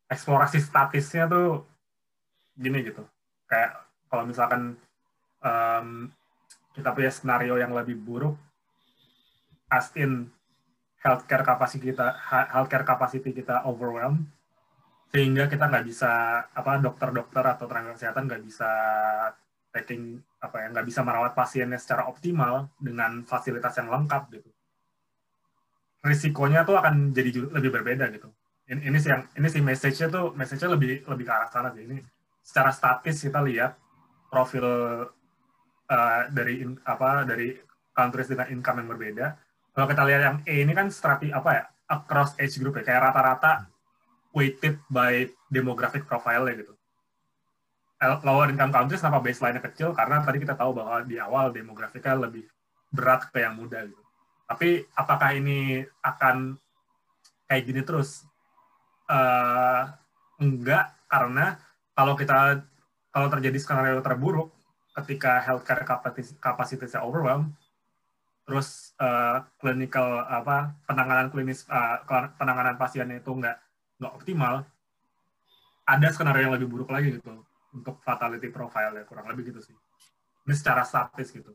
eksplorasi 0.09 0.65
statisnya 0.65 1.29
tuh 1.29 1.69
gini 2.57 2.81
gitu. 2.81 3.05
Kayak 3.45 3.85
kalau 4.09 4.25
misalkan 4.25 4.81
um, 5.45 6.09
kita 6.73 6.89
punya 6.97 7.11
skenario 7.13 7.61
yang 7.61 7.77
lebih 7.77 8.01
buruk 8.01 8.41
as 9.69 9.93
in 9.97 10.33
healthcare 11.05 11.45
capacity 11.45 11.93
kita 11.93 12.17
healthcare 12.49 12.89
capacity 12.89 13.31
kita 13.37 13.69
overwhelmed 13.69 14.25
sehingga 15.13 15.47
kita 15.47 15.71
nggak 15.71 15.87
bisa 15.87 16.43
apa 16.51 16.81
dokter-dokter 16.83 17.45
atau 17.45 17.71
tenaga 17.71 17.95
kesehatan 17.95 18.27
nggak 18.27 18.43
bisa 18.43 18.71
taking 19.71 20.19
apa 20.43 20.57
ya 20.65 20.67
nggak 20.75 20.87
bisa 20.91 21.07
merawat 21.07 21.37
pasiennya 21.39 21.79
secara 21.79 22.11
optimal 22.11 22.73
dengan 22.81 23.23
fasilitas 23.23 23.79
yang 23.79 23.93
lengkap 23.95 24.23
gitu. 24.35 24.51
Risikonya 26.03 26.67
tuh 26.67 26.81
akan 26.83 27.15
jadi 27.15 27.31
lebih 27.47 27.71
berbeda 27.71 28.11
gitu. 28.11 28.27
Ini, 28.65 28.91
ini 28.91 28.99
sih 28.99 29.13
yang 29.13 29.23
ini 29.39 29.49
sih 29.53 29.63
message-nya 29.63 30.09
tuh 30.11 30.35
message-nya 30.35 30.73
lebih 30.73 31.07
lebih 31.07 31.25
ke 31.29 31.33
arah 31.33 31.49
sana 31.53 31.71
sih. 31.71 31.85
Ini 31.87 32.01
secara 32.43 32.75
statis 32.75 33.23
kita 33.23 33.39
lihat 33.45 33.79
profil 34.33 34.67
uh, 35.87 36.23
dari 36.33 36.65
in, 36.65 36.75
apa 36.83 37.23
dari 37.23 37.55
countries 37.95 38.27
dengan 38.27 38.51
income 38.51 38.83
yang 38.83 38.89
berbeda 38.91 39.27
kalau 39.75 39.87
kita 39.91 40.03
lihat 40.07 40.23
yang 40.23 40.37
E 40.47 40.63
ini 40.63 40.71
kan 40.71 40.87
strategi 40.89 41.35
apa 41.35 41.51
ya 41.51 41.65
across 41.91 42.39
age 42.39 42.63
group 42.63 42.79
ya. 42.79 42.87
Kayak 42.87 43.11
rata-rata 43.11 43.67
weighted 44.31 44.79
by 44.87 45.27
demographic 45.51 46.07
profile 46.07 46.47
gitu. 46.55 46.75
Lower 48.23 48.53
income 48.55 48.71
countries 48.71 49.03
kenapa 49.03 49.19
baseline-nya 49.19 49.63
kecil? 49.67 49.91
Karena 49.91 50.23
tadi 50.23 50.39
kita 50.39 50.55
tahu 50.55 50.79
bahwa 50.79 51.03
di 51.03 51.19
awal 51.19 51.51
demografiknya 51.51 52.15
lebih 52.15 52.47
berat 52.95 53.27
ke 53.35 53.43
yang 53.43 53.59
muda 53.59 53.83
gitu. 53.83 54.03
Tapi 54.47 54.87
apakah 54.95 55.35
ini 55.35 55.83
akan 56.05 56.55
kayak 57.51 57.65
gini 57.67 57.83
terus? 57.83 58.23
Uh, 59.05 59.91
enggak 60.41 60.97
karena 61.11 61.61
kalau 61.93 62.17
kita 62.17 62.65
kalau 63.13 63.29
terjadi 63.29 63.59
skenario 63.61 64.01
terburuk 64.01 64.49
ketika 65.03 65.45
healthcare 65.45 65.85
kapasitasnya 66.41 67.05
overwhelmed 67.05 67.53
terus 68.45 68.93
uh, 69.01 69.41
clinical 69.57 70.21
apa 70.29 70.77
penanganan 70.85 71.33
klinis 71.33 71.65
uh, 71.73 72.05
penanganan 72.37 72.77
pasiennya 72.77 73.25
itu 73.25 73.33
nggak 73.33 73.57
nggak 74.01 74.13
optimal 74.13 74.69
ada 75.85 76.09
skenario 76.13 76.49
yang 76.49 76.55
lebih 76.57 76.69
buruk 76.69 76.93
lagi 76.93 77.17
gitu 77.21 77.45
untuk 77.75 78.01
fatality 78.05 78.49
profile 78.49 79.01
ya 79.01 79.05
kurang 79.05 79.29
lebih 79.29 79.53
gitu 79.53 79.61
sih. 79.61 79.77
Ini 80.45 80.55
secara 80.57 80.85
statis 80.85 81.33
gitu. 81.33 81.53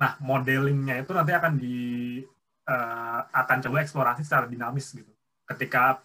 Nah 0.00 0.16
modelingnya 0.20 1.00
itu 1.00 1.12
nanti 1.16 1.32
akan 1.32 1.52
di 1.56 1.78
uh, 2.68 3.20
akan 3.30 3.58
coba 3.68 3.76
eksplorasi 3.84 4.26
secara 4.26 4.48
dinamis 4.48 4.92
gitu. 4.92 5.12
Ketika 5.44 6.00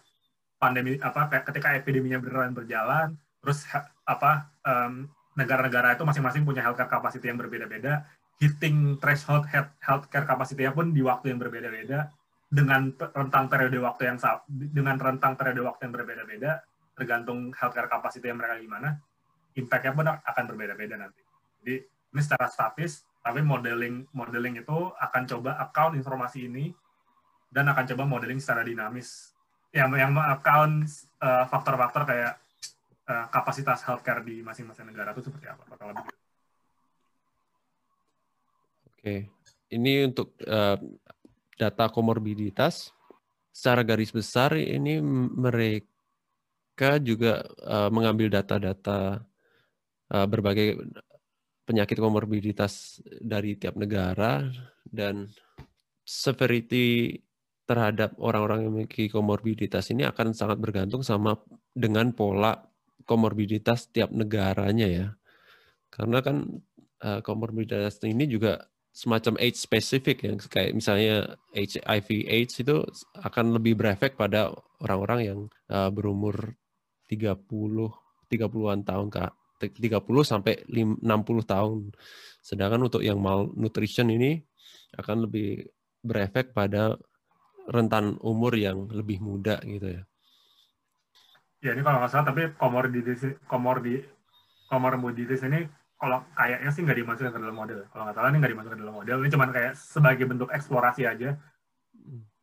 pandemi 0.60 1.00
apa 1.00 1.32
ketika 1.40 1.72
epideminya 1.72 2.20
beneran 2.20 2.52
berjalan 2.52 3.16
terus 3.40 3.64
apa 4.04 4.52
um, 4.68 5.08
negara-negara 5.32 5.96
itu 5.96 6.04
masing-masing 6.04 6.44
punya 6.44 6.60
healthcare 6.60 6.92
capacity 6.92 7.32
yang 7.32 7.40
berbeda-beda 7.40 8.04
hitting 8.40 8.96
threshold 8.96 9.44
healthcare 9.52 10.24
capacity-nya 10.24 10.72
pun 10.72 10.96
di 10.96 11.04
waktu 11.04 11.36
yang 11.36 11.38
berbeda-beda 11.38 12.08
dengan 12.50 12.90
rentang 12.96 13.46
periode 13.46 13.78
waktu 13.78 14.10
yang 14.10 14.18
dengan 14.48 14.96
rentang 14.98 15.38
periode 15.38 15.62
waktu 15.62 15.86
yang 15.86 15.94
berbeda-beda 15.94 16.64
tergantung 17.00 17.54
healthcare 17.56 17.88
capacity 17.88 18.28
yang 18.28 18.36
mereka 18.36 18.60
gimana, 18.60 19.00
impact-nya 19.56 19.92
pun 19.96 20.06
akan 20.10 20.44
berbeda-beda 20.44 21.00
nanti. 21.00 21.24
Jadi 21.62 21.74
ini 21.84 22.20
secara 22.20 22.50
statis, 22.52 23.08
tapi 23.24 23.40
modeling 23.40 24.04
modeling 24.12 24.60
itu 24.60 24.92
akan 25.00 25.22
coba 25.24 25.56
account 25.64 25.96
informasi 25.96 26.44
ini 26.50 26.68
dan 27.48 27.72
akan 27.72 27.88
coba 27.94 28.04
modeling 28.04 28.36
secara 28.36 28.60
dinamis. 28.60 29.32
Yang 29.72 29.96
yang 29.96 30.12
account 30.18 30.90
uh, 31.22 31.46
faktor-faktor 31.48 32.02
kayak 32.04 32.32
uh, 33.08 33.26
kapasitas 33.32 33.80
healthcare 33.86 34.20
di 34.20 34.44
masing-masing 34.44 34.90
negara 34.90 35.16
itu 35.16 35.24
seperti 35.24 35.48
apa? 35.48 35.62
Bakal 35.72 35.94
lebih. 35.94 36.19
Oke, 39.00 39.32
ini 39.72 40.04
untuk 40.04 40.36
uh, 40.44 40.76
data 41.56 41.88
komorbiditas 41.88 42.92
secara 43.48 43.80
garis 43.80 44.12
besar 44.12 44.60
ini 44.60 45.00
mereka 45.00 47.00
juga 47.00 47.40
uh, 47.64 47.88
mengambil 47.88 48.28
data-data 48.28 49.24
uh, 50.12 50.26
berbagai 50.28 50.84
penyakit 51.64 51.96
komorbiditas 51.96 53.00
dari 53.24 53.56
tiap 53.56 53.80
negara 53.80 54.52
dan 54.84 55.32
severity 56.04 57.16
terhadap 57.64 58.20
orang-orang 58.20 58.68
yang 58.68 58.84
memiliki 58.84 59.08
komorbiditas 59.08 59.88
ini 59.96 60.04
akan 60.04 60.36
sangat 60.36 60.60
bergantung 60.60 61.00
sama 61.00 61.40
dengan 61.72 62.12
pola 62.12 62.52
komorbiditas 63.08 63.88
tiap 63.88 64.12
negaranya 64.12 64.84
ya. 64.84 65.06
Karena 65.88 66.20
kan 66.20 66.60
komorbiditas 67.24 67.96
ini 68.04 68.28
juga 68.28 68.60
semacam 68.90 69.38
age 69.38 69.58
spesifik 69.58 70.26
yang 70.26 70.36
kayak 70.36 70.74
misalnya 70.74 71.38
HIV 71.54 72.08
AIDS 72.26 72.54
itu 72.60 72.82
akan 73.22 73.54
lebih 73.54 73.78
berefek 73.78 74.18
pada 74.18 74.50
orang-orang 74.82 75.20
yang 75.22 75.40
uh, 75.70 75.88
berumur 75.94 76.58
30 77.06 77.38
30-an 78.30 78.86
tahun 78.86 79.08
Kak. 79.10 79.32
30 79.60 79.76
sampai 80.24 80.64
60 80.64 81.04
tahun. 81.44 81.92
Sedangkan 82.40 82.80
untuk 82.80 83.04
yang 83.04 83.20
malnutrition 83.20 84.08
ini 84.08 84.40
akan 84.96 85.28
lebih 85.28 85.68
berefek 86.00 86.56
pada 86.56 86.96
rentan 87.68 88.16
umur 88.24 88.56
yang 88.56 88.88
lebih 88.88 89.20
muda 89.20 89.60
gitu 89.60 90.00
ya. 90.00 90.02
Ya 91.60 91.76
ini 91.76 91.84
kalau 91.84 92.00
nggak 92.00 92.08
salah 92.08 92.26
tapi 92.32 92.42
komorbiditas 92.56 93.36
komorbi 93.44 94.00
komorbiditas 94.72 95.44
ini 95.44 95.68
kalau 96.00 96.24
kayaknya 96.32 96.70
sih 96.72 96.80
nggak 96.80 96.98
dimasukkan 97.04 97.32
ke 97.36 97.40
dalam 97.44 97.56
model. 97.60 97.80
Kalau 97.92 98.02
nggak 98.08 98.16
salah 98.16 98.28
ini 98.32 98.38
nggak 98.40 98.52
dimasukkan 98.56 98.76
ke 98.80 98.82
dalam 98.88 98.96
model. 98.96 99.16
Ini 99.20 99.30
cuma 99.36 99.44
kayak 99.52 99.72
sebagai 99.76 100.24
bentuk 100.24 100.48
eksplorasi 100.48 101.02
aja. 101.04 101.36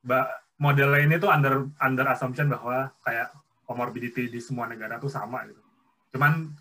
Mbak 0.06 0.28
modelnya 0.62 1.02
ini 1.02 1.16
tuh 1.18 1.34
under 1.34 1.66
under 1.82 2.06
assumption 2.06 2.54
bahwa 2.54 2.94
kayak 3.02 3.34
comorbidity 3.66 4.30
di 4.30 4.38
semua 4.38 4.70
negara 4.70 5.02
tuh 5.02 5.10
sama 5.10 5.42
gitu. 5.50 5.58
Cuman 6.14 6.54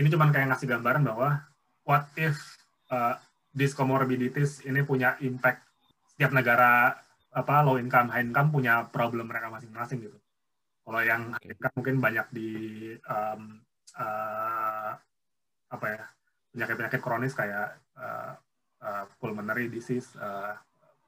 ini 0.00 0.08
cuma 0.08 0.32
kayak 0.32 0.56
ngasih 0.56 0.66
gambaran 0.72 1.04
bahwa 1.04 1.44
what 1.84 2.08
if 2.16 2.40
uh, 2.88 3.20
this 3.52 3.76
comorbidities 3.76 4.64
ini 4.64 4.80
punya 4.88 5.20
impact 5.20 5.68
setiap 6.16 6.32
negara 6.32 6.96
apa 7.28 7.54
low 7.60 7.76
income 7.76 8.08
high 8.08 8.24
income 8.24 8.48
punya 8.48 8.88
problem 8.88 9.28
mereka 9.28 9.52
masing-masing 9.52 10.00
gitu. 10.00 10.16
Kalau 10.88 11.00
yang 11.04 11.36
high 11.36 11.52
income 11.52 11.76
mungkin 11.76 11.96
banyak 12.00 12.26
di 12.32 12.50
um, 13.04 13.60
uh, 14.00 14.96
apa 15.68 15.86
ya 15.92 16.04
penyakit-penyakit 16.58 16.98
kronis 16.98 17.38
kayak 17.38 17.78
uh, 17.94 18.34
uh, 18.82 19.04
pulmonary 19.22 19.70
disease, 19.70 20.10
uh, 20.18 20.58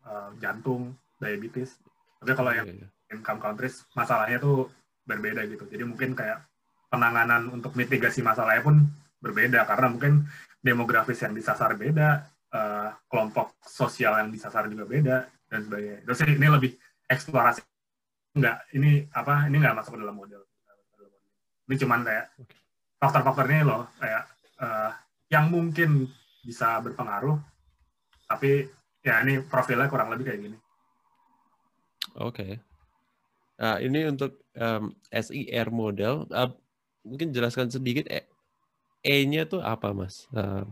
uh, 0.07 0.31
jantung, 0.39 0.95
diabetes. 1.19 1.75
Tapi 2.23 2.39
kalau 2.39 2.55
yang 2.55 2.71
Iya, 2.71 2.87
iya. 2.87 2.89
income 3.19 3.43
countries 3.43 3.83
masalahnya 3.99 4.39
tuh 4.39 4.71
berbeda 5.03 5.43
gitu. 5.51 5.67
Jadi 5.67 5.83
mungkin 5.83 6.15
kayak 6.15 6.47
penanganan 6.87 7.51
untuk 7.51 7.75
mitigasi 7.75 8.23
masalahnya 8.23 8.63
pun 8.63 8.87
berbeda 9.19 9.67
karena 9.67 9.91
mungkin 9.91 10.23
demografis 10.63 11.19
yang 11.27 11.35
disasar 11.35 11.75
beda, 11.75 12.31
uh, 12.55 12.95
kelompok 13.11 13.59
sosial 13.67 14.23
yang 14.23 14.31
disasar 14.31 14.71
juga 14.71 14.87
beda 14.87 15.17
dan 15.51 15.67
sebagainya. 15.67 16.07
Terus 16.07 16.19
ini 16.31 16.47
lebih 16.47 16.71
eksplorasi 17.11 17.67
enggak 18.39 18.63
ini 18.79 19.03
apa 19.11 19.51
ini 19.51 19.59
nggak 19.59 19.75
masuk 19.83 19.99
ke 19.99 20.01
dalam 20.07 20.15
model. 20.15 20.43
Ini 21.67 21.75
cuman 21.75 22.01
kayak 22.07 22.27
faktor-faktor 23.03 23.47
ini 23.51 23.63
loh 23.67 23.91
kayak 23.99 24.23
uh, 24.63 24.91
yang 25.31 25.47
mungkin 25.49 26.11
bisa 26.43 26.83
berpengaruh 26.83 27.39
tapi 28.27 28.67
ya 29.03 29.23
ini 29.27 29.43
profilnya 29.43 29.91
kurang 29.91 30.11
lebih 30.15 30.31
kayak 30.31 30.41
gini. 30.43 30.57
Oke. 32.19 32.63
Nah, 33.59 33.77
ini 33.83 34.07
untuk 34.07 34.39
um, 34.55 34.95
SIR 35.11 35.69
model. 35.75 36.27
Uh, 36.31 36.51
mungkin 37.03 37.35
jelaskan 37.35 37.71
sedikit 37.71 38.07
E- 38.07 38.31
E-nya 39.01 39.49
tuh 39.49 39.65
apa, 39.65 39.91
Mas? 39.91 40.31
Uh, 40.31 40.65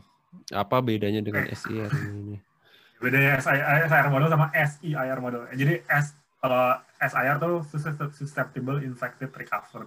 apa 0.52 0.78
bedanya 0.84 1.24
dengan 1.24 1.48
SIR 1.50 1.90
ini? 2.14 2.38
bedanya 2.98 3.38
SIR, 3.38 4.10
model 4.10 4.26
sama 4.26 4.50
SIR 4.50 5.18
model. 5.22 5.46
Jadi 5.54 5.86
S 5.86 6.18
kalau 6.42 6.74
SIR 6.98 7.36
tuh 7.38 7.62
sus- 7.62 8.14
susceptible 8.18 8.82
infected 8.82 9.30
recovered. 9.30 9.86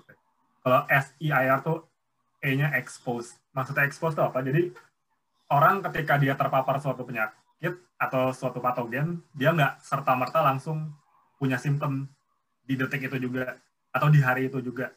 Kalau 0.63 0.87
SIR 0.87 1.59
tuh 1.59 1.90
E-nya 2.41 2.73
exposed. 2.75 3.37
Maksudnya 3.53 3.85
exposed 3.85 4.17
tuh 4.17 4.25
apa? 4.25 4.41
Jadi 4.41 4.73
orang 5.53 5.85
ketika 5.85 6.17
dia 6.17 6.33
terpapar 6.33 6.81
suatu 6.81 7.05
penyakit 7.05 7.77
atau 8.01 8.33
suatu 8.33 8.57
patogen, 8.57 9.21
dia 9.37 9.53
nggak 9.53 9.77
serta 9.81 10.17
merta 10.17 10.41
langsung 10.41 10.89
punya 11.37 11.57
simptom 11.61 12.09
di 12.65 12.73
detik 12.77 13.05
itu 13.09 13.17
juga 13.29 13.57
atau 13.93 14.07
di 14.09 14.19
hari 14.21 14.49
itu 14.49 14.57
juga. 14.61 14.89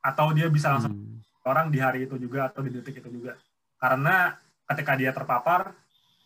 Atau 0.00 0.32
dia 0.32 0.48
bisa 0.48 0.72
langsung 0.72 0.94
Hmm. 0.94 1.20
orang 1.44 1.68
di 1.68 1.78
hari 1.82 2.06
itu 2.06 2.16
juga 2.16 2.48
atau 2.48 2.62
di 2.64 2.70
detik 2.72 3.02
itu 3.02 3.08
juga. 3.12 3.36
Karena 3.76 4.36
ketika 4.68 4.92
dia 4.96 5.10
terpapar, 5.12 5.74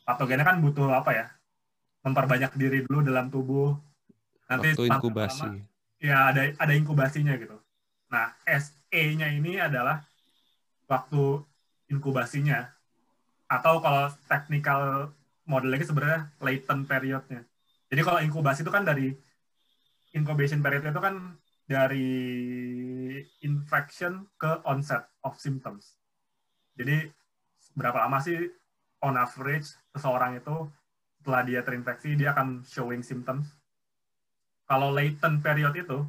patogennya 0.07 0.47
kan 0.47 0.61
butuh 0.61 0.93
apa 0.93 1.11
ya? 1.15 1.27
Memperbanyak 2.03 2.53
diri 2.59 2.83
dulu 2.87 3.03
dalam 3.03 3.31
tubuh. 3.31 3.75
Nanti 4.51 4.75
Waktu 4.75 4.87
inkubasi. 4.91 5.47
lama- 5.49 5.67
ya 6.03 6.17
ada 6.35 6.43
ada 6.59 6.73
inkubasinya 6.75 7.35
gitu. 7.39 7.57
Nah, 8.13 8.35
SE-nya 8.45 9.33
ini 9.33 9.57
adalah 9.57 10.03
waktu 10.87 11.43
inkubasinya 11.93 12.73
atau 13.51 13.85
kalau 13.85 14.09
technical 14.27 15.13
modelnya 15.45 15.85
sebenarnya 15.85 16.21
latent 16.41 16.89
periodnya. 16.89 17.45
Jadi 17.93 18.01
kalau 18.01 18.21
inkubasi 18.25 18.65
itu 18.65 18.73
kan 18.73 18.89
dari 18.89 19.13
incubation 20.17 20.65
period 20.65 20.89
itu 20.89 21.01
kan 21.03 21.37
dari 21.69 22.11
infection 23.45 24.29
ke 24.41 24.65
onset 24.65 25.05
of 25.25 25.37
symptoms. 25.37 26.01
Jadi 26.77 27.13
berapa 27.77 28.09
lama 28.09 28.21
sih 28.25 28.49
on 29.05 29.17
average 29.21 29.77
seseorang 29.93 30.41
itu 30.41 30.69
setelah 31.21 31.43
dia 31.45 31.61
terinfeksi 31.61 32.17
dia 32.17 32.33
akan 32.33 32.65
showing 32.65 33.05
symptoms. 33.05 33.53
Kalau 34.65 34.89
latent 34.89 35.45
period 35.45 35.77
itu 35.77 36.01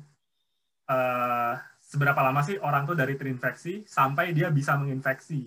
eh, 0.88 1.54
seberapa 1.94 2.18
lama 2.26 2.42
sih 2.42 2.58
orang 2.58 2.90
tuh 2.90 2.98
dari 2.98 3.14
terinfeksi 3.14 3.86
sampai 3.86 4.34
dia 4.34 4.50
bisa 4.50 4.74
menginfeksi 4.74 5.46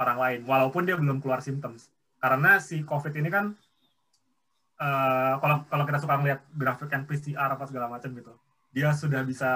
orang 0.00 0.16
lain 0.16 0.40
walaupun 0.48 0.88
dia 0.88 0.96
belum 0.96 1.20
keluar 1.20 1.44
symptoms. 1.44 1.92
Karena 2.16 2.56
si 2.56 2.80
COVID 2.80 3.12
ini 3.12 3.28
kan 3.28 3.52
eh, 4.80 5.34
kalau 5.36 5.68
kalau 5.68 5.84
kita 5.84 6.00
suka 6.00 6.16
ngeliat 6.16 6.40
grafik 6.56 6.88
yang 6.88 7.04
PCR 7.04 7.48
apa 7.52 7.68
segala 7.68 7.92
macam 7.92 8.08
gitu, 8.16 8.32
dia 8.72 8.96
sudah 8.96 9.20
bisa 9.20 9.52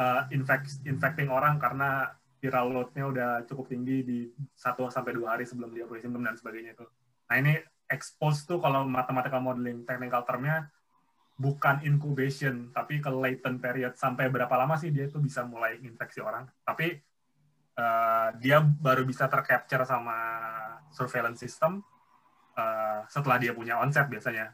eh, 0.00 0.22
infect, 0.32 0.80
infecting 0.88 1.28
orang 1.28 1.60
karena 1.60 2.16
viral 2.40 2.72
load-nya 2.72 3.04
udah 3.04 3.30
cukup 3.44 3.68
tinggi 3.68 4.00
di 4.00 4.18
1 4.56 4.88
sampai 4.88 5.12
dua 5.12 5.36
hari 5.36 5.44
sebelum 5.44 5.76
dia 5.76 5.84
punya 5.84 6.00
simptom 6.00 6.24
dan 6.24 6.40
sebagainya 6.40 6.72
itu. 6.72 6.88
Nah 7.28 7.36
ini 7.36 7.60
expose 7.92 8.48
tuh 8.48 8.56
kalau 8.56 8.88
mathematical 8.88 9.44
modeling 9.44 9.84
technical 9.84 10.24
termnya 10.24 10.72
bukan 11.40 11.80
incubation 11.88 12.68
tapi 12.68 13.00
ke 13.00 13.08
latent 13.08 13.64
period 13.64 13.96
sampai 13.96 14.28
berapa 14.28 14.52
lama 14.60 14.76
sih 14.76 14.92
dia 14.92 15.08
itu 15.08 15.16
bisa 15.16 15.40
mulai 15.48 15.80
infeksi 15.80 16.20
orang. 16.20 16.44
Tapi 16.60 17.00
eh, 17.80 18.28
dia 18.44 18.60
baru 18.60 19.08
bisa 19.08 19.24
tercapture 19.24 19.88
sama 19.88 20.16
surveillance 20.92 21.40
system 21.40 21.80
eh, 22.60 23.00
setelah 23.08 23.40
dia 23.40 23.56
punya 23.56 23.80
onset 23.80 24.04
biasanya. 24.12 24.52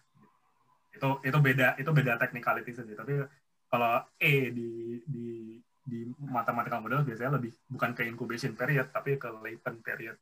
Itu 0.95 1.19
itu 1.27 1.39
beda 1.43 1.75
itu 1.75 1.91
beda 1.91 2.23
technicality 2.23 2.71
saja. 2.71 2.95
Tapi 2.95 3.19
kalau 3.67 4.07
E 4.23 4.55
di 4.55 5.03
di 5.11 5.59
di 5.87 6.07
mathematical 6.23 6.83
model 6.83 7.03
biasanya 7.03 7.35
lebih 7.39 7.51
bukan 7.67 7.95
ke 7.99 8.07
incubation 8.07 8.55
period 8.55 8.95
tapi 8.95 9.19
ke 9.19 9.27
latent 9.43 9.83
period. 9.83 10.15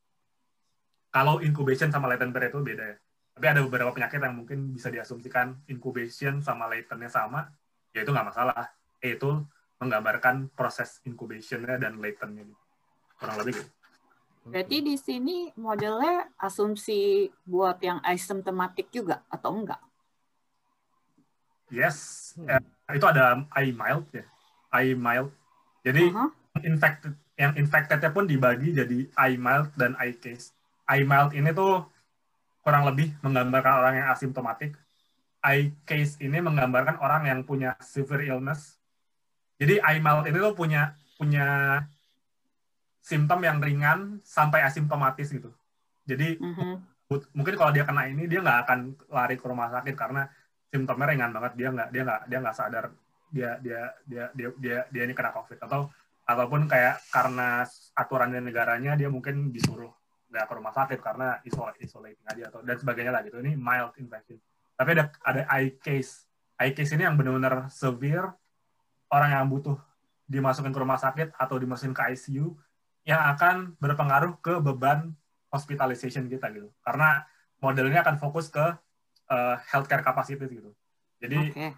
Kalau 1.12 1.45
incubation 1.45 1.93
sama 1.93 2.09
latent 2.09 2.32
period 2.32 2.57
itu 2.57 2.61
beda 2.65 2.85
ya. 2.89 2.97
Tapi 3.35 3.47
ada 3.51 3.61
beberapa 3.66 3.90
penyakit 3.90 4.23
yang 4.23 4.39
mungkin 4.39 4.70
bisa 4.70 4.94
diasumsikan 4.94 5.59
incubation 5.66 6.39
sama 6.39 6.70
latentnya 6.70 7.11
sama, 7.11 7.51
ya 7.90 8.06
itu 8.06 8.11
nggak 8.15 8.31
masalah. 8.31 8.70
E 9.02 9.19
itu 9.19 9.43
menggambarkan 9.82 10.55
proses 10.55 11.02
incubationnya 11.02 11.77
dan 11.82 11.98
latentnya. 11.98 12.47
Kurang 13.19 13.43
lebih 13.43 13.59
gitu. 13.59 13.70
Berarti 14.44 14.77
di 14.85 14.94
sini 15.01 15.48
modelnya 15.56 16.28
asumsi 16.36 17.32
buat 17.48 17.81
yang 17.81 17.98
asymptomatic 18.05 18.93
juga 18.93 19.24
atau 19.32 19.56
enggak? 19.56 19.81
Yes, 21.73 22.31
eh, 22.44 22.61
itu 22.93 23.06
ada 23.09 23.40
I 23.56 23.73
mild 23.73 24.05
ya. 24.12 24.23
I 24.69 24.93
mild 24.93 25.32
Jadi 25.85 26.12
Aha. 26.12 26.28
infected 26.61 27.12
yang 27.35 27.52
infectednya 27.59 28.15
pun 28.15 28.28
dibagi 28.28 28.73
jadi 28.73 29.09
I 29.16 29.35
mild 29.40 29.73
dan 29.74 29.97
I 29.98 30.12
case. 30.15 30.52
I 30.86 31.02
mild 31.02 31.32
ini 31.32 31.51
tuh 31.51 31.89
kurang 32.65 32.89
lebih 32.89 33.12
menggambarkan 33.20 33.74
orang 33.85 33.95
yang 34.01 34.09
asimptomatik. 34.09 34.73
I 35.45 35.77
case 35.85 36.16
ini 36.24 36.41
menggambarkan 36.41 36.97
orang 37.05 37.28
yang 37.28 37.45
punya 37.45 37.77
severe 37.85 38.24
illness. 38.24 38.81
Jadi 39.61 39.78
I 39.85 40.01
mild 40.01 40.24
ini 40.24 40.41
tuh 40.41 40.57
punya 40.57 40.97
punya 41.20 41.78
simptom 43.05 43.45
yang 43.45 43.61
ringan 43.61 44.24
sampai 44.24 44.65
asimptomatis 44.65 45.28
gitu. 45.28 45.53
Jadi 46.09 46.41
Mhm. 46.41 46.81
but- 47.05 47.28
mungkin 47.36 47.55
kalau 47.61 47.70
dia 47.77 47.85
kena 47.85 48.09
ini 48.09 48.24
dia 48.24 48.41
nggak 48.41 48.61
akan 48.65 48.78
lari 49.12 49.36
ke 49.36 49.45
rumah 49.45 49.69
sakit 49.69 49.93
karena 49.93 50.24
simptomnya 50.73 51.12
ringan 51.12 51.31
banget 51.36 51.53
dia 51.61 51.69
nggak 51.69 51.89
dia 51.93 52.03
nggak 52.03 52.20
dia 52.27 52.39
nggak 52.41 52.57
sadar 52.57 52.85
dia 53.28 53.51
dia 53.61 53.81
dia 54.09 54.24
dia 54.32 54.49
dia 54.57 54.78
dia 54.89 55.03
ini 55.05 55.12
kena 55.12 55.31
covid 55.36 55.61
atau 55.61 55.93
ataupun 56.24 56.65
kayak 56.65 57.05
karena 57.12 57.69
aturan 57.93 58.32
dari 58.32 58.41
negaranya 58.49 58.97
dia 58.97 59.12
mungkin 59.12 59.53
disuruh 59.53 59.93
nggak 60.35 60.51
ke 60.51 60.55
rumah 60.59 60.74
sakit 60.74 60.98
karena 60.98 61.39
isolate 61.47 61.78
isolating 61.78 62.27
aja 62.27 62.51
atau 62.51 62.66
dan 62.66 62.74
sebagainya 62.74 63.15
lah 63.15 63.23
gitu 63.23 63.39
ini 63.39 63.55
mild 63.55 63.94
infection 64.02 64.43
tapi 64.74 64.98
ada 64.98 65.15
ada 65.23 65.47
eye 65.55 65.78
case 65.78 66.27
eye 66.59 66.74
case 66.74 66.90
ini 66.98 67.06
yang 67.06 67.15
benar-benar 67.15 67.70
severe 67.70 68.35
orang 69.15 69.31
yang 69.31 69.47
butuh 69.47 69.78
dimasukin 70.27 70.73
ke 70.73 70.81
rumah 70.81 70.98
sakit 70.98 71.36
atau 71.36 71.55
dimasukin 71.61 71.94
ke 71.94 72.02
ICU 72.16 72.56
yang 73.05 73.20
akan 73.36 73.77
berpengaruh 73.77 74.40
ke 74.40 74.56
beban 74.65 75.12
hospitalization 75.52 76.27
kita 76.27 76.48
gitu. 76.51 76.73
Karena 76.81 77.23
modelnya 77.61 78.01
akan 78.02 78.16
fokus 78.19 78.48
ke 78.48 78.65
uh, 79.31 79.56
healthcare 79.69 80.02
capacity 80.02 80.48
gitu. 80.48 80.74
Jadi 81.20 81.52
Oke. 81.52 81.69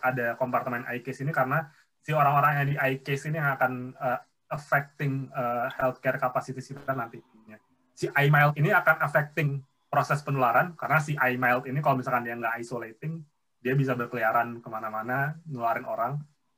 ada 0.02 0.34
kompartemen 0.34 0.82
eye 0.90 1.00
case 1.06 1.22
ini 1.22 1.30
karena 1.30 1.70
si 2.00 2.10
orang-orang 2.16 2.52
yang 2.60 2.66
di 2.72 2.76
eye 2.80 2.98
case 3.04 3.28
ini 3.28 3.36
yang 3.36 3.56
akan 3.56 3.92
uh, 3.96 4.18
affecting 4.50 5.30
uh, 5.30 5.70
healthcare 5.70 6.18
capacity 6.18 6.60
kita 6.60 6.92
nantinya. 6.92 7.56
Si 7.94 8.08
eye 8.16 8.32
mild 8.32 8.56
ini 8.56 8.72
akan 8.72 8.96
affecting 9.04 9.60
proses 9.92 10.24
penularan 10.24 10.74
karena 10.74 10.98
si 10.98 11.14
eye 11.20 11.36
mild 11.36 11.68
ini 11.68 11.78
kalau 11.84 12.00
misalkan 12.00 12.26
dia 12.26 12.34
nggak 12.34 12.58
isolating, 12.62 13.22
dia 13.60 13.76
bisa 13.76 13.92
berkeliaran 13.92 14.58
ke 14.58 14.68
mana-mana, 14.72 15.36
nularin 15.44 15.84
orang. 15.84 16.12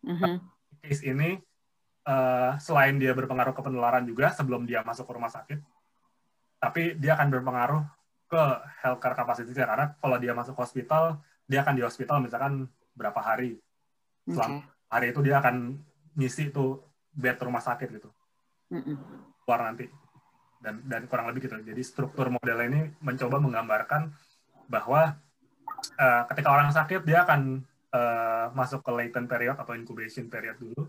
Mhm. 0.06 0.38
Case 0.82 1.02
ini 1.06 1.38
eh, 2.02 2.52
selain 2.58 2.98
dia 2.98 3.14
berpengaruh 3.14 3.54
ke 3.54 3.62
penularan 3.62 4.02
juga 4.02 4.34
sebelum 4.34 4.66
dia 4.66 4.82
masuk 4.82 5.06
ke 5.06 5.12
rumah 5.14 5.30
sakit, 5.30 5.58
tapi 6.58 6.98
dia 6.98 7.14
akan 7.14 7.30
berpengaruh 7.30 7.82
ke 8.26 8.42
healthcare 8.82 9.14
capacity 9.18 9.52
karena 9.52 9.92
kalau 10.00 10.16
dia 10.16 10.32
masuk 10.32 10.56
hospital, 10.56 11.20
dia 11.44 11.62
akan 11.62 11.74
di 11.76 11.82
hospital 11.84 12.22
misalkan 12.24 12.66
berapa 12.96 13.20
hari. 13.20 13.60
Selama 14.24 14.62
Oke. 14.62 14.72
Hari 14.92 15.16
itu 15.16 15.24
dia 15.24 15.40
akan 15.40 15.80
ngisi 16.20 16.52
tuh 16.52 16.84
bed 17.16 17.40
rumah 17.40 17.64
sakit 17.64 17.88
gitu. 17.88 18.12
Keluar 19.48 19.60
nanti. 19.64 19.88
Dan 20.60 20.84
dan 20.84 21.08
kurang 21.08 21.32
lebih 21.32 21.48
gitu. 21.48 21.56
Jadi 21.56 21.80
struktur 21.80 22.28
model 22.28 22.58
ini 22.68 22.80
mencoba 23.00 23.40
menggambarkan 23.40 24.12
bahwa 24.68 25.16
eh, 25.96 26.22
ketika 26.28 26.48
orang 26.52 26.68
sakit 26.68 27.08
dia 27.08 27.24
akan 27.24 27.64
eh, 27.90 28.46
masuk 28.52 28.84
ke 28.84 28.92
latent 28.92 29.26
period 29.26 29.56
atau 29.56 29.72
incubation 29.72 30.28
period 30.28 30.60
dulu. 30.60 30.84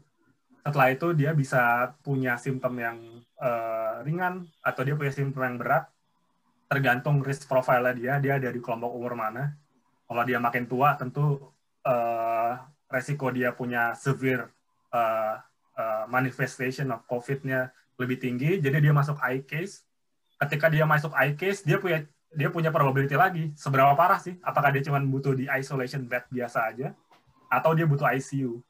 Setelah 0.64 0.96
itu 0.96 1.12
dia 1.16 1.32
bisa 1.32 1.96
punya 2.04 2.36
simptom 2.36 2.76
yang 2.76 3.00
eh, 3.40 3.96
ringan 4.04 4.52
atau 4.60 4.84
dia 4.84 5.00
punya 5.00 5.16
simptom 5.16 5.48
yang 5.48 5.56
berat. 5.56 5.88
Tergantung 6.68 7.24
risk 7.24 7.48
profile 7.48 7.96
dia 7.96 8.20
dia 8.20 8.36
dari 8.36 8.60
kelompok 8.60 8.92
umur 8.92 9.16
mana. 9.16 9.56
Kalau 10.04 10.24
dia 10.28 10.38
makin 10.44 10.68
tua 10.68 11.00
tentu 11.00 11.40
eh, 11.88 12.54
resiko 12.94 13.34
dia 13.34 13.50
punya 13.58 13.98
severe 13.98 14.54
eh, 14.94 15.36
eh, 15.82 16.06
manifestation 16.06 16.94
of 16.94 17.02
COVID-nya 17.10 17.74
lebih 17.98 18.22
tinggi, 18.22 18.62
jadi 18.62 18.78
dia 18.78 18.94
masuk 18.94 19.18
eye 19.26 19.42
case. 19.42 19.82
Ketika 20.38 20.70
dia 20.70 20.86
masuk 20.86 21.14
eye 21.18 21.34
case, 21.34 21.66
dia 21.66 21.82
punya 21.82 22.06
dia 22.34 22.50
punya 22.50 22.70
probability 22.70 23.18
lagi. 23.18 23.54
Seberapa 23.58 23.94
parah 23.98 24.18
sih? 24.22 24.38
Apakah 24.42 24.74
dia 24.74 24.86
cuma 24.86 25.02
butuh 25.02 25.34
di 25.34 25.46
isolation 25.50 26.06
bed 26.06 26.26
biasa 26.30 26.70
aja, 26.70 26.94
atau 27.50 27.74
dia 27.74 27.86
butuh 27.86 28.06
ICU? 28.10 28.62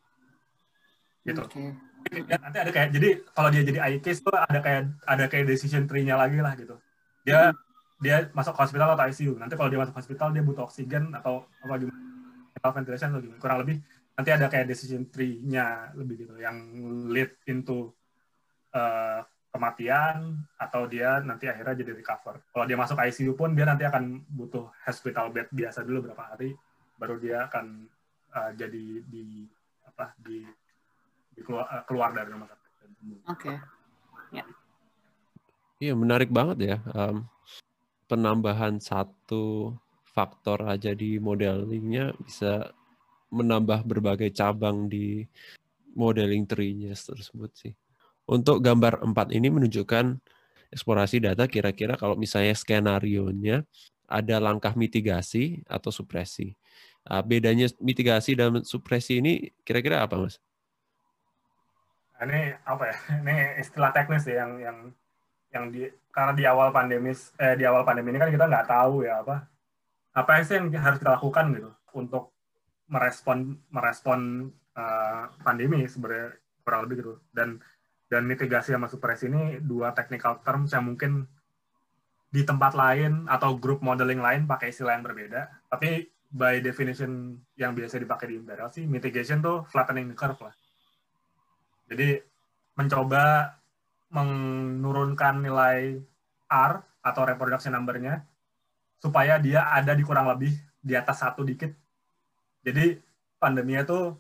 Gitu. 1.23 1.39
Oke. 1.39 1.75
Dan 2.03 2.39
nanti 2.43 2.59
ada 2.59 2.71
kayak 2.71 2.89
jadi 2.91 3.09
kalau 3.31 3.49
dia 3.51 3.63
jadi 3.63 3.79
eye 3.79 3.99
case 4.03 4.19
tuh 4.19 4.35
ada 4.35 4.59
kayak 4.59 4.91
ada 5.07 5.25
kayak 5.31 5.47
decision 5.47 5.87
tree-nya 5.87 6.19
lagi 6.19 6.39
lah 6.43 6.51
gitu. 6.59 6.75
Dia 7.23 7.55
dia 8.03 8.27
masuk 8.35 8.59
hospital 8.59 8.91
atau 8.91 9.07
ICU. 9.07 9.39
Nanti 9.39 9.55
kalau 9.55 9.71
dia 9.71 9.79
masuk 9.79 9.95
hospital 9.95 10.35
dia 10.35 10.43
butuh 10.43 10.67
oksigen 10.67 11.15
atau 11.15 11.47
apa 11.63 11.79
gimana? 11.79 11.99
Ventilation 12.63 13.11
atau 13.15 13.23
gimana? 13.23 13.39
Kurang 13.39 13.59
lebih 13.63 13.79
nanti 14.13 14.29
ada 14.29 14.45
kayak 14.45 14.69
decision 14.69 15.09
tree-nya 15.09 15.93
lebih 15.97 16.25
gitu 16.25 16.37
yang 16.37 16.57
lead 17.09 17.33
into 17.49 17.89
eh, 18.73 19.21
kematian 19.53 20.41
atau 20.57 20.89
dia 20.89 21.21
nanti 21.21 21.45
akhirnya 21.45 21.85
jadi 21.85 21.93
recover. 21.93 22.41
Kalau 22.49 22.65
dia 22.65 22.77
masuk 22.77 22.97
ICU 22.97 23.33
pun 23.37 23.53
dia 23.53 23.69
nanti 23.69 23.85
akan 23.85 24.25
butuh 24.25 24.69
hospital 24.85 25.29
bed 25.29 25.49
biasa 25.53 25.85
dulu 25.85 26.09
berapa 26.09 26.33
hari 26.33 26.53
baru 26.97 27.17
dia 27.21 27.49
akan 27.49 27.89
eh, 28.33 28.51
jadi 28.57 28.85
di 29.05 29.45
apa 29.85 30.13
di, 30.17 30.41
di 31.37 31.41
keluar, 31.45 31.65
eh, 31.69 31.83
keluar 31.85 32.09
dari 32.13 32.29
rumah 32.33 32.49
sakit. 32.49 32.71
dan 32.81 32.91
sembuh. 32.97 33.19
Oke. 33.29 33.53
Iya 35.83 35.99
menarik 35.99 36.31
banget 36.31 36.57
ya. 36.63 36.77
Em, 36.95 37.27
penambahan 38.07 38.79
satu 38.79 39.75
faktor 40.07 40.63
aja 40.63 40.95
di 40.95 41.17
modelingnya 41.17 42.15
bisa 42.23 42.71
menambah 43.33 43.81
berbagai 43.81 44.29
cabang 44.29 44.85
di 44.85 45.25
modeling 45.97 46.45
tree-nya 46.45 46.93
tersebut 46.93 47.49
sih. 47.57 47.73
Untuk 48.29 48.61
gambar 48.61 49.01
4 49.01 49.33
ini 49.33 49.49
menunjukkan 49.49 50.21
eksplorasi 50.73 51.21
data 51.21 51.49
kira-kira 51.49 51.97
kalau 51.97 52.13
misalnya 52.13 52.53
skenario-nya 52.53 53.65
ada 54.05 54.35
langkah 54.37 54.77
mitigasi 54.77 55.65
atau 55.65 55.89
supresi. 55.89 56.53
Ah, 57.03 57.25
bedanya 57.25 57.67
mitigasi 57.81 58.37
dan 58.37 58.63
supresi 58.63 59.19
ini 59.19 59.51
kira-kira 59.65 60.05
apa, 60.05 60.15
Mas? 60.15 60.39
Nah, 62.15 62.23
ini 62.29 62.55
apa 62.63 62.83
ya? 62.87 62.95
Ini 63.25 63.35
istilah 63.59 63.91
teknis 63.91 64.23
ya 64.23 64.47
yang 64.47 64.51
yang 64.61 64.77
yang 65.53 65.65
di 65.69 65.85
karena 66.09 66.33
di 66.33 66.43
awal 66.49 66.73
pandemis 66.73 67.29
eh 67.37 67.53
di 67.53 67.61
awal 67.65 67.85
pandemi 67.85 68.09
ini 68.09 68.17
kan 68.17 68.33
kita 68.33 68.49
nggak 68.49 68.65
tahu 68.65 69.05
ya 69.05 69.21
apa 69.21 69.45
apa 70.17 70.41
sih 70.41 70.57
yang 70.57 70.73
harus 70.81 70.97
kita 70.97 71.13
lakukan 71.13 71.53
gitu 71.53 71.69
untuk 71.93 72.32
merespon 72.93 73.57
merespon 73.73 74.47
eh, 74.77 75.23
pandemi 75.41 75.89
sebenarnya 75.89 76.37
kurang 76.61 76.85
lebih 76.85 76.95
gitu 77.01 77.13
dan 77.33 77.57
dan 78.07 78.29
mitigasi 78.29 78.77
sama 78.77 78.85
supresi 78.85 79.25
ini 79.25 79.57
dua 79.57 79.97
technical 79.97 80.37
terms 80.45 80.69
yang 80.77 80.85
mungkin 80.85 81.25
di 82.29 82.45
tempat 82.45 82.77
lain 82.77 83.25
atau 83.25 83.57
grup 83.57 83.81
modeling 83.81 84.21
lain 84.21 84.45
pakai 84.45 84.69
istilah 84.69 84.93
yang 84.93 85.05
berbeda 85.05 85.49
tapi 85.73 86.05
by 86.33 86.61
definition 86.61 87.41
yang 87.57 87.73
biasa 87.73 87.97
dipakai 87.97 88.29
di 88.29 88.35
Imperial 88.37 88.69
sih 88.69 88.85
mitigation 88.85 89.41
tuh 89.41 89.65
flattening 89.69 90.13
the 90.13 90.17
curve 90.17 90.37
lah 90.37 90.53
jadi 91.89 92.21
mencoba 92.73 93.53
menurunkan 94.13 95.41
nilai 95.41 95.97
R 96.49 96.73
atau 97.01 97.21
reproduction 97.25 97.73
number-nya 97.73 98.21
supaya 99.01 99.41
dia 99.41 99.67
ada 99.67 99.91
di 99.91 100.05
kurang 100.05 100.29
lebih 100.29 100.53
di 100.79 100.93
atas 100.95 101.19
satu 101.19 101.43
dikit. 101.43 101.73
Jadi 102.63 102.97
pandeminya 103.37 103.83
tuh 103.83 104.15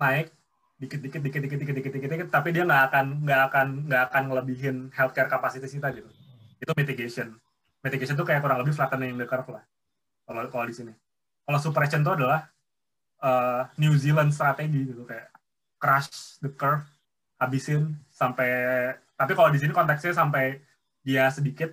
naik 0.00 0.32
dikit 0.78 1.00
dikit 1.02 1.20
dikit 1.20 1.40
dikit 1.42 1.58
dikit 1.58 1.74
dikit 1.76 1.92
dikit, 1.92 2.10
dikit 2.10 2.28
tapi 2.30 2.54
dia 2.54 2.62
nggak 2.64 2.82
akan 2.90 3.06
nggak 3.26 3.40
akan 3.50 3.66
nggak 3.90 4.02
akan 4.08 4.22
ngelebihin 4.30 4.76
healthcare 4.94 5.28
capacity 5.28 5.68
kita 5.68 5.92
gitu. 5.92 6.08
Itu 6.58 6.72
mitigation. 6.74 7.36
Mitigation 7.84 8.16
tuh 8.18 8.26
kayak 8.26 8.42
kurang 8.42 8.58
lebih 8.62 8.74
flattening 8.74 9.14
the 9.20 9.26
curve 9.28 9.46
lah. 9.52 9.64
Kalau 10.24 10.48
kalau 10.48 10.64
di 10.66 10.74
sini. 10.74 10.92
Kalau 11.48 11.58
suppression 11.60 12.04
itu 12.04 12.12
adalah 12.12 12.48
uh, 13.22 13.66
New 13.80 13.94
Zealand 13.96 14.32
strategi 14.32 14.84
gitu 14.88 15.04
kayak 15.04 15.32
crush 15.78 16.38
the 16.42 16.50
curve 16.50 16.84
habisin 17.38 17.94
sampai 18.10 18.50
tapi 19.14 19.32
kalau 19.34 19.50
di 19.50 19.58
sini 19.62 19.70
konteksnya 19.70 20.14
sampai 20.14 20.58
dia 21.06 21.30
sedikit 21.30 21.70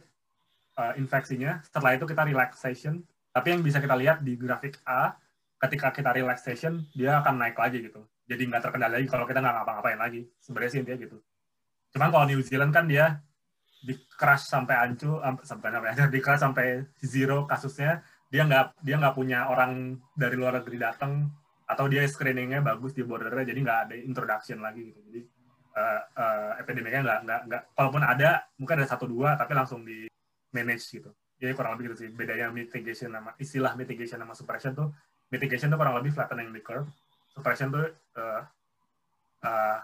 uh, 0.78 0.94
infeksinya 0.98 1.62
setelah 1.66 1.98
itu 1.98 2.06
kita 2.06 2.22
relaxation 2.26 3.02
tapi 3.34 3.52
yang 3.52 3.62
bisa 3.66 3.82
kita 3.82 3.98
lihat 3.98 4.22
di 4.22 4.38
grafik 4.38 4.78
A 4.86 5.18
ketika 5.61 5.91
kita 5.95 6.11
relaxation 6.11 6.84
dia 6.91 7.19
akan 7.23 7.40
naik 7.40 7.57
lagi 7.57 7.84
gitu. 7.86 8.03
Jadi 8.26 8.41
nggak 8.49 8.61
terkendali 8.65 8.94
lagi 9.02 9.07
kalau 9.07 9.26
kita 9.30 9.40
nggak 9.40 9.56
ngapa-ngapain 9.61 9.99
lagi 9.99 10.22
sebenarnya 10.41 10.72
sih 10.72 10.80
intinya 10.82 10.99
gitu. 10.99 11.18
Cuman 11.95 12.10
kalau 12.11 12.26
New 12.27 12.41
Zealand 12.41 12.73
kan 12.73 12.86
dia 12.90 13.22
di 13.86 13.94
crash 14.18 14.49
sampai 14.49 14.76
ancu 14.76 15.22
sampai 15.45 15.69
sampai 15.69 15.90
di 16.15 16.19
crash 16.19 16.41
sampai 16.41 16.65
zero 17.06 17.45
kasusnya 17.45 18.02
dia 18.34 18.44
nggak 18.44 18.82
dia 18.82 18.98
nggak 18.98 19.15
punya 19.15 19.45
orang 19.48 20.02
dari 20.18 20.36
luar 20.36 20.60
negeri 20.60 20.82
datang 20.82 21.30
atau 21.65 21.86
dia 21.90 22.06
screeningnya 22.06 22.61
bagus 22.61 22.94
di 22.94 23.06
bordernya 23.06 23.45
jadi 23.45 23.60
nggak 23.61 23.80
ada 23.90 23.95
introduction 23.98 24.61
lagi 24.61 24.90
gitu. 24.90 24.99
Jadi 25.06 25.22
uh, 25.77 26.02
uh, 26.18 26.52
epideminya 26.61 26.99
nggak 27.06 27.19
nggak 27.26 27.41
nggak 27.49 27.61
kalaupun 27.77 28.03
ada 28.06 28.30
mungkin 28.57 28.76
ada 28.82 28.88
satu 28.90 29.06
dua 29.06 29.38
tapi 29.38 29.53
langsung 29.53 29.86
di 29.86 30.10
manage 30.53 30.86
gitu. 30.90 31.14
Jadi 31.36 31.52
kurang 31.52 31.77
lebih 31.77 31.94
gitu 31.94 32.06
sih 32.06 32.10
bedanya 32.10 32.49
mitigation 32.49 33.11
sama 33.14 33.38
istilah 33.38 33.73
mitigation 33.77 34.18
sama 34.18 34.34
suppression 34.34 34.73
tuh 34.73 34.90
mitigation 35.34 35.72
itu 35.72 35.77
kurang 35.77 35.97
lebih 35.97 36.11
flattening 36.14 36.52
the 36.53 36.61
curve. 36.61 36.89
Suppression 37.34 37.73
tuh 37.73 37.91
uh, 38.15 38.41
uh, 39.43 39.77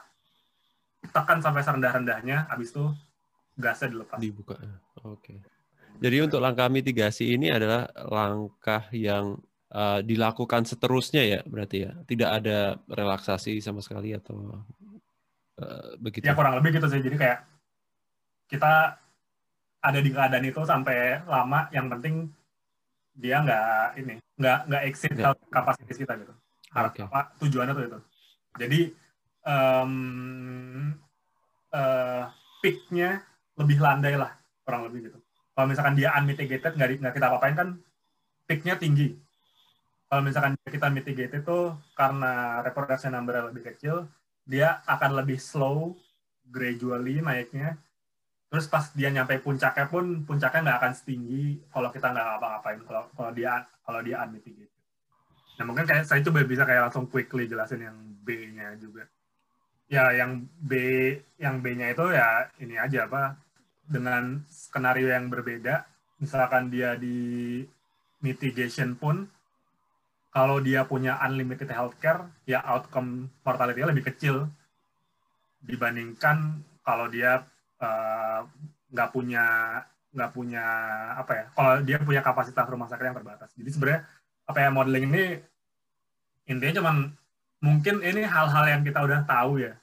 tekan 1.11 1.41
sampai 1.41 1.65
serendah-rendahnya, 1.65 2.47
habis 2.47 2.71
itu 2.71 2.93
gasnya 3.57 3.91
dilepas. 3.91 4.21
Dibuka. 4.21 4.55
Oke. 5.03 5.41
Jadi 6.01 6.17
untuk 6.23 6.41
langkah 6.41 6.65
mitigasi 6.71 7.35
ini 7.35 7.53
adalah 7.53 7.85
langkah 8.09 8.89
yang 8.95 9.37
uh, 9.69 9.99
dilakukan 10.01 10.65
seterusnya 10.65 11.21
ya, 11.21 11.39
berarti 11.45 11.77
ya. 11.85 11.91
Tidak 12.07 12.29
ada 12.29 12.79
relaksasi 12.89 13.59
sama 13.61 13.83
sekali 13.85 14.15
atau 14.15 14.61
uh, 15.61 15.91
begitu. 16.01 16.25
Ya 16.25 16.33
kurang 16.33 16.57
lebih 16.57 16.79
gitu 16.79 16.87
sih. 16.89 17.01
Jadi 17.03 17.17
kayak 17.19 17.39
kita 18.49 18.97
ada 19.81 19.99
di 19.99 20.09
keadaan 20.09 20.45
itu 20.47 20.61
sampai 20.65 21.21
lama. 21.27 21.69
Yang 21.69 21.87
penting 21.97 22.15
dia 23.21 23.37
nggak 23.45 24.01
ini 24.01 24.17
nggak 24.41 24.59
nggak 24.65 24.83
exit 24.89 25.13
Nggak. 25.13 25.37
kapasitas 25.53 25.97
kita 26.01 26.13
gitu. 26.17 26.33
Harap 26.73 26.91
Oke. 26.97 27.01
apa 27.05 27.21
tujuannya 27.37 27.73
tuh 27.77 27.85
itu. 27.85 27.99
Jadi 28.57 28.81
um, 29.45 29.93
uh, 31.69 32.23
peak-nya 32.65 33.21
lebih 33.61 33.77
landai 33.77 34.17
lah 34.17 34.33
kurang 34.65 34.89
lebih 34.89 35.13
gitu. 35.13 35.19
Kalau 35.53 35.67
misalkan 35.69 35.93
dia 35.93 36.09
unmitigated 36.17 36.73
nggak 36.73 36.89
nggak 36.97 37.13
kita 37.13 37.25
apa-apain 37.29 37.53
kan 37.53 37.69
peak-nya 38.49 38.81
tinggi. 38.81 39.13
Kalau 40.11 40.27
misalkan 40.27 40.59
kita 40.67 40.91
mitigated 40.91 41.47
itu 41.47 41.59
karena 41.95 42.59
reproduction 42.67 43.15
number 43.15 43.31
lebih 43.47 43.63
kecil, 43.63 44.11
dia 44.43 44.83
akan 44.83 45.23
lebih 45.23 45.39
slow, 45.39 45.95
gradually 46.51 47.23
naiknya. 47.23 47.79
Terus 48.51 48.67
pas 48.67 48.83
dia 48.91 49.07
nyampe 49.07 49.39
puncaknya 49.39 49.87
pun 49.87 50.27
puncaknya 50.27 50.59
nggak 50.67 50.79
akan 50.83 50.93
setinggi 50.93 51.71
kalau 51.71 51.87
kita 51.87 52.11
nggak 52.11 52.27
apa-apain 52.35 52.83
kalau 52.83 53.07
kalau 53.15 53.31
dia 53.31 53.63
kalau 53.87 54.03
dia 54.03 54.19
unmitigated. 54.27 54.67
Nah 55.55 55.63
mungkin 55.63 55.87
kayak 55.87 56.03
saya 56.03 56.19
coba 56.19 56.43
bisa 56.43 56.67
kayak 56.67 56.91
langsung 56.91 57.07
quickly 57.07 57.47
jelasin 57.47 57.87
yang 57.87 57.95
B-nya 58.27 58.75
juga. 58.75 59.07
Ya 59.87 60.11
yang 60.11 60.51
B 60.59 60.75
yang 61.39 61.63
B-nya 61.63 61.95
itu 61.95 62.03
ya 62.11 62.51
ini 62.59 62.75
aja 62.75 63.07
apa 63.07 63.39
dengan 63.87 64.43
skenario 64.51 65.07
yang 65.07 65.31
berbeda. 65.31 65.87
Misalkan 66.19 66.67
dia 66.67 66.99
di 66.99 67.63
mitigation 68.19 68.99
pun 68.99 69.31
kalau 70.31 70.59
dia 70.59 70.83
punya 70.83 71.23
unlimited 71.23 71.71
healthcare 71.71 72.27
ya 72.43 72.59
outcome 72.67 73.31
mortality-nya 73.47 73.95
lebih 73.95 74.11
kecil 74.11 74.51
dibandingkan 75.63 76.67
kalau 76.83 77.07
dia 77.07 77.47
eh, 77.81 78.39
nggak 78.91 79.09
punya 79.11 79.45
nggak 80.11 80.31
punya 80.35 80.65
apa 81.15 81.31
ya 81.31 81.45
kalau 81.55 81.71
dia 81.87 81.97
punya 82.03 82.21
kapasitas 82.21 82.67
rumah 82.67 82.87
sakit 82.91 83.05
yang 83.11 83.17
terbatas. 83.17 83.49
Jadi 83.55 83.69
sebenarnya 83.71 84.01
apa 84.47 84.59
ya 84.59 84.69
modeling 84.69 85.05
ini 85.07 85.25
intinya 86.51 86.83
cuman 86.83 86.95
mungkin 87.63 87.95
ini 88.03 88.21
hal-hal 88.27 88.65
yang 88.67 88.81
kita 88.83 88.99
udah 89.01 89.23
tahu 89.23 89.63
ya. 89.63 89.73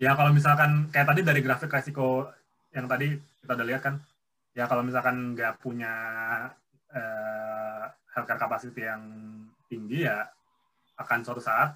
Ya 0.00 0.16
kalau 0.18 0.34
misalkan 0.34 0.90
kayak 0.90 1.08
tadi 1.12 1.20
dari 1.22 1.40
grafik 1.44 1.70
resiko 1.70 2.26
yang 2.74 2.90
tadi 2.90 3.14
kita 3.44 3.52
udah 3.54 3.66
lihat 3.68 3.82
kan 3.84 3.94
ya 4.56 4.64
kalau 4.66 4.82
misalkan 4.82 5.36
nggak 5.36 5.60
punya 5.60 5.92
eh, 6.94 7.82
healthcare 8.14 8.40
capacity 8.40 8.82
yang 8.86 9.02
tinggi 9.68 10.06
ya 10.06 10.26
akan 10.98 11.26
suatu 11.26 11.42
saat 11.42 11.74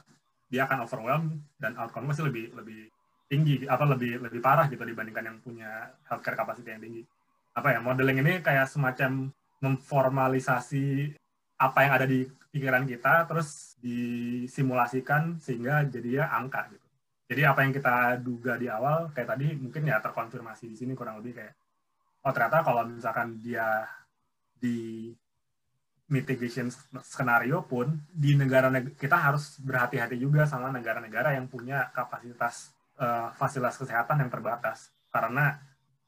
dia 0.49 0.65
akan 0.65 0.87
overwhelm 0.89 1.25
dan 1.61 1.77
outcome 1.77 2.09
pasti 2.09 2.25
lebih 2.25 2.55
lebih 2.57 2.89
tinggi 3.29 3.69
apa 3.69 3.85
lebih 3.85 4.25
lebih 4.25 4.41
parah 4.41 4.67
gitu 4.73 4.81
dibandingkan 4.83 5.25
yang 5.29 5.39
punya 5.45 5.93
healthcare 6.09 6.35
capacity 6.35 6.69
yang 6.73 6.83
tinggi. 6.83 7.03
Apa 7.53 7.77
ya 7.77 7.79
modeling 7.85 8.25
ini 8.25 8.41
kayak 8.41 8.67
semacam 8.67 9.29
memformalisasi 9.61 11.13
apa 11.61 11.79
yang 11.85 11.93
ada 11.93 12.07
di 12.09 12.25
pikiran 12.49 12.89
kita 12.89 13.29
terus 13.29 13.77
disimulasikan 13.85 15.37
sehingga 15.39 15.85
jadinya 15.85 16.33
angka 16.33 16.73
gitu. 16.73 16.87
Jadi 17.29 17.43
apa 17.45 17.61
yang 17.61 17.73
kita 17.77 17.97
duga 18.25 18.57
di 18.57 18.73
awal 18.73 19.13
kayak 19.13 19.37
tadi 19.37 19.53
mungkin 19.53 19.85
ya 19.85 20.01
terkonfirmasi 20.01 20.65
di 20.73 20.77
sini 20.81 20.97
kurang 20.97 21.21
lebih 21.21 21.37
kayak 21.37 21.55
oh 22.25 22.33
ternyata 22.33 22.65
kalau 22.65 22.89
misalkan 22.89 23.37
dia 23.45 23.85
di 24.57 25.13
mitigation 26.09 26.73
skenario 27.05 27.61
pun 27.69 28.01
di 28.09 28.33
negara 28.33 28.73
kita 28.97 29.17
harus 29.29 29.61
berhati-hati 29.61 30.17
juga 30.17 30.49
sama 30.49 30.73
negara-negara 30.73 31.37
yang 31.37 31.53
punya 31.53 31.93
kapasitas 31.93 32.73
uh, 32.99 33.33
fasilitas 33.35 33.79
kesehatan 33.79 34.21
yang 34.21 34.31
terbatas. 34.31 34.93
Karena 35.09 35.57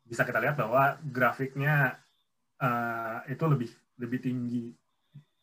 bisa 0.04 0.26
kita 0.26 0.42
lihat 0.42 0.58
bahwa 0.58 0.98
grafiknya 1.00 1.96
uh, 2.60 3.22
itu 3.30 3.44
lebih 3.46 3.70
lebih 4.02 4.18
tinggi 4.20 4.74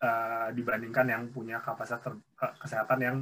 uh, 0.04 0.52
dibandingkan 0.52 1.08
yang 1.08 1.24
punya 1.32 1.64
kapasitas 1.64 2.04
ter- 2.04 2.56
kesehatan 2.62 3.00
yang 3.02 3.18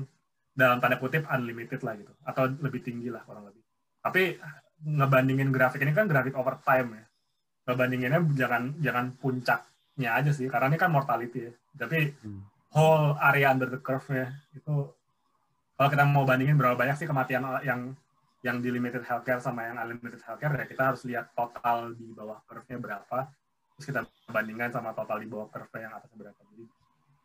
dalam 0.56 0.80
tanda 0.80 0.98
kutip 0.98 1.30
unlimited 1.30 1.80
lah 1.86 1.94
gitu. 1.96 2.14
Atau 2.26 2.50
lebih 2.60 2.82
tinggi 2.82 3.14
lah 3.14 3.24
kurang 3.24 3.48
lebih. 3.48 3.62
Tapi 4.02 4.38
ngebandingin 4.86 5.50
grafik 5.50 5.82
ini 5.82 5.96
kan 5.96 6.10
grafik 6.10 6.36
over 6.36 6.60
time 6.62 7.00
ya. 7.00 7.06
Ngebandinginnya 7.72 8.22
jangan 8.38 8.64
jangan 8.82 9.06
puncaknya 9.18 10.10
aja 10.20 10.32
sih 10.36 10.46
karena 10.52 10.70
ini 10.74 10.78
kan 10.78 10.92
mortality 10.92 11.50
ya. 11.50 11.54
Tapi 11.76 12.14
whole 12.76 13.16
area 13.24 13.56
under 13.56 13.72
the 13.72 13.80
curve 13.80 14.06
ya 14.12 14.28
itu 14.52 14.92
kalau 15.76 15.90
kita 15.92 16.04
mau 16.08 16.24
bandingin 16.28 16.60
berapa 16.60 16.76
banyak 16.76 16.96
sih 17.00 17.08
kematian 17.08 17.44
yang 17.64 17.96
yang 18.46 18.62
di 18.62 18.70
limited 18.70 19.02
healthcare 19.02 19.42
sama 19.42 19.66
yang 19.66 19.82
unlimited 19.82 20.22
healthcare 20.22 20.54
ya 20.54 20.66
kita 20.70 20.94
harus 20.94 21.02
lihat 21.10 21.34
total 21.34 21.98
di 21.98 22.14
bawah 22.14 22.38
curve-nya 22.46 22.78
berapa 22.78 23.18
terus 23.74 23.86
kita 23.90 24.06
bandingkan 24.30 24.70
sama 24.70 24.94
total 24.94 25.18
di 25.18 25.26
bawah 25.26 25.50
curve 25.50 25.82
yang 25.82 25.92
atasnya 25.98 26.30
berapa. 26.30 26.40
Jadi 26.54 26.64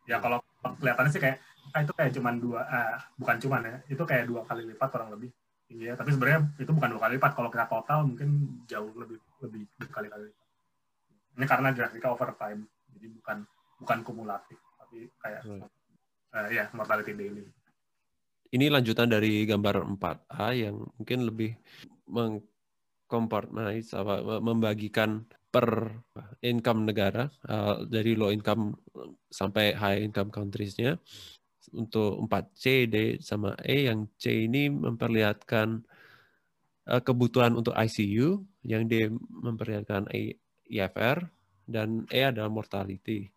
ya 0.09 0.17
kalau 0.17 0.41
kelihatannya 0.81 1.11
sih 1.13 1.21
kayak 1.21 1.37
ah, 1.77 1.79
itu 1.85 1.93
kayak 1.93 2.11
cuman 2.17 2.35
dua 2.41 2.61
ah, 2.65 2.97
bukan 3.21 3.37
cuman 3.37 3.61
ya 3.61 3.75
itu 3.93 4.01
kayak 4.01 4.25
dua 4.25 4.41
kali 4.49 4.65
lipat 4.65 4.89
kurang 4.89 5.13
lebih. 5.13 5.29
Tinggi 5.69 5.85
ya 5.87 5.95
tapi 5.95 6.09
sebenarnya 6.09 6.41
itu 6.57 6.71
bukan 6.73 6.89
dua 6.97 7.01
kali 7.05 7.13
lipat 7.21 7.31
kalau 7.37 7.49
kita 7.53 7.65
total 7.69 7.99
mungkin 8.03 8.29
jauh 8.65 8.91
lebih 8.97 9.21
lebih 9.45 9.63
berkali-kali 9.77 10.25
lipat. 10.25 10.47
Ini 11.37 11.45
karena 11.45 11.69
grafiknya 11.69 12.09
over 12.09 12.33
time 12.33 12.65
jadi 12.97 13.07
bukan 13.13 13.37
bukan 13.77 13.97
kumulatif 14.01 14.57
tapi 14.81 15.05
kayak 15.21 15.41
Right. 15.45 15.69
uh, 16.35 16.47
ya 16.51 16.65
mortality 16.75 17.13
daily 17.15 17.45
Ini 18.51 18.67
lanjutan 18.67 19.07
dari 19.07 19.47
gambar 19.47 19.87
4A 19.95 20.47
yang 20.51 20.75
mungkin 20.99 21.19
lebih 21.23 21.55
mengkompartmentalize 22.11 23.95
apa 23.95 24.43
membagikan 24.43 25.23
per 25.51 25.99
income 26.43 26.87
negara 26.87 27.31
uh, 27.47 27.83
dari 27.87 28.15
low 28.15 28.27
income 28.27 28.75
sampai 29.31 29.71
high 29.75 30.03
income 30.03 30.31
countries-nya. 30.31 30.99
Untuk 31.71 32.19
4C, 32.27 32.91
D 32.91 32.95
sama 33.23 33.55
E. 33.63 33.87
Yang 33.87 33.99
C 34.19 34.23
ini 34.51 34.67
memperlihatkan 34.67 35.83
uh, 36.91 37.01
kebutuhan 37.03 37.55
untuk 37.55 37.71
ICU, 37.71 38.43
yang 38.67 38.83
D 38.91 39.07
memperlihatkan 39.31 40.11
I- 40.11 40.35
IFR 40.67 41.23
dan 41.67 42.03
E 42.11 42.27
adalah 42.27 42.51
mortality. 42.51 43.31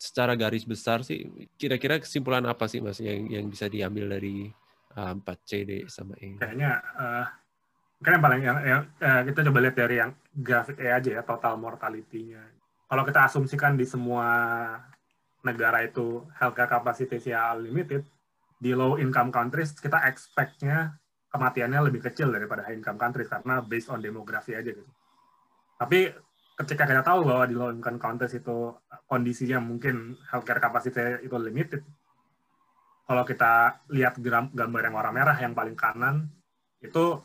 Secara 0.00 0.32
garis 0.32 0.64
besar 0.64 1.04
sih 1.04 1.28
kira-kira 1.60 2.00
kesimpulan 2.00 2.40
apa 2.48 2.64
sih 2.64 2.80
Mas 2.80 2.96
yang 3.04 3.28
yang 3.28 3.44
bisa 3.52 3.68
diambil 3.68 4.16
dari 4.16 4.48
uh, 4.96 5.12
4C, 5.12 5.50
D 5.68 5.70
sama 5.92 6.16
E? 6.16 6.40
kayaknya 6.40 6.80
uh, 6.96 7.28
mungkin 8.00 8.12
yang 8.16 8.24
paling 8.24 8.40
yang, 8.40 8.58
yang 8.64 8.82
eh, 8.96 9.22
kita 9.28 9.44
coba 9.52 9.58
lihat 9.60 9.76
dari 9.76 9.94
yang 10.00 10.16
grafik 10.32 10.80
E 10.80 10.88
aja 10.88 11.10
ya 11.20 11.22
total 11.22 11.60
mortality-nya. 11.60 12.40
Kalau 12.88 13.04
kita 13.04 13.28
asumsikan 13.28 13.76
di 13.76 13.84
semua 13.84 14.24
negara 15.44 15.84
itu 15.84 16.24
healthcare 16.40 16.80
capacity 16.80 17.36
unlimited, 17.36 18.08
di 18.56 18.72
low 18.72 18.96
income 18.96 19.28
countries 19.28 19.76
kita 19.76 20.00
expect-nya 20.08 20.96
kematiannya 21.28 21.92
lebih 21.92 22.08
kecil 22.08 22.32
daripada 22.32 22.64
high 22.64 22.80
income 22.80 22.96
countries 22.96 23.28
karena 23.28 23.60
based 23.60 23.92
on 23.92 24.00
demografi 24.00 24.56
aja 24.56 24.72
gitu. 24.72 24.88
Tapi 25.76 26.08
ketika 26.60 26.84
kita 26.84 27.00
tahu 27.00 27.24
bahwa 27.24 27.44
di 27.48 27.56
low 27.56 27.72
income 27.72 27.96
countries 27.96 28.36
itu 28.36 28.76
kondisinya 29.08 29.64
mungkin 29.64 30.12
healthcare 30.28 30.60
capacity 30.60 31.24
itu 31.24 31.36
limited, 31.40 31.80
kalau 33.08 33.24
kita 33.24 33.80
lihat 33.90 34.20
gambar 34.52 34.80
yang 34.86 34.94
warna 34.94 35.12
merah 35.12 35.36
yang 35.40 35.56
paling 35.56 35.74
kanan 35.74 36.28
itu 36.84 37.18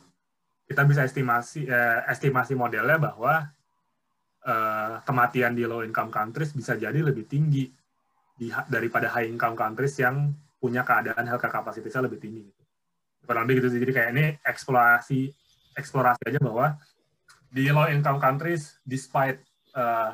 kita 0.66 0.82
bisa 0.82 1.06
estimasi 1.06 1.68
eh, 1.68 2.00
estimasi 2.10 2.56
modelnya 2.56 2.98
bahwa 2.98 3.44
eh, 4.42 4.94
kematian 5.04 5.52
di 5.54 5.68
low 5.68 5.84
income 5.84 6.10
countries 6.10 6.56
bisa 6.56 6.74
jadi 6.74 6.98
lebih 7.04 7.28
tinggi 7.28 7.70
di, 8.34 8.48
daripada 8.66 9.12
high 9.12 9.28
income 9.30 9.54
countries 9.54 9.94
yang 10.00 10.32
punya 10.56 10.82
keadaan 10.82 11.28
healthcare 11.28 11.52
kapasitasnya 11.52 12.08
lebih 12.08 12.18
tinggi. 12.18 12.44
Kurang 13.22 13.46
lebih 13.46 13.62
gitu. 13.62 13.78
Jadi 13.78 13.92
kayak 13.92 14.10
ini 14.16 14.24
eksplorasi 14.42 15.30
eksplorasi 15.76 16.22
aja 16.24 16.40
bahwa 16.40 16.80
di 17.56 17.72
low 17.72 17.88
income 17.88 18.20
countries 18.20 18.76
despite 18.84 19.40
eh, 19.72 20.12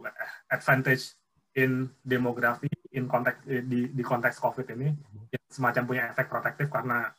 eh, 0.00 0.32
advantage 0.48 1.12
in 1.60 1.84
demografi 2.00 2.72
in 2.96 3.04
konteks 3.04 3.44
di 3.44 3.92
di 3.92 4.02
konteks 4.04 4.40
COVID 4.40 4.72
ini 4.72 4.88
yang 5.28 5.44
semacam 5.52 5.82
punya 5.84 6.02
efek 6.08 6.32
protektif 6.32 6.72
karena 6.72 7.12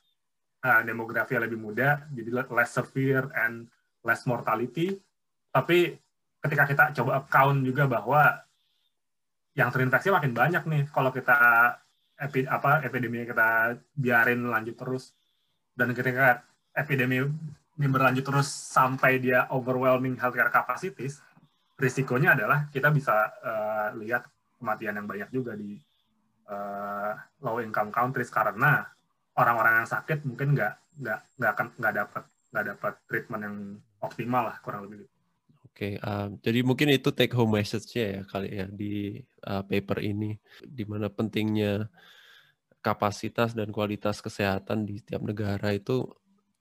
uh, 0.63 0.81
demografi 0.83 1.39
lebih 1.39 1.59
muda, 1.59 2.07
jadi 2.11 2.43
less 2.51 2.75
severe 2.75 3.31
and 3.35 3.67
less 4.03 4.27
mortality. 4.27 4.99
Tapi 5.49 5.95
ketika 6.39 6.63
kita 6.67 6.83
coba 7.01 7.23
account 7.23 7.63
juga 7.63 7.83
bahwa 7.87 8.21
yang 9.57 9.69
terinfeksi 9.73 10.13
makin 10.13 10.31
banyak 10.31 10.63
nih 10.63 10.83
kalau 10.93 11.11
kita 11.11 11.35
epi, 12.15 12.47
apa 12.47 12.79
epidemi 12.85 13.27
kita 13.27 13.75
biarin 13.91 14.47
lanjut 14.47 14.75
terus 14.79 15.11
dan 15.75 15.91
ketika 15.91 16.47
epidemi 16.71 17.27
ini 17.79 17.87
berlanjut 17.87 18.27
terus 18.27 18.51
sampai 18.51 19.23
dia 19.23 19.47
overwhelming 19.55 20.19
healthcare 20.19 20.51
capacities, 20.51 21.23
risikonya 21.79 22.35
adalah 22.35 22.67
kita 22.67 22.91
bisa 22.91 23.31
uh, 23.39 23.95
lihat 23.95 24.27
kematian 24.59 24.99
yang 24.99 25.07
banyak 25.07 25.29
juga 25.31 25.55
di 25.55 25.79
uh, 26.51 27.15
low 27.39 27.63
income 27.63 27.87
countries 27.95 28.27
karena 28.27 28.83
orang-orang 29.39 29.79
yang 29.79 29.87
sakit 29.87 30.27
mungkin 30.27 30.59
nggak 30.59 30.73
nggak 30.99 31.19
nggak 31.39 31.51
akan 31.55 31.67
nggak 31.79 31.93
dapat 31.95 32.23
nggak 32.51 32.65
dapat 32.75 32.93
treatment 33.07 33.43
yang 33.47 33.57
optimal 34.03 34.43
lah 34.51 34.59
kurang 34.59 34.83
lebih 34.83 35.07
gitu. 35.07 35.15
Oke, 35.69 35.95
okay, 35.95 36.03
uh, 36.03 36.27
jadi 36.43 36.59
mungkin 36.67 36.91
itu 36.91 37.15
take 37.15 37.31
home 37.31 37.55
message-nya 37.55 38.19
ya 38.19 38.21
kali 38.27 38.49
ya 38.51 38.67
di 38.67 39.23
uh, 39.47 39.63
paper 39.63 40.03
ini, 40.03 40.35
di 40.59 40.83
mana 40.83 41.07
pentingnya 41.07 41.87
kapasitas 42.83 43.55
dan 43.55 43.71
kualitas 43.71 44.19
kesehatan 44.19 44.83
di 44.83 44.99
setiap 44.99 45.23
negara 45.23 45.71
itu 45.71 46.03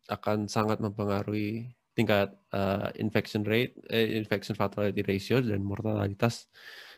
akan 0.08 0.48
sangat 0.48 0.80
mempengaruhi 0.80 1.72
tingkat 1.92 2.30
uh, 2.54 2.94
infection 2.96 3.42
rate, 3.42 3.74
eh, 3.90 4.14
infection 4.14 4.54
fatality 4.54 5.02
ratio 5.02 5.42
dan 5.42 5.66
mortalitas 5.66 6.46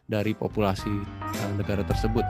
dari 0.04 0.36
populasi 0.36 0.92
uh, 0.92 1.52
negara 1.56 1.80
tersebut. 1.82 2.24